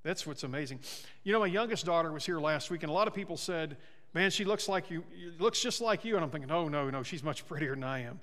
That's 0.03 0.25
what's 0.25 0.43
amazing. 0.43 0.79
You 1.23 1.33
know, 1.33 1.39
my 1.39 1.47
youngest 1.47 1.85
daughter 1.85 2.11
was 2.11 2.25
here 2.25 2.39
last 2.39 2.71
week, 2.71 2.83
and 2.83 2.89
a 2.89 2.93
lot 2.93 3.07
of 3.07 3.13
people 3.13 3.37
said, 3.37 3.77
Man, 4.13 4.31
she 4.31 4.43
looks 4.43 4.67
like 4.67 4.89
you, 4.89 5.03
looks 5.37 5.61
just 5.61 5.81
like 5.81 6.03
you. 6.03 6.15
And 6.15 6.23
I'm 6.23 6.31
thinking, 6.31 6.51
Oh, 6.51 6.67
no, 6.67 6.89
no, 6.89 7.03
she's 7.03 7.23
much 7.23 7.47
prettier 7.47 7.75
than 7.75 7.83
I 7.83 8.03
am. 8.03 8.19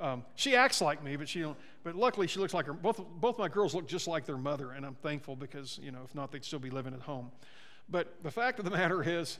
Um, 0.00 0.24
she 0.36 0.54
acts 0.54 0.80
like 0.80 1.02
me, 1.02 1.16
but 1.16 1.28
she 1.28 1.40
don't, 1.40 1.56
but 1.82 1.96
luckily 1.96 2.28
she 2.28 2.38
looks 2.38 2.54
like 2.54 2.66
her. 2.66 2.72
Both, 2.72 3.00
both 3.20 3.38
my 3.38 3.48
girls 3.48 3.74
look 3.74 3.88
just 3.88 4.06
like 4.06 4.26
their 4.26 4.36
mother, 4.36 4.72
and 4.72 4.86
I'm 4.86 4.94
thankful 4.94 5.34
because, 5.34 5.78
you 5.82 5.90
know, 5.90 6.00
if 6.04 6.14
not, 6.14 6.30
they'd 6.30 6.44
still 6.44 6.60
be 6.60 6.70
living 6.70 6.94
at 6.94 7.00
home. 7.00 7.30
But 7.88 8.22
the 8.22 8.30
fact 8.30 8.58
of 8.58 8.64
the 8.64 8.70
matter 8.70 9.02
is, 9.02 9.38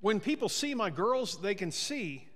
when 0.00 0.20
people 0.20 0.48
see 0.48 0.74
my 0.74 0.90
girls, 0.90 1.40
they 1.40 1.54
can 1.54 1.70
see, 1.70 2.26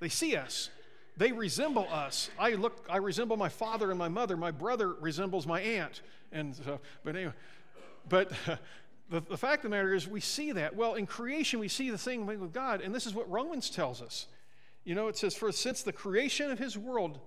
they 0.00 0.08
see 0.08 0.36
us. 0.36 0.70
They 1.16 1.32
resemble 1.32 1.86
us. 1.90 2.30
I 2.38 2.52
look, 2.52 2.86
I 2.88 2.96
resemble 2.96 3.36
my 3.36 3.50
father 3.50 3.90
and 3.90 3.98
my 3.98 4.08
mother. 4.08 4.36
My 4.38 4.50
brother 4.50 4.94
resembles 4.94 5.46
my 5.46 5.60
aunt. 5.60 6.00
And 6.32 6.56
so, 6.56 6.80
but 7.04 7.14
anyway, 7.14 7.34
but 8.08 8.32
the, 9.10 9.20
the 9.20 9.36
fact 9.36 9.64
of 9.64 9.70
the 9.70 9.76
matter 9.76 9.92
is, 9.92 10.08
we 10.08 10.20
see 10.20 10.52
that. 10.52 10.74
Well, 10.74 10.94
in 10.94 11.06
creation, 11.06 11.60
we 11.60 11.68
see 11.68 11.90
the 11.90 11.98
thing 11.98 12.24
with 12.24 12.52
God, 12.54 12.80
and 12.80 12.94
this 12.94 13.06
is 13.06 13.14
what 13.14 13.30
Romans 13.30 13.68
tells 13.68 14.00
us. 14.00 14.26
You 14.84 14.94
know, 14.94 15.08
it 15.08 15.18
says, 15.18 15.34
"For 15.34 15.52
since 15.52 15.82
the 15.82 15.92
creation 15.92 16.50
of 16.50 16.58
His 16.58 16.78
world, 16.78 17.20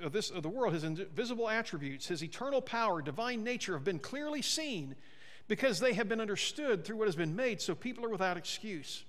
of 0.00 0.12
this 0.12 0.30
of 0.30 0.44
the 0.44 0.48
world, 0.48 0.74
His 0.74 0.84
invisible 0.84 1.48
attributes, 1.48 2.06
His 2.06 2.22
eternal 2.22 2.62
power, 2.62 3.02
divine 3.02 3.42
nature, 3.42 3.72
have 3.72 3.84
been 3.84 3.98
clearly 3.98 4.42
seen." 4.42 4.94
Because 5.48 5.80
they 5.80 5.94
have 5.94 6.08
been 6.08 6.20
understood 6.20 6.84
through 6.84 6.96
what 6.96 7.08
has 7.08 7.16
been 7.16 7.34
made, 7.34 7.60
so 7.60 7.74
people 7.74 8.04
are 8.04 8.10
without 8.10 8.36
excuse. 8.36 9.04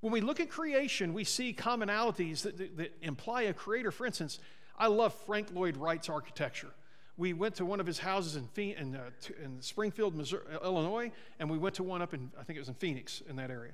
When 0.00 0.12
we 0.12 0.20
look 0.20 0.40
at 0.40 0.50
creation, 0.50 1.14
we 1.14 1.24
see 1.24 1.54
commonalities 1.54 2.42
that, 2.42 2.58
that, 2.58 2.76
that 2.78 2.96
imply 3.02 3.42
a 3.42 3.52
creator. 3.52 3.92
For 3.92 4.06
instance, 4.06 4.40
I 4.76 4.88
love 4.88 5.14
Frank 5.26 5.48
Lloyd 5.54 5.76
Wright's 5.76 6.08
architecture. 6.08 6.70
We 7.16 7.34
went 7.34 7.56
to 7.56 7.66
one 7.66 7.78
of 7.78 7.86
his 7.86 7.98
houses 7.98 8.36
in, 8.36 8.48
in, 8.72 8.96
uh, 8.96 9.10
in 9.44 9.60
Springfield, 9.60 10.14
Missouri, 10.14 10.42
Illinois, 10.64 11.12
and 11.38 11.48
we 11.48 11.58
went 11.58 11.76
to 11.76 11.82
one 11.82 12.02
up 12.02 12.14
in, 12.14 12.32
I 12.40 12.42
think 12.42 12.56
it 12.56 12.60
was 12.60 12.68
in 12.68 12.74
Phoenix, 12.74 13.22
in 13.28 13.36
that 13.36 13.50
area. 13.50 13.72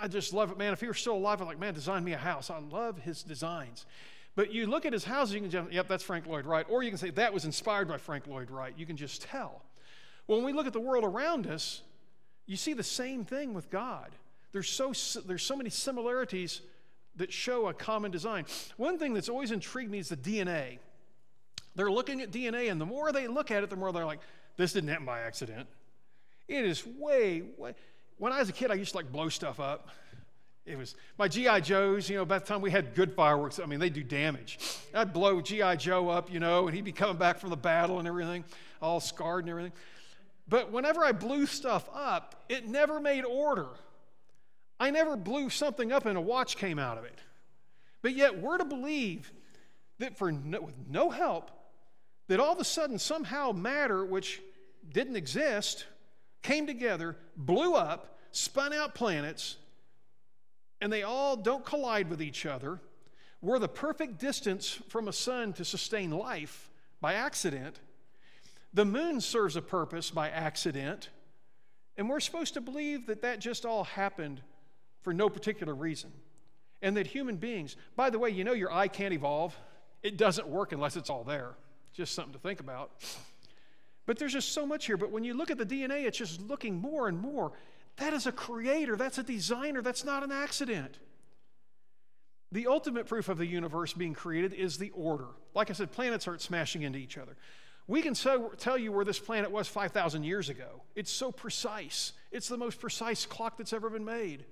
I 0.00 0.08
just 0.08 0.32
love 0.32 0.50
it, 0.50 0.58
man. 0.58 0.72
If 0.72 0.80
he 0.80 0.86
were 0.86 0.94
still 0.94 1.14
alive, 1.14 1.42
I'm 1.42 1.46
like, 1.46 1.60
man, 1.60 1.74
design 1.74 2.02
me 2.02 2.14
a 2.14 2.18
house. 2.18 2.48
I 2.50 2.58
love 2.58 2.98
his 2.98 3.22
designs. 3.22 3.84
But 4.34 4.52
you 4.52 4.66
look 4.66 4.86
at 4.86 4.92
his 4.92 5.04
houses, 5.04 5.34
you 5.34 5.40
can 5.42 5.50
just, 5.50 5.70
yep, 5.70 5.86
that's 5.86 6.02
Frank 6.02 6.26
Lloyd 6.26 6.46
Wright. 6.46 6.66
Or 6.68 6.82
you 6.82 6.90
can 6.90 6.98
say, 6.98 7.10
that 7.10 7.32
was 7.32 7.44
inspired 7.44 7.86
by 7.86 7.98
Frank 7.98 8.26
Lloyd 8.26 8.50
Wright. 8.50 8.74
You 8.76 8.86
can 8.86 8.96
just 8.96 9.22
tell. 9.22 9.62
Well, 10.26 10.38
when 10.38 10.46
we 10.46 10.52
look 10.52 10.66
at 10.66 10.72
the 10.72 10.80
world 10.80 11.04
around 11.04 11.46
us, 11.46 11.82
you 12.46 12.56
see 12.56 12.72
the 12.72 12.82
same 12.82 13.24
thing 13.24 13.54
with 13.54 13.70
God. 13.70 14.10
There's 14.52 14.68
so, 14.68 14.92
there's 15.20 15.42
so 15.42 15.56
many 15.56 15.70
similarities 15.70 16.60
that 17.16 17.32
show 17.32 17.68
a 17.68 17.74
common 17.74 18.10
design. 18.10 18.46
One 18.76 18.98
thing 18.98 19.14
that's 19.14 19.28
always 19.28 19.50
intrigued 19.50 19.90
me 19.90 19.98
is 19.98 20.08
the 20.08 20.16
DNA. 20.16 20.78
They're 21.74 21.90
looking 21.90 22.20
at 22.20 22.30
DNA, 22.30 22.70
and 22.70 22.80
the 22.80 22.86
more 22.86 23.12
they 23.12 23.26
look 23.26 23.50
at 23.50 23.62
it, 23.62 23.70
the 23.70 23.76
more 23.76 23.92
they're 23.92 24.06
like, 24.06 24.20
this 24.56 24.72
didn't 24.72 24.90
happen 24.90 25.06
by 25.06 25.20
accident. 25.20 25.68
It 26.46 26.64
is 26.64 26.86
way, 26.86 27.42
way. 27.56 27.74
When 28.18 28.32
I 28.32 28.38
was 28.38 28.48
a 28.48 28.52
kid, 28.52 28.70
I 28.70 28.74
used 28.74 28.92
to 28.92 28.98
like 28.98 29.10
blow 29.10 29.28
stuff 29.28 29.58
up. 29.58 29.88
It 30.66 30.78
was 30.78 30.94
my 31.18 31.28
G.I. 31.28 31.60
Joes, 31.60 32.08
you 32.08 32.16
know, 32.16 32.24
by 32.24 32.38
the 32.38 32.46
time 32.46 32.62
we 32.62 32.70
had 32.70 32.94
good 32.94 33.12
fireworks, 33.12 33.58
I 33.58 33.66
mean, 33.66 33.80
they 33.80 33.90
do 33.90 34.02
damage. 34.02 34.58
I'd 34.94 35.12
blow 35.12 35.40
G.I. 35.42 35.76
Joe 35.76 36.08
up, 36.08 36.32
you 36.32 36.40
know, 36.40 36.66
and 36.66 36.74
he'd 36.74 36.84
be 36.84 36.92
coming 36.92 37.16
back 37.16 37.38
from 37.38 37.50
the 37.50 37.56
battle 37.56 37.98
and 37.98 38.08
everything, 38.08 38.44
all 38.80 39.00
scarred 39.00 39.44
and 39.44 39.50
everything. 39.50 39.72
But 40.46 40.70
whenever 40.70 41.04
I 41.04 41.12
blew 41.12 41.46
stuff 41.46 41.88
up, 41.94 42.44
it 42.48 42.66
never 42.66 43.00
made 43.00 43.24
order. 43.24 43.68
I 44.78 44.90
never 44.90 45.16
blew 45.16 45.50
something 45.50 45.92
up 45.92 46.06
and 46.06 46.18
a 46.18 46.20
watch 46.20 46.56
came 46.56 46.78
out 46.78 46.98
of 46.98 47.04
it. 47.04 47.18
But 48.02 48.14
yet, 48.14 48.38
we're 48.38 48.58
to 48.58 48.64
believe 48.64 49.32
that 49.98 50.18
for 50.18 50.30
no, 50.30 50.60
with 50.60 50.74
no 50.88 51.08
help, 51.10 51.50
that 52.28 52.40
all 52.40 52.52
of 52.52 52.60
a 52.60 52.64
sudden 52.64 52.98
somehow 52.98 53.52
matter 53.52 54.04
which 54.04 54.42
didn't 54.92 55.16
exist 55.16 55.86
came 56.42 56.66
together, 56.66 57.16
blew 57.36 57.74
up, 57.74 58.18
spun 58.30 58.72
out 58.72 58.94
planets, 58.94 59.56
and 60.80 60.92
they 60.92 61.02
all 61.02 61.36
don't 61.36 61.64
collide 61.64 62.10
with 62.10 62.20
each 62.20 62.44
other. 62.44 62.80
We're 63.40 63.58
the 63.58 63.68
perfect 63.68 64.18
distance 64.18 64.78
from 64.88 65.08
a 65.08 65.12
sun 65.12 65.54
to 65.54 65.64
sustain 65.64 66.10
life 66.10 66.70
by 67.00 67.14
accident. 67.14 67.80
The 68.74 68.84
moon 68.84 69.20
serves 69.20 69.54
a 69.56 69.62
purpose 69.62 70.10
by 70.10 70.28
accident, 70.28 71.08
and 71.96 72.08
we're 72.08 72.20
supposed 72.20 72.54
to 72.54 72.60
believe 72.60 73.06
that 73.06 73.22
that 73.22 73.38
just 73.38 73.64
all 73.64 73.84
happened 73.84 74.40
for 75.02 75.14
no 75.14 75.28
particular 75.28 75.74
reason. 75.74 76.10
And 76.82 76.96
that 76.96 77.06
human 77.06 77.36
beings, 77.36 77.76
by 77.96 78.10
the 78.10 78.18
way, 78.18 78.30
you 78.30 78.44
know 78.44 78.52
your 78.52 78.72
eye 78.72 78.88
can't 78.88 79.14
evolve. 79.14 79.56
It 80.02 80.18
doesn't 80.18 80.48
work 80.48 80.72
unless 80.72 80.96
it's 80.96 81.08
all 81.08 81.24
there. 81.24 81.52
Just 81.94 82.14
something 82.14 82.34
to 82.34 82.38
think 82.38 82.60
about. 82.60 82.90
But 84.06 84.18
there's 84.18 84.32
just 84.32 84.52
so 84.52 84.66
much 84.66 84.84
here. 84.84 84.98
But 84.98 85.10
when 85.10 85.24
you 85.24 85.32
look 85.32 85.50
at 85.50 85.56
the 85.56 85.64
DNA, 85.64 86.04
it's 86.04 86.18
just 86.18 86.40
looking 86.42 86.74
more 86.74 87.08
and 87.08 87.18
more. 87.18 87.52
That 87.96 88.12
is 88.12 88.26
a 88.26 88.32
creator, 88.32 88.96
that's 88.96 89.18
a 89.18 89.22
designer, 89.22 89.80
that's 89.80 90.04
not 90.04 90.24
an 90.24 90.32
accident. 90.32 90.98
The 92.52 92.66
ultimate 92.66 93.06
proof 93.06 93.28
of 93.28 93.38
the 93.38 93.46
universe 93.46 93.92
being 93.92 94.14
created 94.14 94.52
is 94.52 94.78
the 94.78 94.90
order. 94.90 95.28
Like 95.54 95.70
I 95.70 95.72
said, 95.72 95.92
planets 95.92 96.28
aren't 96.28 96.40
smashing 96.40 96.82
into 96.82 96.98
each 96.98 97.16
other. 97.16 97.36
We 97.86 98.00
can 98.00 98.14
so, 98.14 98.52
tell 98.56 98.78
you 98.78 98.92
where 98.92 99.04
this 99.04 99.18
planet 99.18 99.50
was 99.50 99.68
5,000 99.68 100.24
years 100.24 100.48
ago. 100.48 100.82
It's 100.94 101.10
so 101.10 101.30
precise. 101.30 102.12
It's 102.32 102.48
the 102.48 102.56
most 102.56 102.80
precise 102.80 103.26
clock 103.26 103.58
that's 103.58 103.72
ever 103.72 103.90
been 103.90 104.04
made. 104.04 104.44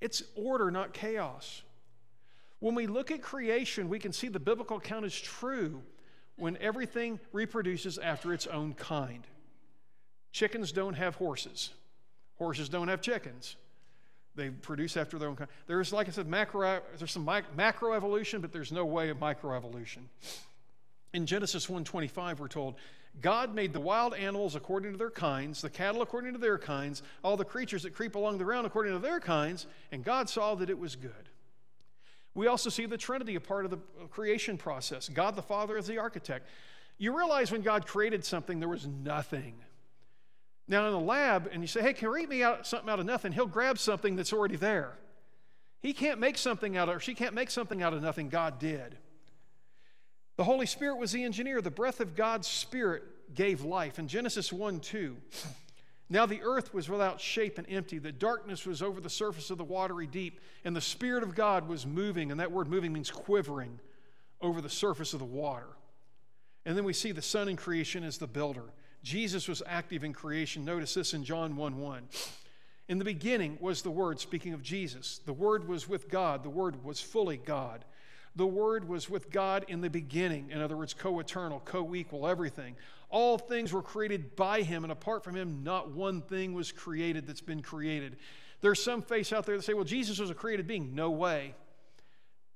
It's 0.00 0.22
order, 0.34 0.70
not 0.70 0.92
chaos. 0.92 1.62
When 2.58 2.74
we 2.74 2.86
look 2.86 3.10
at 3.10 3.22
creation, 3.22 3.88
we 3.88 3.98
can 3.98 4.12
see 4.12 4.28
the 4.28 4.40
biblical 4.40 4.76
account 4.76 5.04
is 5.06 5.18
true 5.18 5.82
when 6.36 6.56
everything 6.58 7.20
reproduces 7.32 7.98
after 7.98 8.32
its 8.32 8.46
own 8.46 8.74
kind. 8.74 9.26
Chickens 10.32 10.72
don't 10.72 10.94
have 10.94 11.14
horses, 11.16 11.70
horses 12.36 12.68
don't 12.68 12.88
have 12.88 13.00
chickens. 13.00 13.56
They 14.34 14.48
produce 14.48 14.96
after 14.96 15.18
their 15.18 15.28
own 15.28 15.36
kind. 15.36 15.50
There's, 15.66 15.92
like 15.92 16.08
I 16.08 16.10
said, 16.10 16.26
macro, 16.26 16.80
there's 16.96 17.12
some 17.12 17.26
macroevolution, 17.26 18.40
but 18.40 18.50
there's 18.50 18.72
no 18.72 18.86
way 18.86 19.10
of 19.10 19.18
microevolution. 19.18 20.04
In 21.12 21.26
Genesis 21.26 21.66
1:25 21.66 22.40
we're 22.40 22.48
told, 22.48 22.76
God 23.20 23.54
made 23.54 23.74
the 23.74 23.80
wild 23.80 24.14
animals 24.14 24.54
according 24.54 24.92
to 24.92 24.98
their 24.98 25.10
kinds, 25.10 25.60
the 25.60 25.68
cattle 25.68 26.00
according 26.00 26.32
to 26.32 26.38
their 26.38 26.58
kinds, 26.58 27.02
all 27.22 27.36
the 27.36 27.44
creatures 27.44 27.82
that 27.82 27.94
creep 27.94 28.14
along 28.14 28.38
the 28.38 28.44
ground 28.44 28.66
according 28.66 28.94
to 28.94 28.98
their 28.98 29.20
kinds, 29.20 29.66
and 29.90 30.02
God 30.02 30.30
saw 30.30 30.54
that 30.54 30.70
it 30.70 30.78
was 30.78 30.96
good. 30.96 31.28
We 32.34 32.46
also 32.46 32.70
see 32.70 32.86
the 32.86 32.96
Trinity 32.96 33.34
a 33.34 33.40
part 33.40 33.66
of 33.66 33.70
the 33.70 33.76
uh, 33.76 34.06
creation 34.06 34.56
process. 34.56 35.10
God 35.10 35.36
the 35.36 35.42
Father 35.42 35.76
is 35.76 35.86
the 35.86 35.98
architect. 35.98 36.48
You 36.96 37.14
realize 37.16 37.52
when 37.52 37.60
God 37.60 37.86
created 37.86 38.24
something, 38.24 38.58
there 38.58 38.68
was 38.68 38.86
nothing. 38.86 39.56
Now, 40.68 40.86
in 40.86 40.92
the 40.92 41.00
lab, 41.00 41.50
and 41.52 41.62
you 41.62 41.66
say, 41.66 41.82
hey, 41.82 41.92
can 41.92 42.06
you 42.06 42.14
read 42.14 42.28
me 42.28 42.42
out 42.42 42.66
something 42.66 42.88
out 42.88 43.00
of 43.00 43.04
nothing? 43.04 43.32
He'll 43.32 43.46
grab 43.46 43.78
something 43.78 44.16
that's 44.16 44.32
already 44.32 44.56
there. 44.56 44.96
He 45.80 45.92
can't 45.92 46.20
make 46.20 46.38
something 46.38 46.76
out 46.76 46.88
of, 46.88 47.02
she 47.02 47.14
can't 47.14 47.34
make 47.34 47.50
something 47.50 47.82
out 47.82 47.92
of 47.92 48.00
nothing. 48.00 48.28
God 48.28 48.58
did. 48.58 48.96
The 50.42 50.46
Holy 50.46 50.66
Spirit 50.66 50.96
was 50.96 51.12
the 51.12 51.22
engineer. 51.22 51.60
The 51.60 51.70
breath 51.70 52.00
of 52.00 52.16
God's 52.16 52.48
Spirit 52.48 53.04
gave 53.32 53.62
life. 53.62 54.00
In 54.00 54.08
Genesis 54.08 54.52
1 54.52 54.80
2, 54.80 55.16
now 56.10 56.26
the 56.26 56.42
earth 56.42 56.74
was 56.74 56.88
without 56.88 57.20
shape 57.20 57.58
and 57.58 57.66
empty. 57.70 58.00
The 58.00 58.10
darkness 58.10 58.66
was 58.66 58.82
over 58.82 59.00
the 59.00 59.08
surface 59.08 59.50
of 59.50 59.58
the 59.58 59.62
watery 59.62 60.08
deep, 60.08 60.40
and 60.64 60.74
the 60.74 60.80
Spirit 60.80 61.22
of 61.22 61.36
God 61.36 61.68
was 61.68 61.86
moving, 61.86 62.32
and 62.32 62.40
that 62.40 62.50
word 62.50 62.66
moving 62.66 62.92
means 62.92 63.08
quivering 63.08 63.78
over 64.40 64.60
the 64.60 64.68
surface 64.68 65.12
of 65.12 65.20
the 65.20 65.24
water. 65.24 65.68
And 66.66 66.76
then 66.76 66.82
we 66.82 66.92
see 66.92 67.12
the 67.12 67.22
Son 67.22 67.48
in 67.48 67.54
creation 67.54 68.02
as 68.02 68.18
the 68.18 68.26
builder. 68.26 68.64
Jesus 69.04 69.46
was 69.46 69.62
active 69.64 70.02
in 70.02 70.12
creation. 70.12 70.64
Notice 70.64 70.94
this 70.94 71.14
in 71.14 71.22
John 71.22 71.54
1 71.54 71.78
1. 71.78 72.08
In 72.88 72.98
the 72.98 73.04
beginning 73.04 73.58
was 73.60 73.82
the 73.82 73.92
Word, 73.92 74.18
speaking 74.18 74.54
of 74.54 74.62
Jesus. 74.64 75.20
The 75.24 75.32
Word 75.32 75.68
was 75.68 75.88
with 75.88 76.08
God, 76.08 76.42
the 76.42 76.50
Word 76.50 76.82
was 76.84 77.00
fully 77.00 77.36
God. 77.36 77.84
The 78.34 78.46
Word 78.46 78.88
was 78.88 79.10
with 79.10 79.30
God 79.30 79.66
in 79.68 79.80
the 79.80 79.90
beginning. 79.90 80.50
In 80.50 80.60
other 80.60 80.76
words, 80.76 80.94
co 80.94 81.20
eternal, 81.20 81.60
co 81.64 81.94
equal, 81.94 82.26
everything. 82.26 82.76
All 83.10 83.36
things 83.36 83.72
were 83.72 83.82
created 83.82 84.36
by 84.36 84.62
Him, 84.62 84.84
and 84.84 84.92
apart 84.92 85.22
from 85.22 85.36
Him, 85.36 85.62
not 85.62 85.90
one 85.90 86.22
thing 86.22 86.54
was 86.54 86.72
created 86.72 87.26
that's 87.26 87.42
been 87.42 87.60
created. 87.60 88.16
There's 88.62 88.82
some 88.82 89.02
face 89.02 89.32
out 89.32 89.44
there 89.44 89.56
that 89.56 89.64
say, 89.64 89.74
well, 89.74 89.84
Jesus 89.84 90.18
was 90.18 90.30
a 90.30 90.34
created 90.34 90.66
being. 90.66 90.94
No 90.94 91.10
way. 91.10 91.54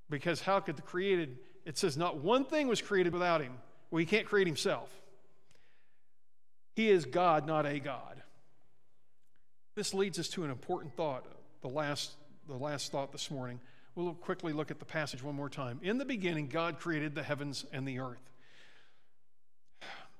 Because 0.09 0.41
how 0.41 0.61
could 0.61 0.77
the 0.77 0.83
created, 0.83 1.39
it 1.67 1.77
says, 1.77 1.97
not 1.97 2.19
one 2.19 2.45
thing 2.45 2.69
was 2.69 2.81
created 2.81 3.13
without 3.13 3.43
Him. 3.43 3.53
Well, 3.91 3.99
He 3.99 4.07
can't 4.07 4.27
create 4.27 4.47
Himself. 4.47 4.89
He 6.75 6.89
is 6.89 7.05
God, 7.05 7.47
not 7.47 7.67
a 7.67 7.79
God. 7.79 8.23
This 9.75 9.93
leads 9.93 10.19
us 10.19 10.29
to 10.29 10.45
an 10.45 10.51
important 10.51 10.95
thought, 10.95 11.27
the 11.61 11.69
last, 11.69 12.13
the 12.49 12.57
last 12.57 12.93
thought 12.93 13.13
this 13.13 13.31
morning. 13.31 13.61
We'll 13.97 14.13
quickly 14.13 14.53
look 14.53 14.71
at 14.71 14.79
the 14.79 14.85
passage 14.85 15.23
one 15.23 15.35
more 15.35 15.49
time. 15.49 15.81
In 15.83 15.97
the 15.97 16.05
beginning, 16.05 16.49
God 16.49 16.79
created 16.79 17.15
the 17.15 17.23
heavens 17.23 17.65
and 17.73 17.89
the 17.89 17.99
earth. 17.99 18.31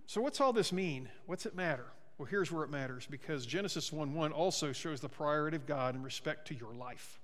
So, 0.07 0.23
what's 0.23 0.41
all 0.41 0.55
this 0.55 0.73
mean? 0.73 1.11
What's 1.27 1.45
it 1.45 1.55
matter? 1.55 1.85
Well, 2.17 2.27
here's 2.27 2.51
where 2.51 2.65
it 2.65 2.71
matters 2.71 3.07
because 3.11 3.45
Genesis 3.45 3.93
1 3.93 4.15
1 4.15 4.33
also 4.33 4.73
shows 4.73 5.01
the 5.01 5.11
priority 5.11 5.57
of 5.57 5.67
God 5.67 5.95
in 5.95 6.03
respect 6.03 6.49
to 6.49 6.55
your 6.55 6.73
life. 6.73 7.21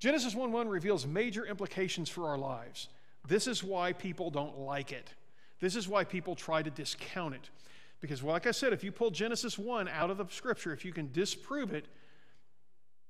Genesis 0.00 0.34
1 0.34 0.52
1 0.52 0.68
reveals 0.68 1.06
major 1.06 1.46
implications 1.46 2.10
for 2.10 2.28
our 2.28 2.36
lives. 2.36 2.88
This 3.26 3.46
is 3.46 3.64
why 3.64 3.94
people 3.94 4.30
don't 4.30 4.58
like 4.58 4.92
it. 4.92 5.08
This 5.60 5.76
is 5.76 5.88
why 5.88 6.04
people 6.04 6.34
try 6.34 6.62
to 6.62 6.68
discount 6.68 7.34
it. 7.34 7.48
Because, 8.02 8.22
well, 8.22 8.34
like 8.34 8.46
I 8.46 8.50
said, 8.50 8.74
if 8.74 8.84
you 8.84 8.92
pull 8.92 9.10
Genesis 9.10 9.58
1 9.58 9.88
out 9.88 10.10
of 10.10 10.18
the 10.18 10.26
scripture, 10.28 10.74
if 10.74 10.84
you 10.84 10.92
can 10.92 11.10
disprove 11.10 11.72
it, 11.72 11.86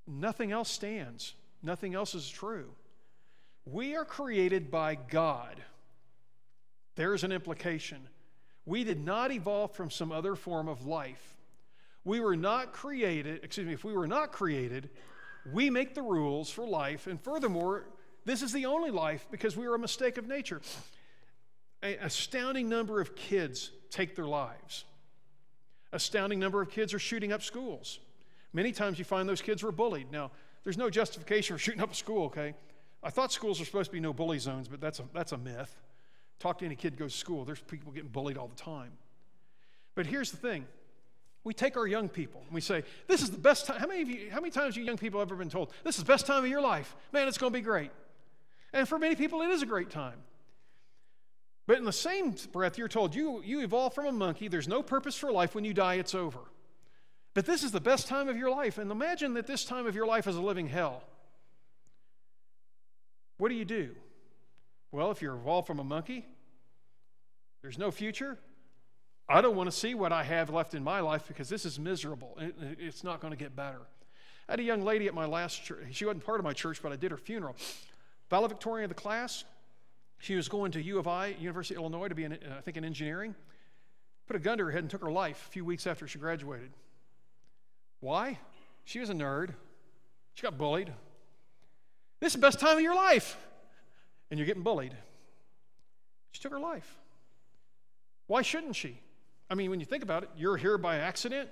nothing 0.07 0.53
else 0.53 0.71
stands. 0.71 1.35
Nothing 1.65 1.95
else 1.95 2.15
is 2.15 2.29
true. 2.29 2.71
We 3.65 3.97
are 3.97 4.05
created 4.05 4.71
by 4.71 4.97
God. 4.97 5.57
There's 6.95 7.25
an 7.25 7.33
implication. 7.33 8.07
We 8.67 8.85
did 8.85 9.03
not 9.03 9.33
evolve 9.33 9.73
from 9.73 9.91
some 9.91 10.13
other 10.13 10.37
form 10.37 10.69
of 10.69 10.87
life. 10.87 11.35
We 12.05 12.21
were 12.21 12.37
not 12.37 12.75
created, 12.75 13.43
excuse 13.43 13.67
me, 13.67 13.73
if 13.73 13.83
we 13.83 13.95
were 13.95 14.07
not 14.07 14.31
created, 14.31 14.91
we 15.53 15.71
make 15.71 15.95
the 15.95 16.03
rules 16.03 16.51
for 16.51 16.67
life. 16.67 17.07
And 17.07 17.19
furthermore, 17.19 17.87
this 18.27 18.43
is 18.43 18.53
the 18.53 18.67
only 18.67 18.91
life 18.91 19.27
because 19.31 19.57
we 19.57 19.67
are 19.67 19.75
a 19.75 19.79
mistake 19.79 20.19
of 20.19 20.29
nature. 20.29 20.61
An 21.83 21.97
astounding 22.03 22.69
number 22.69 23.01
of 23.01 23.17
kids 23.17 23.71
take 23.91 24.15
their 24.15 24.27
lives. 24.27 24.85
Astounding 25.93 26.39
number 26.39 26.61
of 26.61 26.71
kids 26.71 26.93
are 26.93 26.99
shooting 26.99 27.33
up 27.33 27.43
schools. 27.43 28.01
Many 28.53 28.73
times 28.73 28.99
you 28.99 29.05
find 29.07 29.27
those 29.27 29.43
kids 29.43 29.63
were 29.63 29.73
bullied. 29.73 30.13
Now, 30.13 30.31
there's 30.65 30.79
no 30.79 30.91
justification 30.91 31.57
for 31.57 31.61
shooting 31.61 31.81
up 31.81 31.93
a 31.93 31.95
school, 31.95 32.25
okay? 32.25 32.55
I 33.03 33.11
thought 33.11 33.31
schools 33.31 33.61
are 33.61 33.65
supposed 33.65 33.91
to 33.91 33.93
be 33.93 34.01
no 34.01 34.13
bully 34.13 34.39
zones, 34.39 34.67
but 34.67 34.81
that's 34.81 34.99
a, 34.99 35.05
that's 35.13 35.33
a 35.33 35.39
myth. 35.39 35.75
Talk 36.41 36.59
to 36.59 36.65
any 36.65 36.75
kid 36.75 36.95
who 36.95 37.01
goes 37.01 37.13
to 37.13 37.19
school, 37.19 37.45
there's 37.45 37.61
people 37.61 37.93
getting 37.93 38.09
bullied 38.09 38.39
all 38.39 38.49
the 38.49 38.57
time. 38.57 38.93
But 39.95 40.07
here's 40.07 40.31
the 40.31 40.39
thing 40.39 40.67
we 41.45 41.53
take 41.53 41.77
our 41.77 41.87
young 41.87 42.09
people 42.09 42.43
and 42.47 42.55
we 42.55 42.63
say, 42.63 42.83
This 43.07 43.23
is 43.23 43.31
the 43.31 43.39
best 43.39 43.67
time. 43.67 43.79
How 43.79 43.87
many, 43.87 44.03
of 44.03 44.09
you, 44.09 44.31
how 44.31 44.41
many 44.41 44.51
times 44.51 44.77
you 44.77 44.83
young 44.83 44.97
people 44.97 45.21
ever 45.21 45.37
been 45.37 45.51
told, 45.51 45.71
This 45.85 45.97
is 45.97 46.05
the 46.05 46.09
best 46.09 46.27
time 46.27 46.43
of 46.43 46.51
your 46.51 46.63
life? 46.63 46.97
Man, 47.13 47.29
it's 47.29 47.39
going 47.39 47.53
to 47.53 47.59
be 47.59 47.63
great. 47.63 47.91
And 48.73 48.89
for 48.89 48.99
many 48.99 49.15
people, 49.15 49.43
it 49.43 49.51
is 49.51 49.63
a 49.63 49.67
great 49.67 49.91
time. 49.91 50.19
But 51.67 51.79
in 51.79 51.85
the 51.85 51.93
same 51.93 52.35
breath, 52.53 52.77
you're 52.77 52.89
told 52.89 53.15
you, 53.15 53.43
you 53.45 53.61
evolve 53.61 53.95
from 53.95 54.07
a 54.07 54.13
monkey, 54.13 54.49
there's 54.49 54.69
no 54.69 54.83
purpose 54.83 55.17
for 55.17 55.31
life. 55.31 55.55
When 55.55 55.65
you 55.65 55.75
die, 55.75 55.95
it's 55.95 56.15
over. 56.15 56.41
But 57.35 57.47
this 57.47 57.65
is 57.65 57.73
the 57.73 57.81
best 57.81 58.07
time 58.07 58.29
of 58.29 58.37
your 58.37 58.51
life. 58.51 58.79
And 58.79 58.91
imagine 58.91 59.35
that 59.35 59.47
this 59.47 59.65
time 59.65 59.87
of 59.87 59.95
your 59.95 60.07
life 60.07 60.27
is 60.27 60.37
a 60.37 60.41
living 60.41 60.69
hell. 60.69 61.03
What 63.39 63.49
do 63.49 63.57
you 63.57 63.65
do? 63.65 63.91
Well, 64.93 65.11
if 65.11 65.21
you're 65.21 65.35
evolved 65.35 65.67
from 65.67 65.81
a 65.81 65.85
monkey, 65.85 66.25
there's 67.63 67.79
no 67.79 67.91
future. 67.91 68.39
I 69.29 69.41
don't 69.41 69.57
want 69.57 69.71
to 69.71 69.77
see 69.77 69.95
what 69.95 70.13
I 70.13 70.23
have 70.23 70.51
left 70.51 70.75
in 70.75 70.85
my 70.85 71.01
life 71.01 71.27
because 71.27 71.49
this 71.49 71.65
is 71.65 71.79
miserable. 71.79 72.39
It's 72.79 73.03
not 73.03 73.21
going 73.21 73.33
to 73.33 73.37
get 73.37 73.57
better. 73.57 73.81
I 74.49 74.53
had 74.53 74.61
a 74.61 74.65
young 74.65 74.83
lady 74.83 75.09
at 75.09 75.15
my 75.15 75.25
last 75.25 75.65
church. 75.65 75.81
She 75.93 76.05
wasn't 76.05 76.25
part 76.25 76.39
of 76.39 76.45
my 76.45 76.53
church, 76.53 76.81
but 76.83 76.93
I 76.93 76.97
did 76.97 77.11
her 77.11 77.17
funeral. 77.17 77.57
Valedictorian 78.31 78.85
of 78.85 78.95
the 78.95 79.01
class. 79.01 79.45
She 80.19 80.37
was 80.37 80.49
going 80.49 80.73
to 80.73 80.83
U 80.83 80.99
of 80.99 81.09
I, 81.09 81.29
University 81.41 81.75
of 81.75 81.81
Illinois, 81.81 82.09
to 82.09 82.15
be, 82.15 82.25
an, 82.25 82.35
uh, 82.35 82.59
I 82.59 82.61
think, 82.61 82.77
in 82.77 82.85
engineering. 82.85 83.35
Put 84.27 84.37
a 84.37 84.39
gun 84.39 84.59
to 84.59 84.65
her 84.65 84.71
head 84.71 84.83
and 84.83 84.91
took 84.91 85.03
her 85.03 85.11
life 85.11 85.47
a 85.49 85.51
few 85.51 85.65
weeks 85.65 85.87
after 85.87 86.07
she 86.07 86.19
graduated. 86.19 86.71
Why? 88.05 88.39
She 88.85 89.01
was 89.01 89.09
a 89.09 89.15
nerd. 89.15 89.55
She 90.35 90.43
got 90.43 90.59
bullied. 90.59 90.93
This 92.21 92.35
is 92.35 92.35
the 92.35 92.47
best 92.47 92.61
time 92.61 92.77
of 92.77 92.83
your 92.83 92.95
life. 92.95 93.39
And 94.31 94.39
you're 94.39 94.45
getting 94.47 94.63
bullied. 94.63 94.95
She 96.33 96.43
took 96.43 96.53
her 96.53 96.61
life. 96.61 96.99
Why 98.27 98.43
shouldn't 98.43 98.77
she? 98.77 99.01
I 99.49 99.55
mean, 99.55 99.71
when 99.71 99.81
you 99.81 99.87
think 99.87 100.03
about 100.03 100.23
it, 100.23 100.29
you're 100.37 100.59
here 100.59 100.77
by 100.77 100.99
accident. 100.99 101.49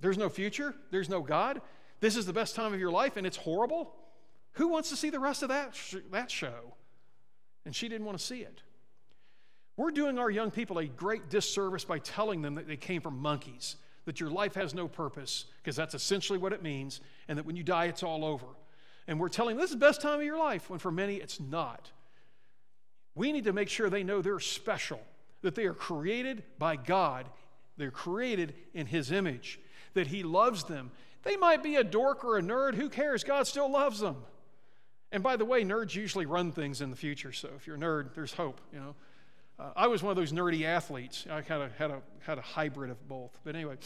There's 0.00 0.18
no 0.18 0.28
future. 0.28 0.74
There's 0.90 1.08
no 1.08 1.20
God. 1.20 1.62
This 2.00 2.16
is 2.16 2.26
the 2.26 2.32
best 2.32 2.56
time 2.56 2.74
of 2.74 2.80
your 2.80 2.90
life, 2.90 3.16
and 3.16 3.24
it's 3.24 3.36
horrible. 3.36 3.94
Who 4.54 4.66
wants 4.66 4.90
to 4.90 4.96
see 4.96 5.10
the 5.10 5.20
rest 5.20 5.44
of 5.44 5.50
that, 5.50 5.76
sh- 5.76 5.98
that 6.10 6.32
show? 6.32 6.74
And 7.64 7.72
she 7.72 7.88
didn't 7.88 8.06
want 8.06 8.18
to 8.18 8.24
see 8.24 8.40
it. 8.40 8.60
We're 9.76 9.92
doing 9.92 10.18
our 10.18 10.30
young 10.30 10.50
people 10.50 10.78
a 10.78 10.86
great 10.86 11.30
disservice 11.30 11.84
by 11.84 12.00
telling 12.00 12.42
them 12.42 12.56
that 12.56 12.66
they 12.66 12.76
came 12.76 13.02
from 13.02 13.20
monkeys 13.20 13.76
that 14.06 14.20
your 14.20 14.30
life 14.30 14.54
has 14.54 14.72
no 14.72 14.88
purpose, 14.88 15.44
because 15.62 15.76
that's 15.76 15.94
essentially 15.94 16.38
what 16.38 16.52
it 16.52 16.62
means, 16.62 17.00
and 17.28 17.36
that 17.36 17.44
when 17.44 17.56
you 17.56 17.62
die, 17.62 17.84
it's 17.84 18.02
all 18.02 18.24
over. 18.24 18.46
And 19.06 19.20
we're 19.20 19.28
telling 19.28 19.56
them 19.56 19.60
this 19.60 19.70
is 19.70 19.76
the 19.76 19.84
best 19.84 20.00
time 20.00 20.18
of 20.18 20.24
your 20.24 20.38
life, 20.38 20.70
when 20.70 20.78
for 20.78 20.90
many, 20.90 21.16
it's 21.16 21.38
not. 21.38 21.90
We 23.14 23.32
need 23.32 23.44
to 23.44 23.52
make 23.52 23.68
sure 23.68 23.90
they 23.90 24.04
know 24.04 24.22
they're 24.22 24.40
special, 24.40 25.00
that 25.42 25.54
they 25.54 25.66
are 25.66 25.74
created 25.74 26.44
by 26.58 26.76
God, 26.76 27.26
they're 27.76 27.90
created 27.90 28.54
in 28.74 28.86
His 28.86 29.12
image, 29.12 29.60
that 29.94 30.06
He 30.06 30.22
loves 30.22 30.64
them. 30.64 30.92
They 31.22 31.36
might 31.36 31.62
be 31.62 31.76
a 31.76 31.84
dork 31.84 32.24
or 32.24 32.38
a 32.38 32.42
nerd, 32.42 32.74
who 32.74 32.88
cares? 32.88 33.24
God 33.24 33.46
still 33.46 33.70
loves 33.70 34.00
them. 34.00 34.16
And 35.12 35.22
by 35.22 35.36
the 35.36 35.44
way, 35.44 35.64
nerds 35.64 35.94
usually 35.94 36.26
run 36.26 36.52
things 36.52 36.80
in 36.80 36.90
the 36.90 36.96
future, 36.96 37.32
so 37.32 37.50
if 37.56 37.66
you're 37.66 37.76
a 37.76 37.78
nerd, 37.78 38.14
there's 38.14 38.34
hope, 38.34 38.60
you 38.72 38.78
know. 38.78 38.94
Uh, 39.58 39.70
I 39.74 39.86
was 39.86 40.02
one 40.02 40.10
of 40.10 40.16
those 40.16 40.32
nerdy 40.32 40.64
athletes. 40.64 41.26
I 41.30 41.40
kind 41.40 41.62
of 41.62 41.72
had 41.76 41.90
a, 41.90 42.02
had 42.20 42.38
a 42.38 42.42
hybrid 42.42 42.90
of 42.90 43.08
both. 43.08 43.38
But 43.44 43.54
anyway, 43.54 43.76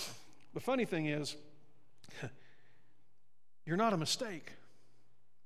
the 0.53 0.61
funny 0.61 0.85
thing 0.85 1.07
is, 1.07 1.37
you're 3.64 3.77
not 3.77 3.93
a 3.93 3.97
mistake. 3.97 4.53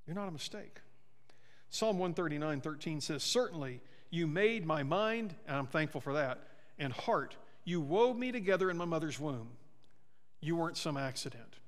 You're 0.06 0.16
not 0.16 0.28
a 0.28 0.32
mistake. 0.32 0.80
Psalm 1.70 1.98
139 1.98 2.60
13 2.60 3.00
says, 3.00 3.22
Certainly 3.22 3.80
you 4.10 4.26
made 4.26 4.64
my 4.64 4.82
mind, 4.82 5.34
and 5.46 5.56
I'm 5.56 5.66
thankful 5.66 6.00
for 6.00 6.14
that, 6.14 6.38
and 6.78 6.92
heart. 6.92 7.36
You 7.64 7.80
wove 7.80 8.16
me 8.16 8.30
together 8.32 8.70
in 8.70 8.76
my 8.76 8.84
mother's 8.84 9.18
womb. 9.18 9.48
You 10.40 10.56
weren't 10.56 10.76
some 10.76 10.96
accident. 10.96 11.58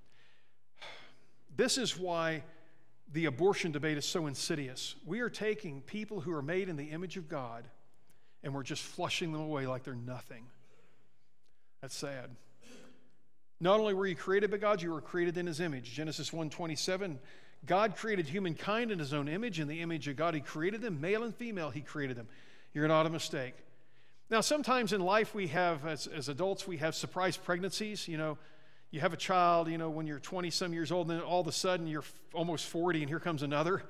This 1.56 1.78
is 1.78 1.96
why 1.96 2.42
the 3.14 3.24
abortion 3.24 3.72
debate 3.72 3.96
is 3.96 4.04
so 4.04 4.26
insidious. 4.26 4.94
We 5.06 5.20
are 5.20 5.30
taking 5.30 5.80
people 5.80 6.20
who 6.20 6.32
are 6.32 6.42
made 6.42 6.68
in 6.68 6.76
the 6.76 6.90
image 6.90 7.16
of 7.16 7.30
God 7.30 7.66
and 8.46 8.54
we're 8.54 8.62
just 8.62 8.82
flushing 8.82 9.32
them 9.32 9.40
away 9.40 9.66
like 9.66 9.82
they're 9.82 9.96
nothing. 9.96 10.44
That's 11.82 11.96
sad. 11.96 12.30
Not 13.58 13.80
only 13.80 13.92
were 13.92 14.06
you 14.06 14.14
created 14.14 14.52
by 14.52 14.58
God, 14.58 14.80
you 14.80 14.92
were 14.92 15.00
created 15.00 15.36
in 15.36 15.48
his 15.48 15.58
image. 15.58 15.92
Genesis 15.92 16.30
1:27, 16.30 17.18
God 17.66 17.96
created 17.96 18.28
humankind 18.28 18.92
in 18.92 19.00
his 19.00 19.12
own 19.12 19.26
image. 19.26 19.58
In 19.58 19.66
the 19.66 19.80
image 19.82 20.06
of 20.06 20.14
God, 20.14 20.32
he 20.32 20.40
created 20.40 20.80
them, 20.80 21.00
male 21.00 21.24
and 21.24 21.34
female, 21.34 21.70
he 21.70 21.80
created 21.80 22.16
them. 22.16 22.28
You're 22.72 22.86
not 22.86 23.04
a 23.04 23.10
mistake. 23.10 23.54
Now, 24.30 24.42
sometimes 24.42 24.92
in 24.92 25.00
life, 25.00 25.34
we 25.34 25.48
have, 25.48 25.84
as, 25.84 26.06
as 26.06 26.28
adults, 26.28 26.68
we 26.68 26.76
have 26.76 26.94
surprise 26.94 27.36
pregnancies. 27.36 28.06
You 28.06 28.16
know, 28.16 28.38
you 28.92 29.00
have 29.00 29.12
a 29.12 29.16
child, 29.16 29.68
you 29.68 29.78
know, 29.78 29.90
when 29.90 30.06
you're 30.06 30.20
20 30.20 30.50
some 30.50 30.72
years 30.72 30.92
old, 30.92 31.10
and 31.10 31.18
then 31.18 31.26
all 31.26 31.40
of 31.40 31.48
a 31.48 31.52
sudden 31.52 31.88
you're 31.88 32.02
f- 32.02 32.14
almost 32.32 32.66
40, 32.66 33.00
and 33.00 33.08
here 33.08 33.18
comes 33.18 33.42
another. 33.42 33.82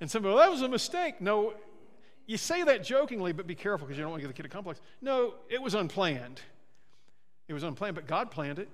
And 0.00 0.08
somebody, 0.08 0.36
well, 0.36 0.44
that 0.44 0.52
was 0.52 0.62
a 0.62 0.68
mistake. 0.68 1.20
No, 1.20 1.54
you 2.28 2.36
say 2.36 2.62
that 2.62 2.84
jokingly, 2.84 3.32
but 3.32 3.46
be 3.46 3.54
careful 3.54 3.86
because 3.86 3.96
you 3.96 4.02
don't 4.04 4.10
want 4.10 4.20
to 4.20 4.28
give 4.28 4.36
the 4.36 4.40
kid 4.40 4.46
a 4.46 4.50
complex. 4.50 4.82
No, 5.00 5.34
it 5.48 5.60
was 5.60 5.74
unplanned. 5.74 6.42
It 7.48 7.54
was 7.54 7.62
unplanned, 7.62 7.94
but 7.94 8.06
God 8.06 8.30
planned 8.30 8.58
it. 8.58 8.68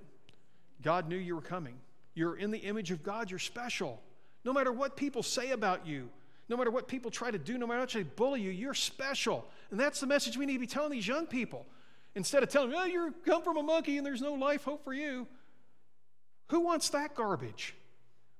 God 0.82 1.08
knew 1.08 1.16
you 1.16 1.36
were 1.36 1.40
coming. 1.40 1.76
You're 2.14 2.36
in 2.36 2.50
the 2.50 2.58
image 2.58 2.90
of 2.90 3.04
God, 3.04 3.30
you're 3.30 3.38
special. 3.38 4.02
No 4.44 4.52
matter 4.52 4.72
what 4.72 4.96
people 4.96 5.22
say 5.22 5.52
about 5.52 5.86
you, 5.86 6.10
no 6.48 6.56
matter 6.56 6.72
what 6.72 6.88
people 6.88 7.12
try 7.12 7.30
to 7.30 7.38
do, 7.38 7.56
no 7.56 7.66
matter 7.66 7.78
how 7.78 7.84
much 7.84 7.94
they 7.94 8.02
bully 8.02 8.40
you, 8.40 8.50
you're 8.50 8.74
special. 8.74 9.46
And 9.70 9.78
that's 9.78 10.00
the 10.00 10.06
message 10.08 10.36
we 10.36 10.46
need 10.46 10.54
to 10.54 10.58
be 10.58 10.66
telling 10.66 10.90
these 10.90 11.06
young 11.06 11.26
people. 11.26 11.64
Instead 12.16 12.42
of 12.42 12.48
telling 12.48 12.70
them, 12.70 12.80
oh, 12.82 12.86
you 12.86 13.14
come 13.24 13.42
from 13.42 13.56
a 13.56 13.62
monkey 13.62 13.98
and 13.98 14.04
there's 14.04 14.20
no 14.20 14.34
life 14.34 14.64
hope 14.64 14.82
for 14.82 14.92
you. 14.92 15.28
Who 16.48 16.60
wants 16.60 16.88
that 16.90 17.14
garbage? 17.14 17.74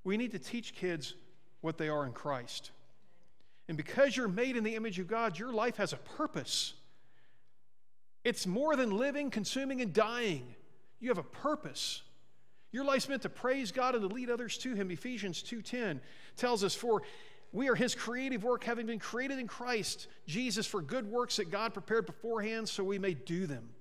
We 0.03 0.17
need 0.17 0.31
to 0.31 0.39
teach 0.39 0.75
kids 0.75 1.13
what 1.61 1.77
they 1.77 1.87
are 1.87 2.05
in 2.05 2.11
Christ. 2.11 2.71
And 3.67 3.77
because 3.77 4.15
you're 4.15 4.27
made 4.27 4.55
in 4.55 4.63
the 4.63 4.75
image 4.75 4.99
of 4.99 5.07
God, 5.07 5.39
your 5.39 5.51
life 5.51 5.77
has 5.77 5.91
a 5.91 5.97
purpose. 5.97 6.73
It's 8.23 8.45
more 8.45 8.75
than 8.75 8.91
living, 8.91 9.29
consuming, 9.29 9.81
and 9.81 9.93
dying. 9.93 10.55
You 10.99 11.09
have 11.09 11.17
a 11.17 11.23
purpose. 11.23 12.01
Your 12.71 12.83
life's 12.83 13.07
meant 13.07 13.21
to 13.21 13.29
praise 13.29 13.71
God 13.71 13.95
and 13.95 14.07
to 14.07 14.13
lead 14.13 14.29
others 14.29 14.57
to 14.59 14.73
Him. 14.73 14.91
Ephesians 14.91 15.41
2:10 15.41 16.01
tells 16.35 16.63
us, 16.63 16.75
"For 16.75 17.03
we 17.51 17.69
are 17.69 17.75
His 17.75 17.95
creative 17.95 18.43
work, 18.43 18.63
having 18.65 18.85
been 18.85 18.99
created 18.99 19.39
in 19.39 19.47
Christ 19.47 20.07
Jesus 20.27 20.67
for 20.67 20.81
good 20.81 21.05
works 21.07 21.37
that 21.37 21.49
God 21.49 21.73
prepared 21.73 22.05
beforehand, 22.05 22.67
so 22.67 22.83
we 22.83 22.99
may 22.99 23.13
do 23.13 23.47
them." 23.47 23.73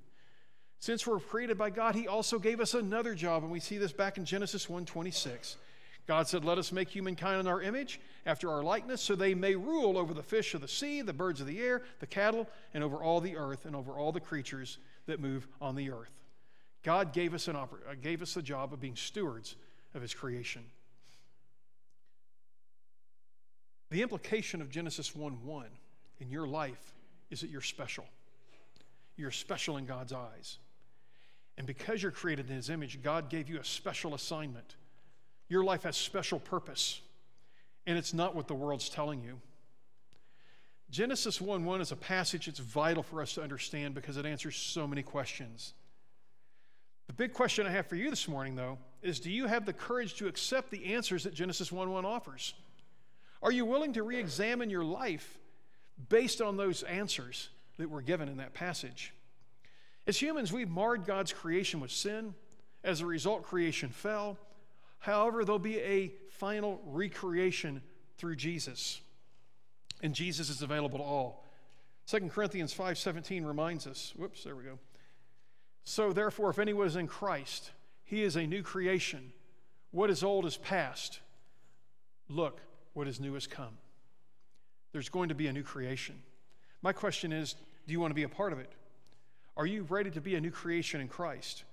Since 0.78 1.06
we're 1.06 1.18
created 1.18 1.56
by 1.56 1.70
God, 1.70 1.94
He 1.94 2.06
also 2.06 2.38
gave 2.38 2.60
us 2.60 2.74
another 2.74 3.14
job, 3.14 3.42
and 3.42 3.50
we 3.50 3.60
see 3.60 3.78
this 3.78 3.92
back 3.92 4.18
in 4.18 4.24
Genesis 4.24 4.68
1:26. 4.68 5.56
God 6.06 6.28
said, 6.28 6.44
Let 6.44 6.58
us 6.58 6.72
make 6.72 6.88
humankind 6.90 7.40
in 7.40 7.46
our 7.46 7.62
image, 7.62 8.00
after 8.26 8.50
our 8.50 8.62
likeness, 8.62 9.00
so 9.00 9.14
they 9.14 9.34
may 9.34 9.54
rule 9.54 9.96
over 9.96 10.12
the 10.12 10.22
fish 10.22 10.54
of 10.54 10.60
the 10.60 10.68
sea, 10.68 11.00
the 11.02 11.12
birds 11.12 11.40
of 11.40 11.46
the 11.46 11.60
air, 11.60 11.82
the 12.00 12.06
cattle, 12.06 12.48
and 12.74 12.84
over 12.84 13.02
all 13.02 13.20
the 13.20 13.36
earth, 13.36 13.64
and 13.64 13.74
over 13.74 13.92
all 13.92 14.12
the 14.12 14.20
creatures 14.20 14.78
that 15.06 15.20
move 15.20 15.48
on 15.60 15.74
the 15.74 15.90
earth. 15.90 16.12
God 16.82 17.12
gave 17.12 17.32
us, 17.32 17.48
an 17.48 17.56
oppor- 17.56 17.90
uh, 17.90 17.94
gave 18.00 18.20
us 18.20 18.34
the 18.34 18.42
job 18.42 18.72
of 18.72 18.80
being 18.80 18.96
stewards 18.96 19.56
of 19.94 20.02
His 20.02 20.12
creation. 20.12 20.64
The 23.90 24.02
implication 24.02 24.60
of 24.60 24.70
Genesis 24.70 25.14
1 25.14 25.44
1 25.44 25.66
in 26.20 26.30
your 26.30 26.46
life 26.46 26.94
is 27.30 27.40
that 27.40 27.50
you're 27.50 27.62
special. 27.62 28.04
You're 29.16 29.30
special 29.30 29.76
in 29.78 29.86
God's 29.86 30.12
eyes. 30.12 30.58
And 31.56 31.66
because 31.66 32.02
you're 32.02 32.12
created 32.12 32.50
in 32.50 32.56
His 32.56 32.68
image, 32.68 33.02
God 33.02 33.30
gave 33.30 33.48
you 33.48 33.58
a 33.58 33.64
special 33.64 34.14
assignment. 34.14 34.74
Your 35.48 35.64
life 35.64 35.82
has 35.82 35.96
special 35.96 36.38
purpose, 36.38 37.00
and 37.86 37.98
it's 37.98 38.14
not 38.14 38.34
what 38.34 38.48
the 38.48 38.54
world's 38.54 38.88
telling 38.88 39.22
you. 39.22 39.40
Genesis 40.90 41.40
1 41.40 41.64
1 41.64 41.80
is 41.80 41.92
a 41.92 41.96
passage 41.96 42.46
that's 42.46 42.60
vital 42.60 43.02
for 43.02 43.20
us 43.20 43.34
to 43.34 43.42
understand 43.42 43.94
because 43.94 44.16
it 44.16 44.26
answers 44.26 44.56
so 44.56 44.86
many 44.86 45.02
questions. 45.02 45.74
The 47.06 47.12
big 47.12 47.32
question 47.32 47.66
I 47.66 47.70
have 47.70 47.86
for 47.86 47.96
you 47.96 48.10
this 48.10 48.28
morning, 48.28 48.54
though, 48.54 48.78
is 49.02 49.20
do 49.20 49.30
you 49.30 49.46
have 49.46 49.66
the 49.66 49.72
courage 49.72 50.14
to 50.14 50.26
accept 50.26 50.70
the 50.70 50.94
answers 50.94 51.24
that 51.24 51.34
Genesis 51.34 51.70
1 51.70 51.90
1 51.90 52.04
offers? 52.04 52.54
Are 53.42 53.52
you 53.52 53.66
willing 53.66 53.92
to 53.94 54.02
re 54.02 54.18
examine 54.18 54.70
your 54.70 54.84
life 54.84 55.38
based 56.08 56.40
on 56.40 56.56
those 56.56 56.82
answers 56.84 57.50
that 57.78 57.90
were 57.90 58.00
given 58.00 58.28
in 58.28 58.38
that 58.38 58.54
passage? 58.54 59.12
As 60.06 60.20
humans, 60.20 60.52
we've 60.52 60.70
marred 60.70 61.04
God's 61.04 61.32
creation 61.32 61.80
with 61.80 61.90
sin. 61.90 62.34
As 62.82 63.00
a 63.00 63.06
result, 63.06 63.42
creation 63.42 63.88
fell. 63.88 64.38
However, 65.04 65.44
there'll 65.44 65.58
be 65.58 65.80
a 65.80 66.14
final 66.30 66.80
recreation 66.86 67.82
through 68.16 68.36
Jesus. 68.36 69.02
And 70.02 70.14
Jesus 70.14 70.48
is 70.48 70.62
available 70.62 70.98
to 70.98 71.04
all. 71.04 71.44
2 72.06 72.30
Corinthians 72.30 72.72
5:17 72.72 73.44
reminds 73.44 73.86
us. 73.86 74.14
Whoops, 74.16 74.44
there 74.44 74.56
we 74.56 74.64
go. 74.64 74.78
So 75.84 76.14
therefore, 76.14 76.48
if 76.48 76.58
anyone 76.58 76.86
is 76.86 76.96
in 76.96 77.06
Christ, 77.06 77.72
he 78.04 78.22
is 78.22 78.34
a 78.36 78.46
new 78.46 78.62
creation. 78.62 79.34
What 79.90 80.08
is 80.08 80.24
old 80.24 80.46
is 80.46 80.56
past. 80.56 81.20
Look, 82.30 82.62
what 82.94 83.06
is 83.06 83.20
new 83.20 83.34
has 83.34 83.46
come. 83.46 83.76
There's 84.92 85.10
going 85.10 85.28
to 85.28 85.34
be 85.34 85.48
a 85.48 85.52
new 85.52 85.62
creation. 85.62 86.22
My 86.80 86.94
question 86.94 87.30
is, 87.30 87.56
do 87.86 87.92
you 87.92 88.00
want 88.00 88.10
to 88.10 88.14
be 88.14 88.22
a 88.22 88.28
part 88.30 88.54
of 88.54 88.58
it? 88.58 88.72
Are 89.54 89.66
you 89.66 89.82
ready 89.82 90.10
to 90.12 90.20
be 90.22 90.34
a 90.34 90.40
new 90.40 90.50
creation 90.50 91.02
in 91.02 91.08
Christ? 91.08 91.64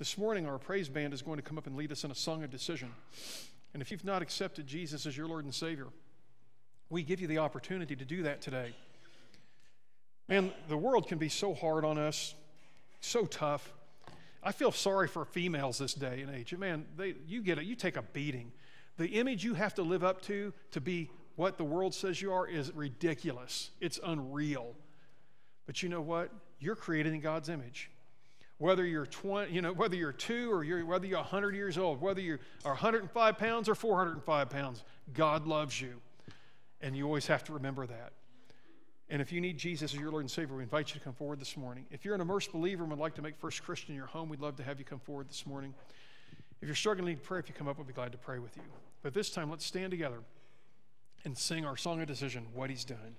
This 0.00 0.16
morning, 0.16 0.46
our 0.46 0.56
praise 0.56 0.88
band 0.88 1.12
is 1.12 1.20
going 1.20 1.36
to 1.36 1.42
come 1.42 1.58
up 1.58 1.66
and 1.66 1.76
lead 1.76 1.92
us 1.92 2.04
in 2.04 2.10
a 2.10 2.14
song 2.14 2.42
of 2.42 2.50
decision. 2.50 2.90
And 3.74 3.82
if 3.82 3.90
you've 3.90 4.02
not 4.02 4.22
accepted 4.22 4.66
Jesus 4.66 5.04
as 5.04 5.14
your 5.14 5.26
Lord 5.26 5.44
and 5.44 5.54
Savior, 5.54 5.88
we 6.88 7.02
give 7.02 7.20
you 7.20 7.26
the 7.26 7.36
opportunity 7.36 7.94
to 7.94 8.04
do 8.06 8.22
that 8.22 8.40
today. 8.40 8.74
Man, 10.26 10.52
the 10.70 10.76
world 10.78 11.06
can 11.06 11.18
be 11.18 11.28
so 11.28 11.52
hard 11.52 11.84
on 11.84 11.98
us, 11.98 12.34
so 13.02 13.26
tough. 13.26 13.74
I 14.42 14.52
feel 14.52 14.72
sorry 14.72 15.06
for 15.06 15.26
females 15.26 15.76
this 15.76 15.92
day 15.92 16.22
and 16.22 16.34
age. 16.34 16.56
Man, 16.56 16.86
they, 16.96 17.16
you 17.26 17.42
get 17.42 17.58
it, 17.58 17.64
you 17.64 17.74
take 17.76 17.98
a 17.98 18.02
beating. 18.02 18.52
The 18.96 19.08
image 19.08 19.44
you 19.44 19.52
have 19.52 19.74
to 19.74 19.82
live 19.82 20.02
up 20.02 20.22
to 20.22 20.54
to 20.70 20.80
be 20.80 21.10
what 21.36 21.58
the 21.58 21.64
world 21.64 21.92
says 21.92 22.22
you 22.22 22.32
are 22.32 22.46
is 22.46 22.74
ridiculous. 22.74 23.68
It's 23.82 24.00
unreal. 24.02 24.76
But 25.66 25.82
you 25.82 25.90
know 25.90 26.00
what? 26.00 26.32
You're 26.58 26.74
created 26.74 27.12
in 27.12 27.20
God's 27.20 27.50
image. 27.50 27.90
Whether 28.60 28.84
you're 28.84 29.06
20, 29.06 29.50
you 29.50 29.62
know, 29.62 29.72
whether 29.72 29.96
you're 29.96 30.12
two 30.12 30.52
or 30.52 30.62
you're, 30.62 30.84
whether 30.84 31.06
you're 31.06 31.16
100 31.16 31.54
years 31.54 31.78
old, 31.78 31.98
whether 31.98 32.20
you 32.20 32.38
are 32.62 32.72
105 32.72 33.38
pounds 33.38 33.70
or 33.70 33.74
405 33.74 34.50
pounds, 34.50 34.84
God 35.14 35.46
loves 35.46 35.80
you. 35.80 35.94
And 36.82 36.94
you 36.94 37.06
always 37.06 37.26
have 37.28 37.42
to 37.44 37.54
remember 37.54 37.86
that. 37.86 38.12
And 39.08 39.22
if 39.22 39.32
you 39.32 39.40
need 39.40 39.56
Jesus 39.56 39.94
as 39.94 39.98
your 39.98 40.10
Lord 40.10 40.24
and 40.24 40.30
Savior, 40.30 40.56
we 40.56 40.62
invite 40.62 40.90
you 40.90 40.98
to 40.98 41.00
come 41.00 41.14
forward 41.14 41.40
this 41.40 41.56
morning. 41.56 41.86
If 41.90 42.04
you're 42.04 42.14
an 42.14 42.20
immersed 42.20 42.52
believer 42.52 42.82
and 42.82 42.90
would 42.90 43.00
like 43.00 43.14
to 43.14 43.22
make 43.22 43.38
First 43.38 43.62
Christian 43.62 43.94
your 43.94 44.04
home, 44.04 44.28
we'd 44.28 44.40
love 44.40 44.56
to 44.56 44.62
have 44.62 44.78
you 44.78 44.84
come 44.84 45.00
forward 45.00 45.30
this 45.30 45.46
morning. 45.46 45.72
If 46.60 46.68
you're 46.68 46.76
struggling 46.76 47.06
to 47.06 47.12
need 47.12 47.22
prayer, 47.22 47.40
if 47.40 47.48
you 47.48 47.54
come 47.54 47.66
up, 47.66 47.78
we'll 47.78 47.86
be 47.86 47.94
glad 47.94 48.12
to 48.12 48.18
pray 48.18 48.40
with 48.40 48.58
you. 48.58 48.62
But 49.02 49.14
this 49.14 49.30
time, 49.30 49.48
let's 49.48 49.64
stand 49.64 49.90
together 49.90 50.18
and 51.24 51.36
sing 51.36 51.64
our 51.64 51.78
song 51.78 52.02
of 52.02 52.08
decision, 52.08 52.48
What 52.52 52.68
He's 52.68 52.84
Done. 52.84 53.16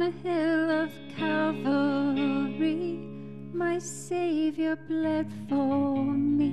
The 0.00 0.10
hill 0.22 0.70
of 0.70 0.90
Calvary, 1.14 2.98
my 3.52 3.78
Savior 3.78 4.74
bled 4.88 5.30
for 5.46 6.04
me, 6.06 6.52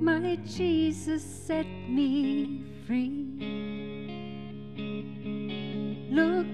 my 0.00 0.36
Jesus 0.44 1.22
set 1.22 1.66
me 1.88 2.64
free. 2.84 3.28
Look 6.10 6.46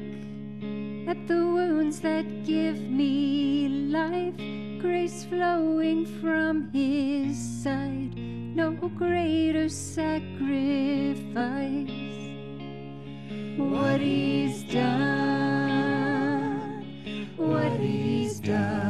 at 1.09 1.27
the 1.27 1.43
wounds 1.57 2.01
that 2.01 2.45
give 2.45 2.83
me 2.83 3.89
life, 3.91 4.37
grace 4.83 5.25
flowing 5.25 6.05
from 6.21 6.71
His 6.71 7.39
side, 7.62 8.14
no 8.14 8.73
greater 8.73 9.71
sacrifice. 9.71 10.21
What 13.57 14.01
he's 14.01 14.62
done, 14.64 15.30
what 17.41 17.72
he's 17.80 18.38
done. 18.38 18.86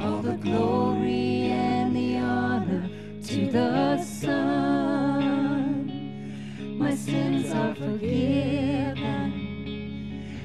All 0.00 0.22
the 0.22 0.36
glory 0.36 1.46
and 1.50 1.96
the 1.96 2.18
honor 2.18 2.88
to 3.24 3.50
the 3.50 4.00
Son. 4.02 5.18
My 6.78 6.94
sins 6.94 7.52
are 7.52 7.74
forgiven, 7.74 9.32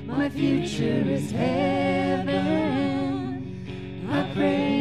my 0.07 0.29
future 0.29 1.03
is 1.17 1.29
heaven. 1.31 2.39
I 4.09 4.33
praise 4.33 4.78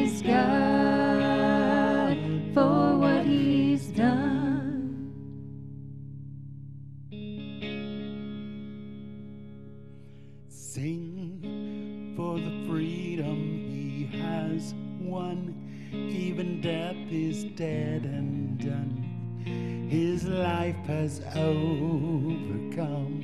won. 15.00 15.54
Even 15.92 16.60
death 16.60 16.96
is 17.10 17.44
dead 17.44 18.04
and 18.04 18.58
done. 18.58 19.88
his 19.88 20.24
life 20.24 20.76
has 20.86 21.20
overcome. 21.34 23.22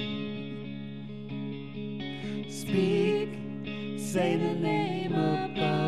Speak, 2.49 3.29
say 3.99 4.37
the 4.37 4.55
name 4.55 5.13
above 5.13 5.84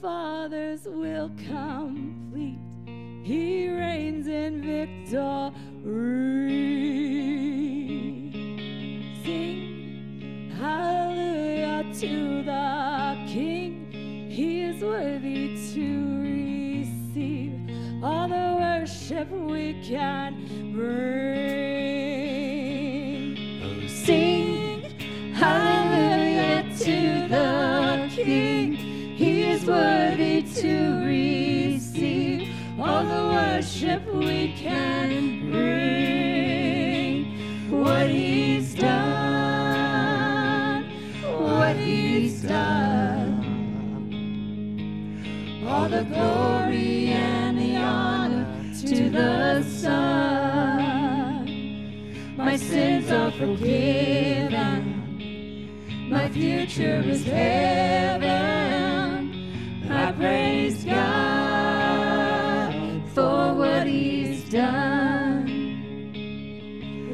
Father's 0.00 0.84
will 0.84 1.30
complete. 1.48 2.58
He 3.22 3.68
reigns 3.68 4.26
in 4.28 4.62
victory. 4.62 5.52
Sing 9.24 10.50
hallelujah 10.58 11.84
to 12.00 12.42
the 12.42 13.16
King. 13.26 14.28
He 14.30 14.62
is 14.62 14.82
worthy 14.82 15.56
to 15.74 16.20
receive 16.20 17.54
all 18.04 18.28
the 18.28 18.56
worship 18.60 19.30
we 19.30 19.74
can 19.82 20.72
bring. 20.72 21.35
Worthy 29.66 30.42
to 30.42 31.04
receive 31.04 32.48
all 32.78 33.02
the 33.04 33.28
worship 33.34 34.06
we 34.14 34.52
can 34.52 35.50
bring. 35.50 37.24
What 37.70 38.08
he's 38.08 38.74
done, 38.74 40.04
what 41.24 41.76
he's 41.76 42.42
done. 42.42 43.42
All 45.66 45.88
the 45.88 46.04
glory 46.04 47.08
and 47.08 47.58
the 47.58 47.76
honor 47.76 48.46
to 48.86 49.10
the 49.10 49.62
Son. 49.64 51.46
My 52.36 52.56
sins 52.56 53.10
are 53.10 53.32
forgiven. 53.32 54.92
My 56.08 56.28
future 56.28 57.02
is 57.04 57.24
heaven. 57.24 58.15
Praise 60.18 60.82
God 60.84 62.72
for 63.12 63.52
what 63.52 63.86
He's 63.86 64.48
done. 64.48 65.46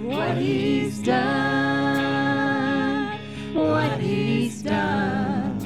What 0.04 0.36
He's 0.36 1.02
done. 1.02 2.38
What 3.54 3.98
He's 3.98 4.62
done. 4.62 5.58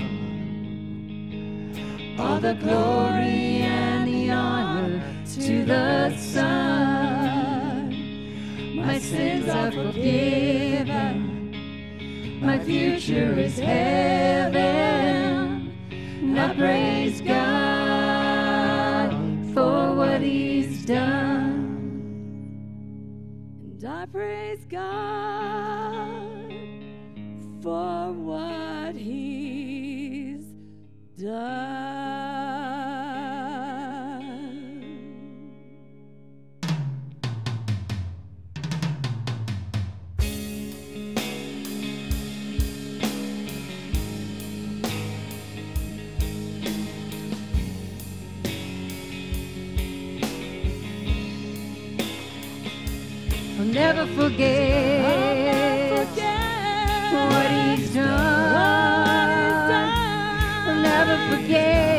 All 2.18 2.40
the 2.40 2.54
glory 2.54 3.60
and 3.60 4.08
the 4.08 4.30
honor 4.30 5.02
to 5.34 5.64
the 5.66 6.16
Son. 6.16 7.92
My 8.76 8.98
sins 8.98 9.46
are 9.50 9.70
forgiven. 9.70 11.26
My 12.40 12.58
future 12.60 13.38
is 13.38 13.58
heaven. 13.58 14.65
Praise 16.56 17.20
God 17.20 19.10
for 19.52 19.94
what 19.94 20.22
He's 20.22 20.86
done. 20.86 21.52
And 23.62 23.84
I 23.84 24.06
praise 24.06 24.64
God 24.64 26.50
for 27.62 28.05
Forget, 54.14 55.02
what 57.12 57.50
He's 57.50 57.94
done. 57.94 58.06
Never 60.82 61.18
forget, 61.30 61.95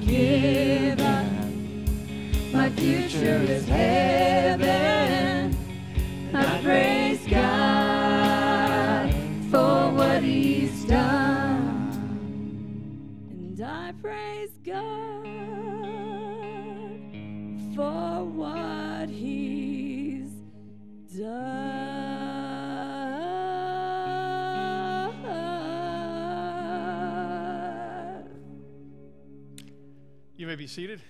forgiven. 0.00 0.96
My 2.52 2.68
future 2.70 3.40
is 3.48 3.66
heaven. 3.66 4.55
Be 30.66 30.72
seated. 30.72 31.00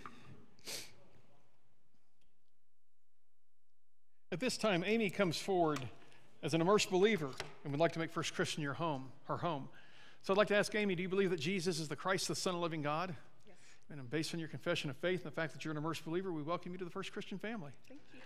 At 4.30 4.38
this 4.38 4.58
time, 4.58 4.84
Amy 4.86 5.08
comes 5.08 5.38
forward 5.38 5.80
as 6.42 6.52
an 6.52 6.60
immersed 6.60 6.90
believer 6.90 7.30
and 7.64 7.72
would 7.72 7.80
like 7.80 7.92
to 7.92 7.98
make 7.98 8.12
First 8.12 8.34
Christian 8.34 8.62
your 8.62 8.74
home, 8.74 9.08
her 9.28 9.38
home. 9.38 9.70
So 10.20 10.34
I'd 10.34 10.36
like 10.36 10.48
to 10.48 10.56
ask 10.56 10.74
Amy, 10.74 10.94
do 10.94 11.02
you 11.02 11.08
believe 11.08 11.30
that 11.30 11.40
Jesus 11.40 11.80
is 11.80 11.88
the 11.88 11.96
Christ, 11.96 12.28
the 12.28 12.34
Son 12.34 12.50
of 12.50 12.58
the 12.58 12.62
living 12.62 12.82
God? 12.82 13.16
Yes. 13.46 13.56
And 13.88 14.10
based 14.10 14.34
on 14.34 14.40
your 14.40 14.50
confession 14.50 14.90
of 14.90 14.96
faith 14.98 15.24
and 15.24 15.32
the 15.32 15.34
fact 15.34 15.54
that 15.54 15.64
you're 15.64 15.72
an 15.72 15.78
immersed 15.78 16.04
believer, 16.04 16.30
we 16.32 16.42
welcome 16.42 16.72
you 16.72 16.78
to 16.78 16.84
the 16.84 16.90
First 16.90 17.10
Christian 17.12 17.38
family. 17.38 17.70
Thank 17.88 18.02
you. 18.12 18.20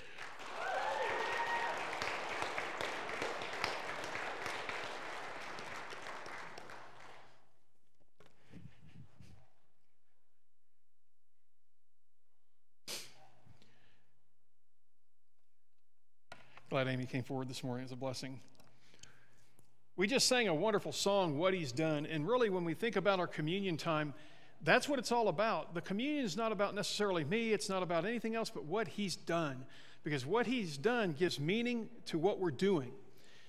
Glad 16.70 16.86
Amy 16.86 17.04
came 17.04 17.24
forward 17.24 17.48
this 17.48 17.64
morning. 17.64 17.82
It's 17.82 17.92
a 17.92 17.96
blessing. 17.96 18.38
We 19.96 20.06
just 20.06 20.28
sang 20.28 20.46
a 20.46 20.54
wonderful 20.54 20.92
song, 20.92 21.36
What 21.36 21.52
He's 21.52 21.72
Done. 21.72 22.06
And 22.06 22.28
really, 22.28 22.48
when 22.48 22.62
we 22.62 22.74
think 22.74 22.94
about 22.94 23.18
our 23.18 23.26
communion 23.26 23.76
time, 23.76 24.14
that's 24.62 24.88
what 24.88 25.00
it's 25.00 25.10
all 25.10 25.26
about. 25.26 25.74
The 25.74 25.80
communion 25.80 26.24
is 26.24 26.36
not 26.36 26.52
about 26.52 26.76
necessarily 26.76 27.24
me, 27.24 27.52
it's 27.52 27.68
not 27.68 27.82
about 27.82 28.04
anything 28.04 28.36
else 28.36 28.50
but 28.50 28.66
what 28.66 28.86
He's 28.86 29.16
done. 29.16 29.64
Because 30.04 30.24
what 30.24 30.46
He's 30.46 30.78
done 30.78 31.12
gives 31.12 31.40
meaning 31.40 31.88
to 32.06 32.18
what 32.18 32.38
we're 32.38 32.52
doing, 32.52 32.92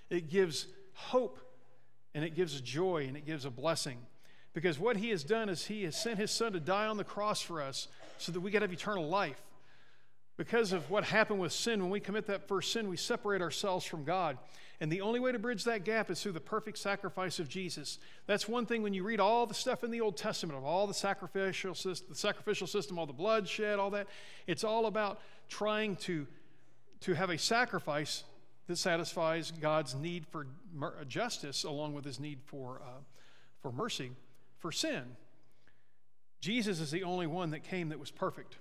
it 0.10 0.28
gives 0.32 0.66
hope, 0.96 1.40
and 2.16 2.26
it 2.26 2.34
gives 2.34 2.60
joy, 2.60 3.06
and 3.08 3.16
it 3.16 3.28
gives 3.28 3.46
a 3.46 3.52
blessing. 3.52 4.00
Because 4.56 4.80
what 4.80 4.98
He 4.98 5.12
has 5.12 5.24
done 5.24 5.48
is 5.48 5.68
He 5.68 5.84
has 5.84 5.96
sent 5.96 6.18
His 6.18 6.32
Son 6.32 6.54
to 6.54 6.60
die 6.60 6.88
on 6.88 6.98
the 6.98 7.04
cross 7.04 7.40
for 7.40 7.62
us 7.62 7.88
so 8.18 8.32
that 8.32 8.40
we 8.40 8.50
could 8.50 8.64
have 8.64 8.74
eternal 8.74 9.08
life. 9.08 9.40
Because 10.38 10.72
of 10.72 10.90
what 10.90 11.04
happened 11.04 11.40
with 11.40 11.52
sin, 11.52 11.82
when 11.82 11.92
we 11.92 12.00
commit 12.00 12.26
that 12.28 12.48
first 12.48 12.72
sin, 12.72 12.88
we 12.88 12.98
separate 12.98 13.42
ourselves 13.42 13.86
from 13.86 14.04
God. 14.04 14.38
And 14.80 14.92
the 14.92 15.02
only 15.02 15.20
way 15.20 15.32
to 15.32 15.38
bridge 15.38 15.64
that 15.66 15.84
gap 15.84 16.10
is 16.10 16.24
through 16.24 16.32
the 16.32 16.40
perfect 16.40 16.80
sacrifice 16.80 17.38
of 17.38 17.48
Jesus. 17.48 18.00
That's 18.26 18.48
one 18.48 18.66
thing 18.66 18.82
when 18.82 18.96
you 18.96 19.04
read 19.04 19.20
all 19.20 19.46
the 19.46 19.54
stuff 19.54 19.84
in 19.84 19.92
the 19.92 20.02
Old 20.02 20.18
Testament 20.18 20.58
of 20.58 20.66
all 20.66 20.88
the 20.88 20.94
sacrificial 20.94 21.76
system, 21.76 22.08
the 22.10 22.16
sacrificial 22.16 22.66
system, 22.66 22.98
all 22.98 23.06
the 23.06 23.14
bloodshed, 23.14 23.78
all 23.78 23.92
that. 23.92 24.08
It's 24.48 24.64
all 24.64 24.88
about 24.88 25.22
trying 25.50 25.98
to, 25.98 26.26
to 27.02 27.14
have 27.14 27.30
a 27.30 27.38
sacrifice 27.38 28.24
that 28.66 28.78
satisfies 28.78 29.52
God's 29.52 29.94
need 29.94 30.26
for 30.26 30.48
justice 31.08 31.64
along 31.64 31.94
with 31.94 32.06
his 32.06 32.20
need 32.20 32.40
for, 32.46 32.82
uh, 32.84 33.02
for 33.62 33.72
mercy 33.72 34.12
for 34.58 34.72
sin. 34.72 35.04
Jesus 36.40 36.80
is 36.80 36.90
the 36.90 37.04
only 37.04 37.28
one 37.28 37.52
that 37.52 37.64
came 37.64 37.90
that 37.90 38.00
was 38.00 38.10
perfect. 38.10 38.56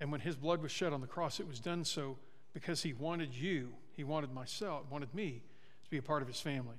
And 0.00 0.12
when 0.12 0.20
his 0.20 0.36
blood 0.36 0.62
was 0.62 0.70
shed 0.70 0.92
on 0.92 1.00
the 1.00 1.06
cross, 1.06 1.40
it 1.40 1.48
was 1.48 1.60
done 1.60 1.84
so 1.84 2.18
because 2.52 2.82
he 2.82 2.92
wanted 2.92 3.34
you, 3.34 3.72
he 3.96 4.04
wanted 4.04 4.32
myself, 4.32 4.84
wanted 4.90 5.14
me 5.14 5.42
to 5.84 5.90
be 5.90 5.98
a 5.98 6.02
part 6.02 6.22
of 6.22 6.28
his 6.28 6.40
family. 6.40 6.76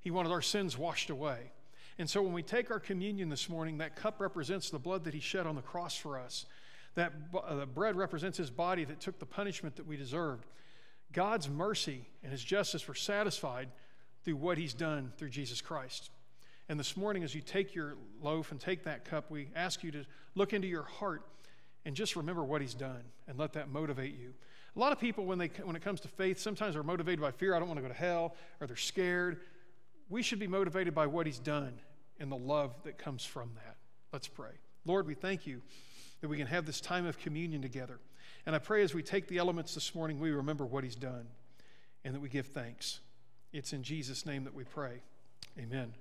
He 0.00 0.10
wanted 0.10 0.32
our 0.32 0.42
sins 0.42 0.76
washed 0.76 1.10
away. 1.10 1.52
And 1.98 2.08
so 2.08 2.22
when 2.22 2.32
we 2.32 2.42
take 2.42 2.70
our 2.70 2.80
communion 2.80 3.28
this 3.28 3.48
morning, 3.48 3.78
that 3.78 3.96
cup 3.96 4.20
represents 4.20 4.70
the 4.70 4.78
blood 4.78 5.04
that 5.04 5.14
he 5.14 5.20
shed 5.20 5.46
on 5.46 5.56
the 5.56 5.62
cross 5.62 5.96
for 5.96 6.18
us. 6.18 6.46
That 6.94 7.12
uh, 7.34 7.56
the 7.56 7.66
bread 7.66 7.96
represents 7.96 8.38
his 8.38 8.50
body 8.50 8.84
that 8.84 9.00
took 9.00 9.18
the 9.18 9.26
punishment 9.26 9.76
that 9.76 9.86
we 9.86 9.96
deserved. 9.96 10.46
God's 11.12 11.48
mercy 11.48 12.06
and 12.22 12.32
his 12.32 12.42
justice 12.42 12.86
were 12.88 12.94
satisfied 12.94 13.68
through 14.24 14.36
what 14.36 14.58
he's 14.58 14.74
done 14.74 15.12
through 15.16 15.30
Jesus 15.30 15.60
Christ. 15.60 16.10
And 16.68 16.78
this 16.78 16.96
morning, 16.96 17.24
as 17.24 17.34
you 17.34 17.40
take 17.40 17.74
your 17.74 17.96
loaf 18.22 18.52
and 18.52 18.60
take 18.60 18.84
that 18.84 19.04
cup, 19.04 19.30
we 19.30 19.48
ask 19.56 19.82
you 19.82 19.90
to 19.90 20.04
look 20.34 20.52
into 20.52 20.68
your 20.68 20.84
heart 20.84 21.22
and 21.84 21.94
just 21.94 22.16
remember 22.16 22.44
what 22.44 22.60
he's 22.60 22.74
done 22.74 23.02
and 23.26 23.38
let 23.38 23.52
that 23.54 23.68
motivate 23.70 24.18
you. 24.18 24.34
A 24.76 24.78
lot 24.78 24.92
of 24.92 25.00
people, 25.00 25.24
when, 25.24 25.38
they, 25.38 25.50
when 25.64 25.74
it 25.74 25.82
comes 25.82 26.00
to 26.00 26.08
faith, 26.08 26.38
sometimes 26.38 26.76
are 26.76 26.82
motivated 26.82 27.20
by 27.20 27.32
fear. 27.32 27.54
I 27.54 27.58
don't 27.58 27.68
want 27.68 27.78
to 27.78 27.82
go 27.82 27.88
to 27.88 27.94
hell, 27.94 28.36
or 28.60 28.66
they're 28.66 28.76
scared. 28.76 29.40
We 30.08 30.22
should 30.22 30.38
be 30.38 30.46
motivated 30.46 30.94
by 30.94 31.06
what 31.06 31.26
he's 31.26 31.38
done 31.38 31.78
and 32.20 32.30
the 32.30 32.36
love 32.36 32.74
that 32.84 32.98
comes 32.98 33.24
from 33.24 33.50
that. 33.64 33.76
Let's 34.12 34.28
pray. 34.28 34.52
Lord, 34.84 35.06
we 35.06 35.14
thank 35.14 35.46
you 35.46 35.62
that 36.20 36.28
we 36.28 36.36
can 36.36 36.46
have 36.46 36.66
this 36.66 36.80
time 36.80 37.06
of 37.06 37.18
communion 37.18 37.62
together. 37.62 37.98
And 38.46 38.54
I 38.54 38.58
pray 38.58 38.82
as 38.82 38.94
we 38.94 39.02
take 39.02 39.26
the 39.28 39.38
elements 39.38 39.74
this 39.74 39.94
morning, 39.94 40.20
we 40.20 40.30
remember 40.30 40.64
what 40.64 40.84
he's 40.84 40.96
done 40.96 41.26
and 42.04 42.14
that 42.14 42.20
we 42.20 42.28
give 42.28 42.46
thanks. 42.46 43.00
It's 43.52 43.72
in 43.72 43.82
Jesus' 43.82 44.24
name 44.24 44.44
that 44.44 44.54
we 44.54 44.64
pray. 44.64 45.02
Amen. 45.58 45.94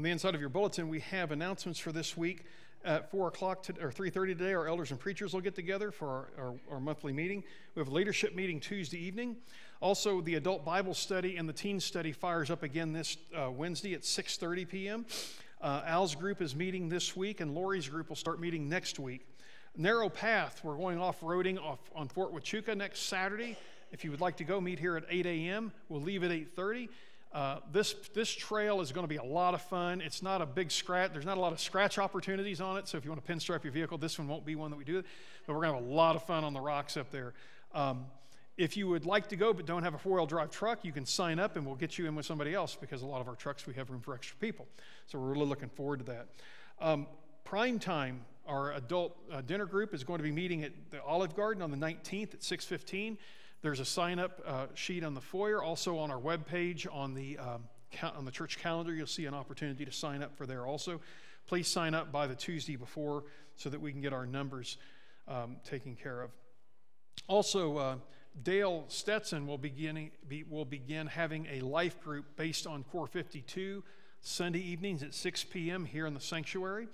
On 0.00 0.04
the 0.04 0.10
inside 0.10 0.34
of 0.34 0.40
your 0.40 0.48
bulletin, 0.48 0.88
we 0.88 1.00
have 1.00 1.30
announcements 1.30 1.78
for 1.78 1.92
this 1.92 2.16
week. 2.16 2.46
At 2.86 3.10
4 3.10 3.28
o'clock 3.28 3.62
to, 3.64 3.74
or 3.82 3.92
3.30 3.92 4.28
today, 4.28 4.54
our 4.54 4.66
elders 4.66 4.92
and 4.92 4.98
preachers 4.98 5.34
will 5.34 5.42
get 5.42 5.54
together 5.54 5.90
for 5.90 6.08
our, 6.08 6.28
our, 6.38 6.54
our, 6.70 6.80
monthly 6.80 7.12
meeting. 7.12 7.44
We 7.74 7.80
have 7.80 7.88
a 7.88 7.92
leadership 7.92 8.34
meeting 8.34 8.60
Tuesday 8.60 8.96
evening. 8.96 9.36
Also, 9.82 10.22
the 10.22 10.36
adult 10.36 10.64
Bible 10.64 10.94
study 10.94 11.36
and 11.36 11.46
the 11.46 11.52
teen 11.52 11.80
study 11.80 12.12
fires 12.12 12.50
up 12.50 12.62
again 12.62 12.94
this 12.94 13.18
uh, 13.38 13.50
Wednesday 13.50 13.92
at 13.92 14.00
6.30 14.00 14.66
p.m. 14.70 15.06
Uh, 15.60 15.82
Al's 15.84 16.14
group 16.14 16.40
is 16.40 16.56
meeting 16.56 16.88
this 16.88 17.14
week, 17.14 17.42
and 17.42 17.54
Lori's 17.54 17.86
group 17.86 18.08
will 18.08 18.16
start 18.16 18.40
meeting 18.40 18.70
next 18.70 18.98
week. 18.98 19.26
Narrow 19.76 20.08
Path, 20.08 20.62
we're 20.64 20.78
going 20.78 20.98
off-roading 20.98 21.62
off 21.62 21.78
on 21.94 22.08
Fort 22.08 22.32
Huachuca 22.32 22.74
next 22.74 23.00
Saturday. 23.00 23.54
If 23.92 24.02
you 24.02 24.10
would 24.12 24.22
like 24.22 24.38
to 24.38 24.44
go, 24.44 24.62
meet 24.62 24.78
here 24.78 24.96
at 24.96 25.04
8 25.10 25.26
a.m. 25.26 25.72
We'll 25.90 26.00
leave 26.00 26.24
at 26.24 26.30
8.30. 26.30 26.88
Uh, 27.32 27.58
this, 27.70 27.94
this 28.12 28.28
trail 28.28 28.80
is 28.80 28.90
going 28.90 29.04
to 29.04 29.08
be 29.08 29.16
a 29.16 29.22
lot 29.22 29.54
of 29.54 29.62
fun. 29.62 30.00
It's 30.00 30.22
not 30.22 30.42
a 30.42 30.46
big 30.46 30.70
scratch. 30.72 31.12
There's 31.12 31.24
not 31.24 31.38
a 31.38 31.40
lot 31.40 31.52
of 31.52 31.60
scratch 31.60 31.98
opportunities 31.98 32.60
on 32.60 32.76
it. 32.76 32.88
So 32.88 32.98
if 32.98 33.04
you 33.04 33.10
want 33.10 33.24
to 33.24 33.32
pinstripe 33.32 33.62
your 33.62 33.72
vehicle, 33.72 33.98
this 33.98 34.18
one 34.18 34.26
won't 34.26 34.44
be 34.44 34.56
one 34.56 34.70
that 34.70 34.76
we 34.76 34.84
do. 34.84 35.02
But 35.46 35.54
we're 35.54 35.62
going 35.62 35.74
to 35.74 35.78
have 35.78 35.88
a 35.88 35.94
lot 35.94 36.16
of 36.16 36.24
fun 36.24 36.42
on 36.42 36.54
the 36.54 36.60
rocks 36.60 36.96
up 36.96 37.10
there. 37.12 37.34
Um, 37.72 38.06
if 38.56 38.76
you 38.76 38.88
would 38.88 39.06
like 39.06 39.28
to 39.28 39.36
go 39.36 39.52
but 39.52 39.64
don't 39.64 39.84
have 39.84 39.94
a 39.94 39.98
four-wheel 39.98 40.26
drive 40.26 40.50
truck, 40.50 40.84
you 40.84 40.92
can 40.92 41.06
sign 41.06 41.38
up 41.38 41.56
and 41.56 41.64
we'll 41.64 41.76
get 41.76 41.98
you 41.98 42.06
in 42.06 42.16
with 42.16 42.26
somebody 42.26 42.52
else 42.52 42.76
because 42.78 43.02
a 43.02 43.06
lot 43.06 43.20
of 43.20 43.28
our 43.28 43.36
trucks 43.36 43.66
we 43.66 43.74
have 43.74 43.90
room 43.90 44.00
for 44.00 44.12
extra 44.12 44.36
people. 44.38 44.66
So 45.06 45.18
we're 45.18 45.32
really 45.32 45.46
looking 45.46 45.68
forward 45.68 46.00
to 46.00 46.04
that. 46.06 46.26
Um, 46.80 47.06
prime 47.44 47.78
time, 47.78 48.22
our 48.46 48.72
adult 48.72 49.16
uh, 49.32 49.40
dinner 49.42 49.66
group 49.66 49.94
is 49.94 50.02
going 50.02 50.18
to 50.18 50.24
be 50.24 50.32
meeting 50.32 50.64
at 50.64 50.72
the 50.90 51.02
Olive 51.02 51.36
Garden 51.36 51.62
on 51.62 51.70
the 51.70 51.76
19th 51.76 52.34
at 52.34 52.40
6:15. 52.40 53.16
There's 53.62 53.80
a 53.80 53.84
sign 53.84 54.18
up 54.18 54.40
uh, 54.46 54.66
sheet 54.74 55.04
on 55.04 55.14
the 55.14 55.20
foyer. 55.20 55.62
Also 55.62 55.98
on 55.98 56.10
our 56.10 56.18
webpage 56.18 56.86
on 56.90 57.14
the, 57.14 57.38
um, 57.38 57.64
on 58.16 58.24
the 58.24 58.30
church 58.30 58.58
calendar, 58.58 58.94
you'll 58.94 59.06
see 59.06 59.26
an 59.26 59.34
opportunity 59.34 59.84
to 59.84 59.92
sign 59.92 60.22
up 60.22 60.36
for 60.36 60.46
there 60.46 60.66
also. 60.66 61.00
Please 61.46 61.68
sign 61.68 61.94
up 61.94 62.10
by 62.10 62.26
the 62.26 62.34
Tuesday 62.34 62.76
before 62.76 63.24
so 63.56 63.68
that 63.68 63.80
we 63.80 63.92
can 63.92 64.00
get 64.00 64.12
our 64.12 64.26
numbers 64.26 64.78
um, 65.28 65.56
taken 65.64 65.94
care 65.94 66.22
of. 66.22 66.30
Also, 67.28 67.76
uh, 67.76 67.96
Dale 68.42 68.84
Stetson 68.88 69.46
will 69.46 69.58
begin, 69.58 70.10
be, 70.26 70.44
will 70.44 70.64
begin 70.64 71.06
having 71.06 71.46
a 71.50 71.60
life 71.60 72.00
group 72.02 72.36
based 72.36 72.66
on 72.66 72.84
Core 72.84 73.06
52 73.06 73.84
Sunday 74.22 74.60
evenings 74.60 75.02
at 75.02 75.14
6 75.14 75.44
p.m. 75.44 75.84
here 75.84 76.06
in 76.06 76.14
the 76.14 76.20
sanctuary. 76.20 76.88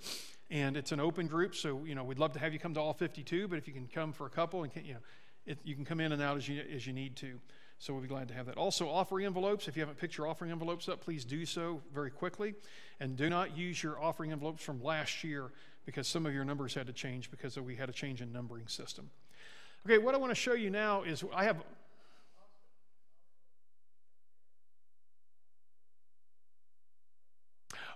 And 0.49 0.77
it's 0.77 0.91
an 0.91 0.99
open 0.99 1.27
group, 1.27 1.55
so 1.55 1.83
you 1.85 1.93
know 1.93 2.05
we'd 2.05 2.19
love 2.19 2.31
to 2.33 2.39
have 2.39 2.53
you 2.53 2.59
come 2.59 2.73
to 2.73 2.79
all 2.79 2.93
52. 2.93 3.49
But 3.49 3.57
if 3.57 3.67
you 3.67 3.73
can 3.73 3.87
come 3.87 4.13
for 4.13 4.25
a 4.25 4.29
couple, 4.29 4.63
and 4.63 4.71
can, 4.71 4.85
you 4.85 4.93
know, 4.93 4.99
it, 5.47 5.57
you 5.63 5.75
can 5.75 5.85
come 5.85 5.99
in 5.99 6.11
and 6.11 6.21
out 6.21 6.37
as 6.37 6.47
you 6.47 6.61
as 6.75 6.85
you 6.85 6.93
need 6.93 7.15
to. 7.17 7.39
So 7.79 7.93
we'll 7.93 8.01
be 8.01 8.07
glad 8.07 8.27
to 8.29 8.33
have 8.33 8.47
that. 8.47 8.57
Also, 8.57 8.89
offering 8.89 9.25
envelopes. 9.25 9.67
If 9.67 9.75
you 9.75 9.81
haven't 9.81 9.99
picked 9.99 10.17
your 10.17 10.27
offering 10.27 10.51
envelopes 10.51 10.89
up, 10.89 11.01
please 11.01 11.23
do 11.23 11.45
so 11.45 11.81
very 11.93 12.09
quickly. 12.09 12.55
And 12.99 13.15
do 13.15 13.29
not 13.29 13.55
use 13.55 13.81
your 13.83 14.01
offering 14.01 14.31
envelopes 14.31 14.63
from 14.63 14.83
last 14.83 15.23
year 15.23 15.51
because 15.85 16.07
some 16.07 16.25
of 16.25 16.33
your 16.33 16.43
numbers 16.43 16.73
had 16.73 16.87
to 16.87 16.93
change 16.93 17.29
because 17.29 17.57
we 17.57 17.75
had 17.75 17.87
a 17.87 17.93
change 17.93 18.21
in 18.21 18.33
numbering 18.33 18.67
system. 18.67 19.09
Okay, 19.85 19.99
what 19.99 20.15
I 20.15 20.17
want 20.17 20.31
to 20.31 20.35
show 20.35 20.53
you 20.53 20.71
now 20.71 21.03
is 21.03 21.23
I 21.33 21.43
have. 21.43 21.57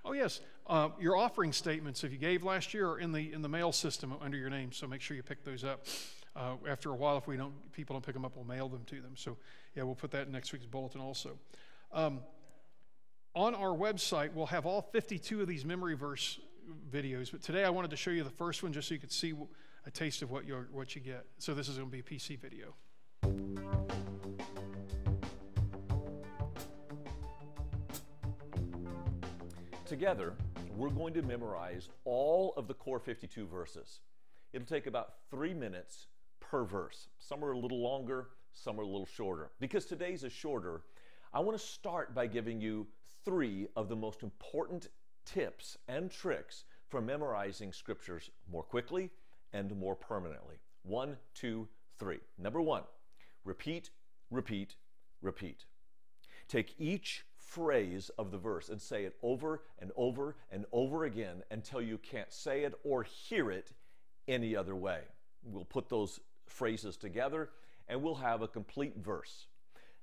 Oh 0.05 0.13
yes, 0.13 0.41
uh, 0.67 0.89
your 0.99 1.17
offering 1.17 1.53
statements 1.53 2.03
if 2.03 2.11
you 2.11 2.17
gave 2.17 2.43
last 2.43 2.73
year 2.73 2.87
are 2.91 2.99
in 2.99 3.11
the 3.11 3.33
in 3.33 3.41
the 3.41 3.49
mail 3.49 3.71
system 3.71 4.13
under 4.21 4.37
your 4.37 4.49
name. 4.49 4.71
So 4.71 4.87
make 4.87 5.01
sure 5.01 5.17
you 5.17 5.23
pick 5.23 5.43
those 5.43 5.63
up. 5.63 5.85
Uh, 6.35 6.55
after 6.67 6.91
a 6.91 6.95
while, 6.95 7.17
if 7.17 7.27
we 7.27 7.35
don't 7.35 7.53
people 7.73 7.93
don't 7.93 8.05
pick 8.05 8.13
them 8.13 8.23
up, 8.23 8.35
we'll 8.35 8.45
mail 8.45 8.69
them 8.69 8.83
to 8.85 9.01
them. 9.01 9.13
So 9.15 9.37
yeah, 9.75 9.83
we'll 9.83 9.95
put 9.95 10.11
that 10.11 10.27
in 10.27 10.31
next 10.31 10.53
week's 10.53 10.65
bulletin 10.65 11.01
also. 11.01 11.37
Um, 11.91 12.21
on 13.35 13.55
our 13.55 13.75
website, 13.75 14.33
we'll 14.33 14.47
have 14.47 14.65
all 14.65 14.81
52 14.81 15.41
of 15.41 15.47
these 15.47 15.65
memory 15.65 15.95
verse 15.95 16.39
videos. 16.91 17.31
But 17.31 17.41
today, 17.41 17.63
I 17.63 17.69
wanted 17.69 17.91
to 17.91 17.97
show 17.97 18.11
you 18.11 18.23
the 18.23 18.29
first 18.29 18.63
one 18.63 18.73
just 18.73 18.87
so 18.87 18.93
you 18.93 18.99
could 18.99 19.11
see 19.11 19.33
a 19.85 19.91
taste 19.91 20.21
of 20.21 20.31
what 20.31 20.45
you 20.45 20.65
what 20.71 20.95
you 20.95 21.01
get. 21.01 21.25
So 21.37 21.53
this 21.53 21.67
is 21.67 21.77
going 21.77 21.89
to 21.89 21.91
be 21.91 21.99
a 21.99 22.03
PC 22.03 22.39
video. 22.39 22.75
Together, 29.85 30.35
we're 30.77 30.89
going 30.89 31.13
to 31.13 31.21
memorize 31.21 31.89
all 32.05 32.53
of 32.55 32.67
the 32.67 32.73
core 32.73 32.99
52 32.99 33.45
verses. 33.45 33.99
It'll 34.53 34.65
take 34.65 34.87
about 34.87 35.13
three 35.29 35.53
minutes 35.53 36.07
per 36.41 36.65
verse. 36.65 37.07
Some 37.19 37.45
are 37.45 37.51
a 37.51 37.57
little 37.57 37.81
longer, 37.81 38.27
some 38.53 38.77
are 38.79 38.83
a 38.83 38.87
little 38.87 39.05
shorter. 39.05 39.51
Because 39.59 39.85
today's 39.85 40.25
is 40.25 40.33
shorter, 40.33 40.81
I 41.33 41.39
want 41.39 41.57
to 41.57 41.65
start 41.65 42.13
by 42.13 42.27
giving 42.27 42.59
you 42.59 42.87
three 43.23 43.67
of 43.77 43.87
the 43.87 43.95
most 43.95 44.23
important 44.23 44.89
tips 45.25 45.77
and 45.87 46.11
tricks 46.11 46.65
for 46.89 47.01
memorizing 47.01 47.71
scriptures 47.71 48.29
more 48.51 48.63
quickly 48.63 49.09
and 49.53 49.73
more 49.77 49.95
permanently. 49.95 50.55
One, 50.83 51.15
two, 51.33 51.67
three. 51.97 52.19
Number 52.37 52.61
one, 52.61 52.83
repeat, 53.45 53.91
repeat, 54.29 54.75
repeat. 55.21 55.65
Take 56.47 56.75
each 56.77 57.23
phrase 57.37 58.11
of 58.17 58.31
the 58.31 58.37
verse 58.37 58.69
and 58.69 58.81
say 58.81 59.05
it 59.05 59.15
over 59.21 59.63
and 59.79 59.91
over 59.95 60.35
and 60.51 60.65
over 60.71 61.05
again 61.05 61.43
until 61.51 61.81
you 61.81 61.97
can't 61.97 62.31
say 62.33 62.63
it 62.63 62.73
or 62.83 63.03
hear 63.03 63.51
it 63.51 63.71
any 64.27 64.55
other 64.55 64.75
way. 64.75 65.01
We'll 65.43 65.65
put 65.65 65.89
those 65.89 66.19
phrases 66.51 66.97
together 66.97 67.49
and 67.87 68.01
we'll 68.01 68.15
have 68.15 68.41
a 68.41 68.47
complete 68.47 68.97
verse. 68.97 69.47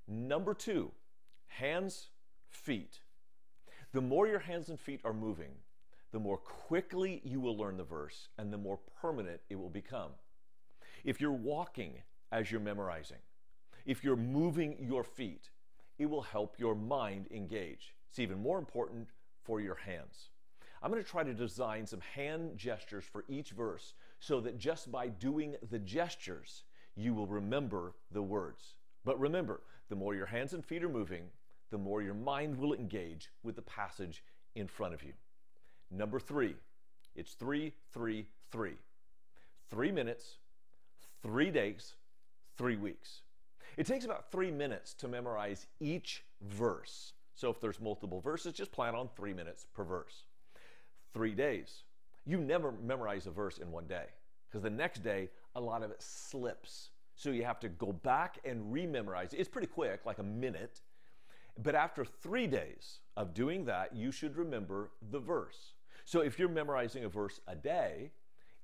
Number 0.07 0.53
two, 0.53 0.91
hands, 1.47 2.09
feet. 2.49 2.99
The 3.93 4.01
more 4.01 4.27
your 4.27 4.39
hands 4.39 4.69
and 4.69 4.79
feet 4.79 5.01
are 5.03 5.13
moving, 5.13 5.51
the 6.11 6.19
more 6.19 6.37
quickly 6.37 7.21
you 7.23 7.39
will 7.39 7.57
learn 7.57 7.77
the 7.77 7.83
verse 7.83 8.29
and 8.37 8.51
the 8.51 8.57
more 8.57 8.79
permanent 9.01 9.41
it 9.49 9.55
will 9.55 9.69
become. 9.69 10.11
If 11.03 11.21
you're 11.21 11.31
walking 11.31 11.93
as 12.31 12.51
you're 12.51 12.59
memorizing, 12.59 13.19
if 13.85 14.03
you're 14.03 14.15
moving 14.15 14.77
your 14.79 15.03
feet, 15.03 15.49
it 15.97 16.07
will 16.07 16.21
help 16.21 16.59
your 16.59 16.75
mind 16.75 17.27
engage. 17.31 17.95
It's 18.09 18.19
even 18.19 18.41
more 18.41 18.57
important 18.57 19.07
for 19.43 19.61
your 19.61 19.75
hands. 19.75 20.29
I'm 20.81 20.91
going 20.91 21.03
to 21.03 21.09
try 21.09 21.23
to 21.23 21.33
design 21.33 21.85
some 21.85 22.01
hand 22.01 22.57
gestures 22.57 23.05
for 23.05 23.25
each 23.27 23.51
verse 23.51 23.93
so 24.19 24.41
that 24.41 24.57
just 24.57 24.91
by 24.91 25.07
doing 25.07 25.55
the 25.69 25.79
gestures, 25.79 26.63
you 26.95 27.13
will 27.13 27.27
remember 27.27 27.93
the 28.11 28.21
words. 28.21 28.75
But 29.05 29.19
remember, 29.19 29.61
the 29.89 29.95
more 29.95 30.15
your 30.15 30.25
hands 30.25 30.53
and 30.53 30.63
feet 30.63 30.83
are 30.83 30.89
moving, 30.89 31.23
the 31.71 31.77
more 31.77 32.01
your 32.01 32.13
mind 32.13 32.57
will 32.57 32.73
engage 32.73 33.29
with 33.43 33.55
the 33.55 33.61
passage 33.61 34.23
in 34.55 34.67
front 34.67 34.93
of 34.93 35.03
you. 35.03 35.13
Number 35.91 36.19
three, 36.19 36.55
it's 37.15 37.33
three, 37.33 37.73
three, 37.93 38.27
three. 38.51 38.75
Three 39.69 39.91
minutes, 39.91 40.37
three 41.21 41.51
days, 41.51 41.93
three 42.57 42.75
weeks. 42.75 43.21
It 43.77 43.85
takes 43.85 44.05
about 44.05 44.31
three 44.31 44.51
minutes 44.51 44.93
to 44.95 45.07
memorize 45.07 45.67
each 45.79 46.23
verse. 46.41 47.13
So 47.35 47.49
if 47.49 47.61
there's 47.61 47.79
multiple 47.79 48.19
verses, 48.19 48.53
just 48.53 48.71
plan 48.71 48.95
on 48.95 49.09
three 49.15 49.33
minutes 49.33 49.65
per 49.73 49.83
verse. 49.83 50.23
Three 51.13 51.33
days. 51.33 51.83
You 52.25 52.39
never 52.39 52.71
memorize 52.71 53.27
a 53.27 53.31
verse 53.31 53.57
in 53.57 53.71
one 53.71 53.87
day 53.87 54.05
because 54.49 54.63
the 54.63 54.69
next 54.69 55.03
day, 55.03 55.29
a 55.55 55.61
lot 55.61 55.83
of 55.83 55.91
it 55.91 56.01
slips. 56.01 56.91
So 57.15 57.31
you 57.31 57.43
have 57.43 57.59
to 57.59 57.69
go 57.69 57.91
back 57.91 58.39
and 58.45 58.73
rememorize. 58.73 59.33
It's 59.33 59.49
pretty 59.49 59.67
quick, 59.67 60.05
like 60.05 60.19
a 60.19 60.23
minute. 60.23 60.81
But 61.61 61.75
after 61.75 62.05
three 62.05 62.47
days 62.47 62.99
of 63.17 63.33
doing 63.33 63.65
that, 63.65 63.95
you 63.95 64.11
should 64.11 64.37
remember 64.37 64.91
the 65.11 65.19
verse. 65.19 65.73
So 66.05 66.21
if 66.21 66.39
you're 66.39 66.49
memorizing 66.49 67.03
a 67.03 67.09
verse 67.09 67.41
a 67.47 67.55
day, 67.55 68.11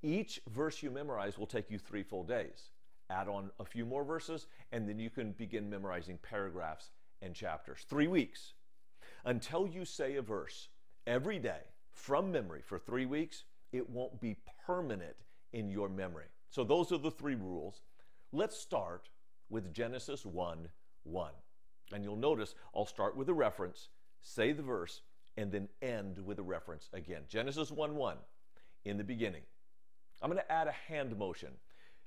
each 0.02 0.40
verse 0.50 0.82
you 0.82 0.90
memorize 0.90 1.38
will 1.38 1.48
take 1.48 1.70
you 1.70 1.78
three 1.78 2.04
full 2.04 2.24
days. 2.24 2.72
Add 3.10 3.28
on 3.28 3.52
a 3.60 3.66
few 3.66 3.86
more 3.86 4.04
verses, 4.04 4.48
and 4.72 4.88
then 4.88 4.98
you 4.98 5.10
can 5.10 5.34
begin 5.34 5.70
memorizing 5.70 6.18
paragraphs 6.24 6.92
and 7.22 7.36
chapters. 7.36 7.86
Three 7.90 8.08
weeks. 8.08 8.54
Until 9.26 9.68
you 9.68 9.86
say 9.86 10.16
a 10.16 10.22
verse 10.22 10.70
every 11.06 11.40
day 11.40 11.62
from 11.96 12.32
memory 12.32 12.62
for 12.62 12.78
three 12.78 13.06
weeks, 13.06 13.46
it 13.72 13.90
won't 13.90 14.22
be 14.22 14.36
permanent 14.66 15.16
in 15.54 15.70
your 15.70 15.90
memory. 15.90 16.26
So 16.50 16.64
those 16.64 16.92
are 16.92 16.98
the 16.98 17.12
three 17.12 17.36
rules. 17.36 17.82
Let's 18.32 18.58
start 18.58 19.10
with 19.50 19.74
Genesis 19.74 20.26
1 20.26 20.68
1. 21.04 21.32
And 21.94 22.04
you'll 22.04 22.16
notice 22.16 22.56
I'll 22.76 22.86
start 22.86 23.16
with 23.16 23.30
a 23.30 23.34
reference, 23.34 23.90
say 24.22 24.52
the 24.52 24.64
verse, 24.64 25.02
and 25.38 25.52
then 25.52 25.70
end 25.82 26.20
with 26.20 26.40
a 26.40 26.44
reference 26.44 26.90
again. 26.94 27.22
Genesis 27.28 27.72
1 27.72 27.96
1, 27.96 28.18
in 28.86 28.98
the 28.98 29.04
beginning. 29.04 29.42
I'm 30.22 30.30
going 30.30 30.42
to 30.42 30.52
add 30.52 30.68
a 30.68 30.72
hand 30.72 31.18
motion. 31.18 31.50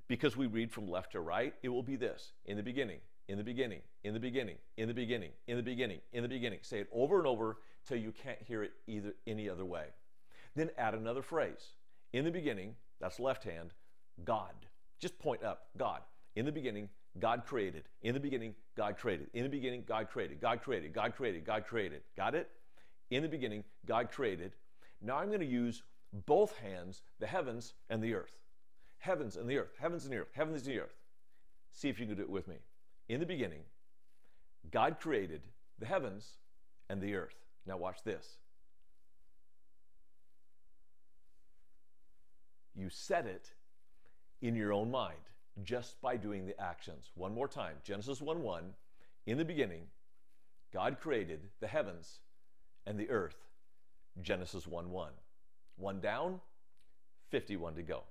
Because 0.08 0.38
we 0.38 0.46
read 0.46 0.72
from 0.72 0.88
left 0.88 1.12
to 1.12 1.20
right, 1.20 1.54
it 1.62 1.68
will 1.68 1.82
be 1.82 1.96
this 1.96 2.32
in 2.46 2.56
the 2.56 2.62
beginning, 2.62 3.00
in 3.28 3.36
the 3.36 3.44
beginning, 3.44 3.82
in 4.04 4.14
the 4.14 4.20
beginning, 4.20 4.56
in 4.78 4.88
the 4.88 4.94
beginning, 4.94 5.30
in 5.46 5.58
the 5.58 5.62
beginning, 5.62 6.00
in 6.14 6.22
the 6.22 6.28
beginning. 6.28 6.60
Say 6.62 6.78
it 6.80 6.88
over 6.90 7.18
and 7.18 7.26
over 7.26 7.58
till 7.88 7.98
you 7.98 8.12
can't 8.12 8.40
hear 8.42 8.62
it 8.62 8.72
either 8.86 9.14
any 9.26 9.48
other 9.48 9.64
way. 9.64 9.86
Then 10.54 10.70
add 10.76 10.94
another 10.94 11.22
phrase. 11.22 11.72
In 12.12 12.24
the 12.24 12.30
beginning, 12.30 12.74
that's 13.00 13.18
left 13.18 13.44
hand, 13.44 13.72
God. 14.24 14.54
Just 15.00 15.18
point 15.18 15.42
up, 15.42 15.68
God. 15.76 16.02
In 16.36 16.44
the 16.44 16.52
beginning, 16.52 16.88
God 17.18 17.44
created. 17.46 17.84
In 18.02 18.14
the 18.14 18.20
beginning, 18.20 18.54
God 18.76 18.98
created. 18.98 19.28
In 19.32 19.42
the 19.42 19.48
beginning, 19.48 19.84
God 19.86 20.08
created. 20.10 20.40
God 20.40 20.62
created. 20.62 20.92
God 20.92 21.14
created. 21.16 21.44
God 21.44 21.66
created. 21.66 22.02
Got 22.16 22.34
it? 22.34 22.50
In 23.10 23.22
the 23.22 23.28
beginning, 23.28 23.64
God 23.86 24.10
created. 24.10 24.52
Now 25.00 25.16
I'm 25.16 25.28
going 25.28 25.40
to 25.40 25.46
use 25.46 25.82
both 26.26 26.56
hands, 26.58 27.02
the 27.20 27.26
heavens 27.26 27.74
and 27.88 28.02
the 28.02 28.14
earth. 28.14 28.40
Heavens 28.98 29.36
and 29.36 29.48
the 29.48 29.58
earth. 29.58 29.76
Heavens 29.80 30.04
and 30.04 30.12
the 30.12 30.18
earth. 30.18 30.32
Heavens 30.32 30.66
and 30.66 30.74
the 30.74 30.80
earth. 30.80 30.96
See 31.72 31.88
if 31.88 31.98
you 31.98 32.06
can 32.06 32.16
do 32.16 32.22
it 32.22 32.30
with 32.30 32.48
me. 32.48 32.56
In 33.08 33.20
the 33.20 33.26
beginning, 33.26 33.62
God 34.70 34.98
created 35.00 35.42
the 35.78 35.86
heavens 35.86 36.32
and 36.88 37.00
the 37.00 37.14
earth. 37.14 37.47
Now 37.66 37.76
watch 37.76 38.02
this. 38.04 38.38
You 42.74 42.88
said 42.90 43.26
it 43.26 43.50
in 44.40 44.54
your 44.54 44.72
own 44.72 44.90
mind 44.90 45.18
just 45.62 46.00
by 46.00 46.16
doing 46.16 46.46
the 46.46 46.60
actions. 46.60 47.10
One 47.14 47.34
more 47.34 47.48
time 47.48 47.76
Genesis 47.82 48.20
1 48.20 48.42
1. 48.42 48.74
In 49.26 49.36
the 49.36 49.44
beginning, 49.44 49.82
God 50.72 50.98
created 51.00 51.40
the 51.60 51.66
heavens 51.66 52.20
and 52.86 52.98
the 52.98 53.10
earth. 53.10 53.48
Genesis 54.22 54.66
1 54.66 54.90
1. 54.90 55.10
One 55.76 56.00
down, 56.00 56.40
51 57.30 57.74
to 57.74 57.82
go. 57.82 58.02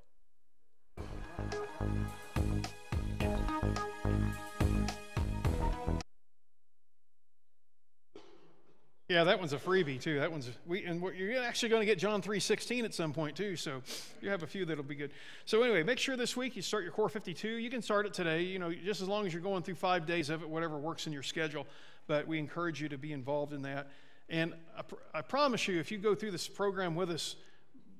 Yeah, 9.09 9.23
that 9.23 9.39
one's 9.39 9.53
a 9.53 9.57
freebie 9.57 10.01
too. 10.01 10.19
That 10.19 10.34
one's 10.34 10.49
we 10.65 10.84
and 10.84 11.01
you're 11.15 11.41
actually 11.41 11.69
going 11.69 11.79
to 11.79 11.85
get 11.85 11.97
John 11.97 12.21
3:16 12.21 12.84
at 12.84 12.93
some 12.93 13.13
point 13.13 13.38
too. 13.38 13.55
So 13.55 13.81
you 14.21 14.29
have 14.29 14.43
a 14.43 14.47
few 14.47 14.65
that'll 14.65 14.84
be 14.84 14.95
good. 14.95 15.11
So 15.45 15.63
anyway, 15.63 15.81
make 15.84 15.97
sure 15.97 16.17
this 16.17 16.35
week 16.35 16.57
you 16.57 16.61
start 16.61 16.84
your 16.84 16.91
core 16.91 17.07
52. 17.07 17.47
You 17.47 17.69
can 17.69 17.81
start 17.81 18.05
it 18.05 18.13
today. 18.13 18.41
You 18.41 18.59
know, 18.59 18.73
just 18.73 19.01
as 19.01 19.07
long 19.07 19.25
as 19.25 19.31
you're 19.31 19.41
going 19.41 19.63
through 19.63 19.75
five 19.75 20.05
days 20.05 20.29
of 20.29 20.41
it, 20.41 20.49
whatever 20.49 20.77
works 20.77 21.07
in 21.07 21.13
your 21.13 21.23
schedule. 21.23 21.65
But 22.05 22.27
we 22.27 22.38
encourage 22.38 22.81
you 22.81 22.89
to 22.89 22.97
be 22.97 23.13
involved 23.13 23.53
in 23.53 23.61
that. 23.61 23.88
And 24.27 24.53
I, 24.77 24.81
pr- 24.81 24.95
I 25.13 25.21
promise 25.21 25.69
you, 25.69 25.79
if 25.79 25.89
you 25.89 25.99
go 25.99 26.13
through 26.13 26.31
this 26.31 26.49
program 26.49 26.93
with 26.93 27.09
us, 27.09 27.38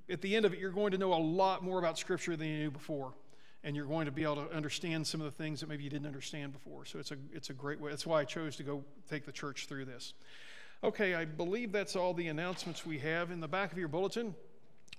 at 0.10 0.22
the 0.22 0.36
end 0.36 0.46
of 0.46 0.54
it, 0.54 0.60
you're 0.60 0.72
going 0.72 0.92
to 0.92 0.98
know 0.98 1.14
a 1.14 1.16
lot 1.16 1.64
more 1.64 1.80
about 1.80 1.98
Scripture 1.98 2.36
than 2.36 2.48
you 2.48 2.58
knew 2.58 2.72
before 2.72 3.14
and 3.64 3.76
you're 3.76 3.86
going 3.86 4.06
to 4.06 4.12
be 4.12 4.24
able 4.24 4.36
to 4.36 4.56
understand 4.56 5.06
some 5.06 5.20
of 5.20 5.26
the 5.26 5.32
things 5.32 5.60
that 5.60 5.68
maybe 5.68 5.84
you 5.84 5.90
didn't 5.90 6.06
understand 6.06 6.54
before. 6.54 6.86
So 6.86 7.00
it's 7.00 7.12
a, 7.12 7.18
it's 7.34 7.50
a 7.50 7.54
great 7.54 7.82
way. 7.82 7.90
That's 7.90 8.06
why 8.06 8.22
I 8.22 8.24
chose 8.24 8.56
to 8.58 8.64
go 8.64 8.84
take 9.10 9.26
the 9.26 9.32
church 9.32 9.66
through 9.68 9.86
this. 9.86 10.14
Okay, 10.84 11.16
I 11.16 11.26
believe 11.26 11.72
that's 11.72 11.96
all 11.96 12.14
the 12.14 12.28
announcements 12.28 12.86
we 12.86 13.00
have. 13.00 13.32
In 13.32 13.40
the 13.40 13.48
back 13.48 13.72
of 13.72 13.80
your 13.80 13.88
bulletin, 13.88 14.36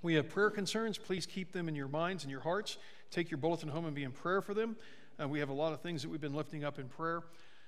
we 0.02 0.14
have 0.14 0.28
prayer 0.28 0.50
concerns. 0.50 0.98
Please 0.98 1.24
keep 1.24 1.52
them 1.52 1.68
in 1.68 1.76
your 1.76 1.86
minds 1.86 2.24
and 2.24 2.32
your 2.32 2.40
hearts. 2.40 2.78
Take 3.12 3.30
your 3.30 3.38
bulletin 3.38 3.68
home 3.68 3.86
and 3.86 3.94
be 3.94 4.02
in 4.02 4.10
prayer 4.10 4.42
for 4.42 4.54
them. 4.54 4.74
Uh, 5.22 5.28
we 5.28 5.38
have 5.38 5.50
a 5.50 5.54
lot 5.54 5.72
of 5.72 5.80
things 5.80 6.02
that 6.02 6.08
we've 6.08 6.20
been 6.20 6.34
lifting 6.34 6.64
up 6.64 6.80
in 6.80 6.88
prayer. 6.88 7.22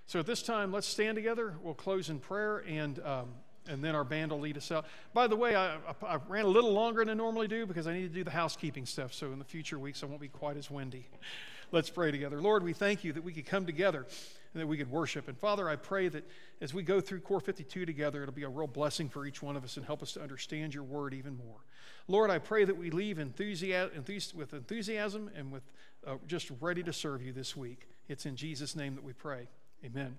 So 0.07 0.19
at 0.19 0.27
this 0.27 0.43
time, 0.43 0.73
let's 0.73 0.89
stand 0.89 1.15
together. 1.15 1.55
We'll 1.63 1.75
close 1.75 2.11
in 2.11 2.19
prayer, 2.19 2.65
and 2.67 2.99
um, 3.05 3.29
and 3.69 3.85
then 3.85 3.95
our 3.95 4.03
band 4.03 4.33
will 4.33 4.41
lead 4.41 4.57
us 4.57 4.73
out. 4.73 4.87
By 5.15 5.29
the 5.29 5.37
way, 5.37 5.55
I, 5.55 5.77
I, 5.77 5.95
I 6.03 6.19
ran 6.29 6.47
a 6.47 6.49
little 6.49 6.73
longer 6.73 7.03
than 7.03 7.11
I 7.11 7.15
normally 7.15 7.47
do 7.47 7.65
because 7.65 7.87
I 7.87 7.93
need 7.93 8.09
to 8.09 8.15
do 8.15 8.25
the 8.25 8.31
housekeeping 8.33 8.87
stuff. 8.87 9.15
So 9.15 9.33
in 9.33 9.39
the 9.39 9.45
future 9.45 9.79
weeks, 9.79 10.03
I 10.03 10.07
won't 10.07 10.21
be 10.21 10.29
quite 10.29 10.57
as 10.57 10.69
windy. 10.69 11.07
Let's 11.71 11.91
pray 11.91 12.11
together. 12.11 12.41
Lord, 12.41 12.65
we 12.65 12.73
thank 12.73 13.05
you 13.05 13.13
that 13.13 13.23
we 13.23 13.33
could 13.33 13.47
come 13.47 13.67
together 13.67 14.07
and 14.53 14.63
that 14.63 14.67
we 14.67 14.77
could 14.77 14.91
worship. 14.91 15.29
And 15.29 15.39
Father, 15.39 15.69
I 15.69 15.77
pray 15.77 16.09
that 16.09 16.29
as 16.61 16.75
we 16.75 16.83
go 16.83 17.01
through 17.01 17.21
Core 17.21 17.41
52 17.41 17.87
together, 17.87 18.23
it'll 18.23 18.35
be 18.35 18.43
a 18.43 18.49
real 18.49 18.67
blessing 18.67 19.09
for 19.09 19.27
each 19.27 19.43
one 19.43 19.57
of 19.57 19.65
us 19.65 19.77
and 19.77 19.87
help 19.87 20.03
us 20.03 20.13
to 20.15 20.23
understand 20.23 20.75
your 20.75 20.85
word 20.85 21.15
even 21.15 21.37
more. 21.37 21.59
Lord, 22.09 22.31
I 22.31 22.39
pray 22.39 22.65
that 22.65 22.77
we 22.77 22.91
leave 22.91 23.19
enthusiasm, 23.19 24.05
with 24.35 24.53
enthusiasm 24.53 25.31
and 25.37 25.53
with 25.53 25.63
uh, 26.07 26.17
just 26.27 26.51
ready 26.61 26.83
to 26.83 26.93
serve 26.93 27.23
you 27.23 27.33
this 27.33 27.57
week. 27.57 27.89
It's 28.09 28.27
in 28.27 28.35
Jesus' 28.35 28.75
name 28.75 28.97
that 28.97 29.05
we 29.05 29.13
pray. 29.13 29.49
Amen. 29.85 30.17